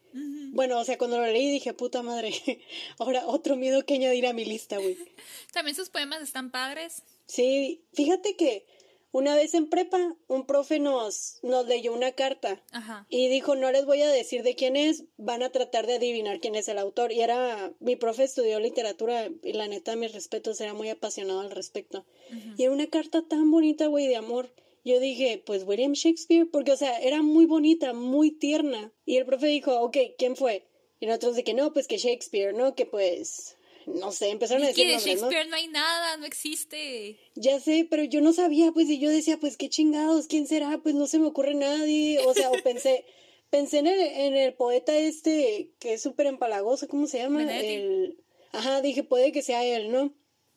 bueno, 0.52 0.78
o 0.78 0.84
sea, 0.84 0.98
cuando 0.98 1.18
lo 1.18 1.26
leí 1.26 1.50
dije, 1.50 1.74
puta 1.74 2.02
madre, 2.02 2.32
ahora 2.98 3.26
otro 3.26 3.56
miedo 3.56 3.84
que 3.84 3.94
añadir 3.94 4.26
a 4.26 4.32
mi 4.32 4.44
lista, 4.44 4.78
güey. 4.78 4.96
También 5.52 5.76
sus 5.76 5.90
poemas 5.90 6.22
están 6.22 6.50
padres. 6.50 7.02
Sí, 7.26 7.82
fíjate 7.92 8.36
que 8.36 8.66
una 9.10 9.34
vez 9.34 9.54
en 9.54 9.68
prepa, 9.68 10.16
un 10.26 10.46
profe 10.46 10.80
nos, 10.80 11.38
nos 11.42 11.66
leyó 11.66 11.92
una 11.94 12.12
carta 12.12 12.62
Ajá. 12.72 13.06
y 13.08 13.28
dijo, 13.28 13.56
no 13.56 13.72
les 13.72 13.86
voy 13.86 14.02
a 14.02 14.10
decir 14.10 14.42
de 14.42 14.54
quién 14.54 14.76
es, 14.76 15.04
van 15.16 15.42
a 15.42 15.50
tratar 15.50 15.86
de 15.86 15.94
adivinar 15.94 16.40
quién 16.40 16.54
es 16.54 16.68
el 16.68 16.78
autor. 16.78 17.12
Y 17.12 17.22
era, 17.22 17.72
mi 17.80 17.96
profe 17.96 18.24
estudió 18.24 18.60
literatura 18.60 19.30
y 19.42 19.54
la 19.54 19.66
neta, 19.66 19.96
mis 19.96 20.12
respetos, 20.12 20.60
era 20.60 20.74
muy 20.74 20.90
apasionado 20.90 21.40
al 21.40 21.50
respecto. 21.50 22.04
Y 22.58 22.64
era 22.64 22.72
una 22.72 22.86
carta 22.86 23.22
tan 23.22 23.50
bonita, 23.50 23.86
güey, 23.86 24.06
de 24.06 24.16
amor 24.16 24.52
yo 24.84 25.00
dije, 25.00 25.42
pues 25.44 25.64
William 25.64 25.92
Shakespeare, 25.92 26.46
porque, 26.50 26.72
o 26.72 26.76
sea, 26.76 26.98
era 27.00 27.22
muy 27.22 27.46
bonita, 27.46 27.92
muy 27.92 28.30
tierna. 28.30 28.92
Y 29.04 29.16
el 29.16 29.26
profe 29.26 29.46
dijo, 29.46 29.78
ok, 29.80 29.96
¿quién 30.16 30.36
fue? 30.36 30.66
Y 31.00 31.06
nosotros 31.06 31.36
de 31.36 31.44
que 31.44 31.54
no, 31.54 31.72
pues 31.72 31.86
que 31.86 31.98
Shakespeare, 31.98 32.54
¿no? 32.54 32.74
Que 32.74 32.86
pues, 32.86 33.56
no 33.86 34.12
sé, 34.12 34.30
empezaron 34.30 34.64
a 34.64 34.68
decir. 34.68 34.86
Que 34.86 34.92
de 34.92 34.98
Shakespeare 34.98 35.48
¿no? 35.48 35.56
hay 35.56 35.68
nada, 35.68 36.16
no 36.16 36.26
existe. 36.26 37.18
Ya 37.34 37.60
sé, 37.60 37.86
pero 37.88 38.04
yo 38.04 38.20
no 38.20 38.32
sabía, 38.32 38.72
pues, 38.72 38.88
y 38.88 38.98
yo 38.98 39.10
decía, 39.10 39.38
pues 39.38 39.56
qué 39.56 39.68
chingados, 39.68 40.26
¿quién 40.26 40.46
será? 40.46 40.78
Pues 40.82 40.94
no 40.94 41.06
se 41.06 41.18
me 41.18 41.26
ocurre 41.26 41.54
nadie. 41.54 42.20
O 42.20 42.34
sea, 42.34 42.50
o 42.50 42.54
pensé, 42.64 43.04
pensé 43.50 43.78
en 43.78 43.86
el, 43.86 44.00
en 44.00 44.36
el 44.36 44.54
poeta 44.54 44.96
este 44.96 45.72
que 45.78 45.94
es 45.94 46.02
súper 46.02 46.26
empalagoso, 46.26 46.88
¿cómo 46.88 47.06
se 47.06 47.18
llama? 47.18 47.42
El. 47.42 48.18
Ajá, 48.52 48.80
dije, 48.80 49.02
puede 49.04 49.32
que 49.32 49.42
sea 49.42 49.64
él, 49.64 49.92
¿no? 49.92 50.14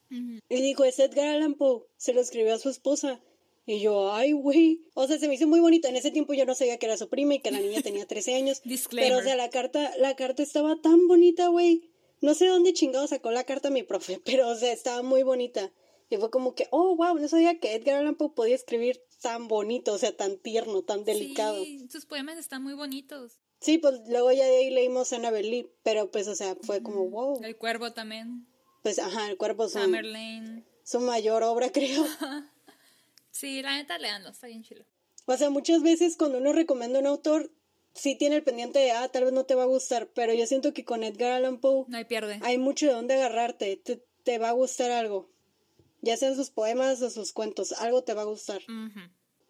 Y 0.09 0.61
dijo, 0.61 0.83
es 0.83 0.99
Edgar 0.99 1.27
Allan 1.27 1.53
Poe, 1.53 1.83
se 1.95 2.13
lo 2.13 2.19
escribió 2.19 2.53
a 2.53 2.59
su 2.59 2.69
esposa. 2.69 3.21
Y 3.71 3.79
yo, 3.79 4.11
ay, 4.11 4.33
güey. 4.33 4.81
O 4.95 5.07
sea, 5.07 5.17
se 5.17 5.29
me 5.29 5.35
hizo 5.35 5.47
muy 5.47 5.61
bonito. 5.61 5.87
En 5.87 5.95
ese 5.95 6.11
tiempo 6.11 6.33
yo 6.33 6.45
no 6.45 6.55
sabía 6.55 6.77
que 6.77 6.87
era 6.87 6.97
su 6.97 7.07
prima 7.07 7.35
y 7.35 7.39
que 7.39 7.51
la 7.51 7.61
niña 7.61 7.81
tenía 7.81 8.05
13 8.05 8.35
años. 8.35 8.61
Pero, 8.91 9.19
o 9.19 9.21
sea, 9.21 9.37
la 9.37 9.49
carta, 9.49 9.93
la 9.97 10.17
carta 10.17 10.43
estaba 10.43 10.75
tan 10.81 11.07
bonita, 11.07 11.47
güey. 11.47 11.89
No 12.19 12.33
sé 12.33 12.47
dónde 12.47 12.73
chingado 12.73 13.07
sacó 13.07 13.31
la 13.31 13.45
carta 13.45 13.69
mi 13.69 13.83
profe, 13.83 14.19
pero, 14.25 14.49
o 14.49 14.55
sea, 14.55 14.73
estaba 14.73 15.01
muy 15.03 15.23
bonita. 15.23 15.71
Y 16.09 16.17
fue 16.17 16.29
como 16.29 16.53
que, 16.53 16.67
oh, 16.71 16.97
wow, 16.97 17.17
no 17.17 17.27
sabía 17.29 17.59
que 17.59 17.73
Edgar 17.73 17.95
Allan 17.95 18.15
Poe 18.15 18.33
podía 18.35 18.55
escribir 18.55 19.01
tan 19.21 19.47
bonito, 19.47 19.93
o 19.93 19.97
sea, 19.97 20.15
tan 20.15 20.37
tierno, 20.37 20.83
tan 20.83 21.05
delicado. 21.05 21.63
Sí, 21.63 21.87
sus 21.89 22.05
poemas 22.05 22.37
están 22.37 22.61
muy 22.61 22.73
bonitos. 22.73 23.39
Sí, 23.61 23.77
pues 23.77 24.01
luego 24.09 24.33
ya 24.33 24.45
de 24.45 24.57
ahí 24.57 24.69
leímos 24.69 25.13
Annabelle 25.13 25.49
Lee, 25.49 25.71
pero 25.81 26.11
pues, 26.11 26.27
o 26.27 26.35
sea, 26.35 26.57
fue 26.61 26.83
como, 26.83 27.09
wow. 27.09 27.39
El 27.41 27.55
Cuervo 27.55 27.93
también. 27.93 28.45
Pues, 28.83 28.99
ajá, 28.99 29.29
El 29.29 29.37
Cuervo. 29.37 29.69
Summerlane. 29.69 30.65
Su 30.83 30.99
mayor 30.99 31.43
obra, 31.43 31.69
creo. 31.71 32.05
Sí, 33.31 33.61
la 33.61 33.75
neta, 33.75 33.97
leanlo, 33.97 34.29
está 34.29 34.47
bien 34.47 34.63
chilo. 34.63 34.85
O 35.25 35.37
sea, 35.37 35.49
muchas 35.49 35.81
veces 35.81 36.17
cuando 36.17 36.37
uno 36.37 36.53
recomienda 36.53 36.99
un 36.99 37.07
autor, 37.07 37.51
sí 37.93 38.15
tiene 38.15 38.37
el 38.37 38.43
pendiente 38.43 38.79
de, 38.79 38.91
ah, 38.91 39.07
tal 39.09 39.25
vez 39.25 39.33
no 39.33 39.45
te 39.45 39.55
va 39.55 39.63
a 39.63 39.67
gustar, 39.67 40.09
pero 40.13 40.33
yo 40.33 40.45
siento 40.45 40.73
que 40.73 40.85
con 40.85 41.03
Edgar 41.03 41.31
Allan 41.31 41.59
Poe... 41.59 41.85
No 41.87 41.97
hay 41.97 42.05
pierde. 42.05 42.39
Hay 42.43 42.57
mucho 42.57 42.87
de 42.87 42.93
dónde 42.93 43.15
agarrarte, 43.15 43.81
te, 44.23 44.37
va 44.37 44.49
a 44.49 44.53
gustar 44.53 44.91
algo. 44.91 45.29
Ya 46.01 46.17
sean 46.17 46.35
sus 46.35 46.49
poemas 46.49 47.01
o 47.01 47.09
sus 47.09 47.31
cuentos, 47.31 47.73
algo 47.73 48.03
te 48.03 48.13
va 48.13 48.23
a 48.23 48.25
gustar. 48.25 48.61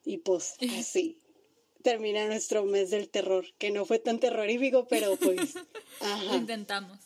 Y 0.03 0.17
pues, 0.17 0.55
así 0.77 1.17
termina 1.83 2.25
nuestro 2.27 2.65
mes 2.65 2.89
del 2.89 3.09
terror, 3.09 3.45
que 3.57 3.71
no 3.71 3.85
fue 3.85 3.99
tan 3.99 4.19
terrorífico, 4.19 4.87
pero 4.87 5.15
pues... 5.15 5.55
Lo 6.25 6.35
intentamos. 6.35 6.99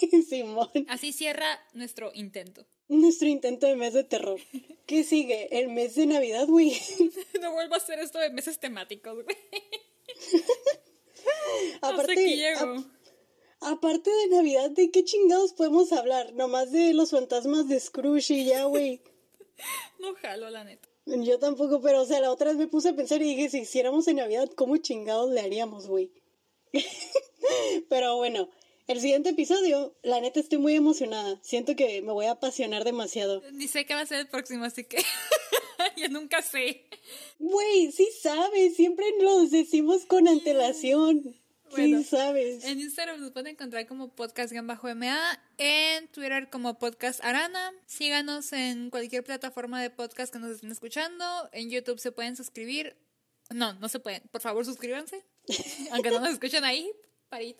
Simón. 0.28 0.70
Así 0.88 1.12
cierra 1.12 1.60
nuestro 1.72 2.10
intento. 2.14 2.66
Nuestro 2.88 3.28
intento 3.28 3.66
de 3.66 3.76
mes 3.76 3.94
de 3.94 4.04
terror. 4.04 4.40
¿Qué 4.86 5.02
sigue? 5.02 5.48
El 5.58 5.68
mes 5.68 5.94
de 5.96 6.06
Navidad, 6.06 6.46
güey. 6.46 6.72
No 7.40 7.52
vuelvo 7.52 7.74
a 7.74 7.78
hacer 7.78 7.98
esto 7.98 8.18
de 8.18 8.30
meses 8.30 8.58
temáticos, 8.58 9.22
güey. 9.22 9.36
aparte, 11.82 12.54
aparte 13.60 14.10
de 14.10 14.28
Navidad, 14.28 14.70
¿de 14.70 14.90
qué 14.90 15.04
chingados 15.04 15.52
podemos 15.52 15.92
hablar? 15.92 16.32
Nomás 16.34 16.72
de 16.72 16.94
los 16.94 17.10
fantasmas 17.10 17.68
de 17.68 17.78
Scrooge 17.78 18.34
y 18.34 18.44
ya, 18.46 18.64
güey. 18.64 19.00
No 19.98 20.14
jalo, 20.14 20.50
la 20.50 20.64
neta. 20.64 20.88
Yo 21.06 21.38
tampoco, 21.38 21.80
pero, 21.80 22.02
o 22.02 22.04
sea, 22.04 22.20
la 22.20 22.32
otra 22.32 22.50
vez 22.50 22.58
me 22.58 22.66
puse 22.66 22.88
a 22.88 22.96
pensar 22.96 23.22
y 23.22 23.36
dije, 23.36 23.48
si 23.48 23.58
hiciéramos 23.60 24.08
en 24.08 24.16
Navidad, 24.16 24.50
¿cómo 24.56 24.76
chingados 24.76 25.30
le 25.30 25.40
haríamos, 25.40 25.86
güey? 25.86 26.10
pero 27.88 28.16
bueno, 28.16 28.50
el 28.86 29.00
siguiente 29.00 29.30
episodio, 29.30 29.96
la 30.02 30.20
neta 30.20 30.40
estoy 30.40 30.58
muy 30.58 30.74
emocionada. 30.74 31.38
Siento 31.42 31.74
que 31.74 32.02
me 32.02 32.12
voy 32.12 32.26
a 32.26 32.32
apasionar 32.32 32.84
demasiado. 32.84 33.42
Ni 33.52 33.66
sé 33.66 33.84
qué 33.84 33.94
va 33.94 34.00
a 34.00 34.06
ser 34.06 34.20
el 34.20 34.28
próximo, 34.28 34.64
así 34.64 34.84
que 34.84 34.98
yo 35.96 36.08
nunca 36.08 36.42
sé. 36.42 36.84
Güey, 37.38 37.90
sí 37.92 38.08
sabes, 38.22 38.76
siempre 38.76 39.04
lo 39.20 39.46
decimos 39.46 40.06
con 40.06 40.28
antelación. 40.28 41.34
sí 41.74 42.04
sabes. 42.04 42.64
En 42.64 42.80
Instagram 42.80 43.20
nos 43.20 43.32
pueden 43.32 43.48
encontrar 43.48 43.86
como 43.86 44.14
podcast-ma, 44.14 44.80
en 45.58 46.08
Twitter 46.08 46.48
como 46.48 46.78
podcast 46.78 47.22
arana. 47.24 47.72
Síganos 47.86 48.52
en 48.52 48.90
cualquier 48.90 49.24
plataforma 49.24 49.82
de 49.82 49.90
podcast 49.90 50.32
que 50.32 50.38
nos 50.38 50.52
estén 50.52 50.70
escuchando. 50.70 51.24
En 51.52 51.70
YouTube 51.70 51.98
se 51.98 52.12
pueden 52.12 52.36
suscribir. 52.36 52.96
No, 53.50 53.74
no 53.74 53.88
se 53.88 53.98
pueden. 53.98 54.22
Por 54.30 54.40
favor, 54.40 54.64
suscríbanse. 54.64 55.24
Aunque 55.90 56.10
no 56.10 56.20
nos 56.20 56.30
escuchen 56.30 56.64
ahí, 56.64 56.90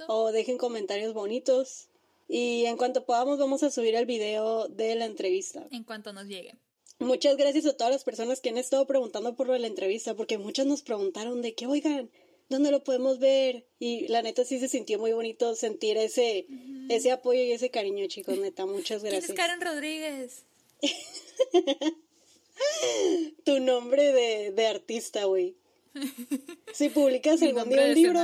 o 0.08 0.32
dejen 0.32 0.58
comentarios 0.58 1.14
bonitos. 1.14 1.88
Y 2.28 2.64
en 2.66 2.76
cuanto 2.76 3.04
podamos 3.04 3.38
vamos 3.38 3.62
a 3.62 3.70
subir 3.70 3.94
el 3.94 4.06
video 4.06 4.68
de 4.68 4.96
la 4.96 5.04
entrevista. 5.04 5.66
En 5.70 5.84
cuanto 5.84 6.12
nos 6.12 6.26
llegue. 6.26 6.54
Muchas 6.98 7.36
gracias 7.36 7.66
a 7.66 7.76
todas 7.76 7.92
las 7.92 8.04
personas 8.04 8.40
que 8.40 8.48
han 8.48 8.56
estado 8.56 8.86
preguntando 8.86 9.36
por 9.36 9.48
la 9.48 9.66
entrevista, 9.66 10.14
porque 10.14 10.38
muchas 10.38 10.66
nos 10.66 10.82
preguntaron 10.82 11.42
de 11.42 11.54
que, 11.54 11.66
oigan, 11.66 12.10
¿dónde 12.48 12.70
lo 12.70 12.84
podemos 12.84 13.18
ver? 13.18 13.66
Y 13.78 14.08
la 14.08 14.22
neta 14.22 14.44
sí 14.44 14.58
se 14.58 14.68
sintió 14.68 14.98
muy 14.98 15.12
bonito 15.12 15.54
sentir 15.54 15.98
ese, 15.98 16.46
ese 16.88 17.10
apoyo 17.10 17.42
y 17.42 17.52
ese 17.52 17.70
cariño, 17.70 18.06
chicos, 18.06 18.38
neta, 18.38 18.64
muchas 18.64 19.02
gracias. 19.02 19.26
¿Quién 19.26 19.38
es 19.38 19.46
Karen 19.46 19.60
Rodríguez? 19.60 20.44
tu 23.44 23.60
nombre 23.60 24.12
de, 24.12 24.52
de 24.52 24.66
artista, 24.66 25.24
güey. 25.24 25.56
Si 26.72 26.90
publicas 26.90 27.40
algún 27.40 27.70
día 27.70 27.86
un 27.86 27.94
libro, 27.94 28.20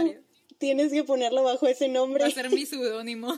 tienes 0.62 0.92
que 0.92 1.02
ponerlo 1.02 1.42
bajo 1.42 1.66
ese 1.66 1.88
nombre. 1.88 2.22
Va 2.22 2.28
a 2.28 2.30
ser 2.30 2.48
mi 2.48 2.64
seudónimo. 2.66 3.36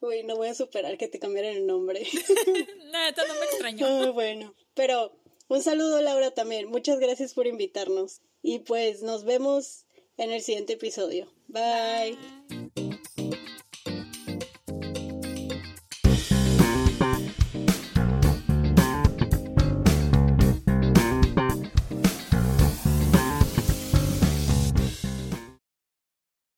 Uy, 0.00 0.22
no 0.24 0.34
voy 0.34 0.48
a 0.48 0.54
superar 0.54 0.98
que 0.98 1.06
te 1.06 1.20
cambiaran 1.20 1.52
el 1.52 1.66
nombre. 1.68 2.04
Nada, 2.90 3.24
no 3.28 3.34
me 3.34 3.46
extrañó. 3.46 3.86
Ah, 4.08 4.10
bueno, 4.10 4.56
pero 4.74 5.12
un 5.46 5.62
saludo 5.62 6.02
Laura 6.02 6.32
también. 6.32 6.68
Muchas 6.68 6.98
gracias 6.98 7.32
por 7.32 7.46
invitarnos. 7.46 8.22
Y 8.42 8.58
pues 8.60 9.02
nos 9.02 9.24
vemos 9.24 9.86
en 10.16 10.32
el 10.32 10.42
siguiente 10.42 10.72
episodio. 10.72 11.32
Bye. 11.46 12.18
Bye. 12.48 12.87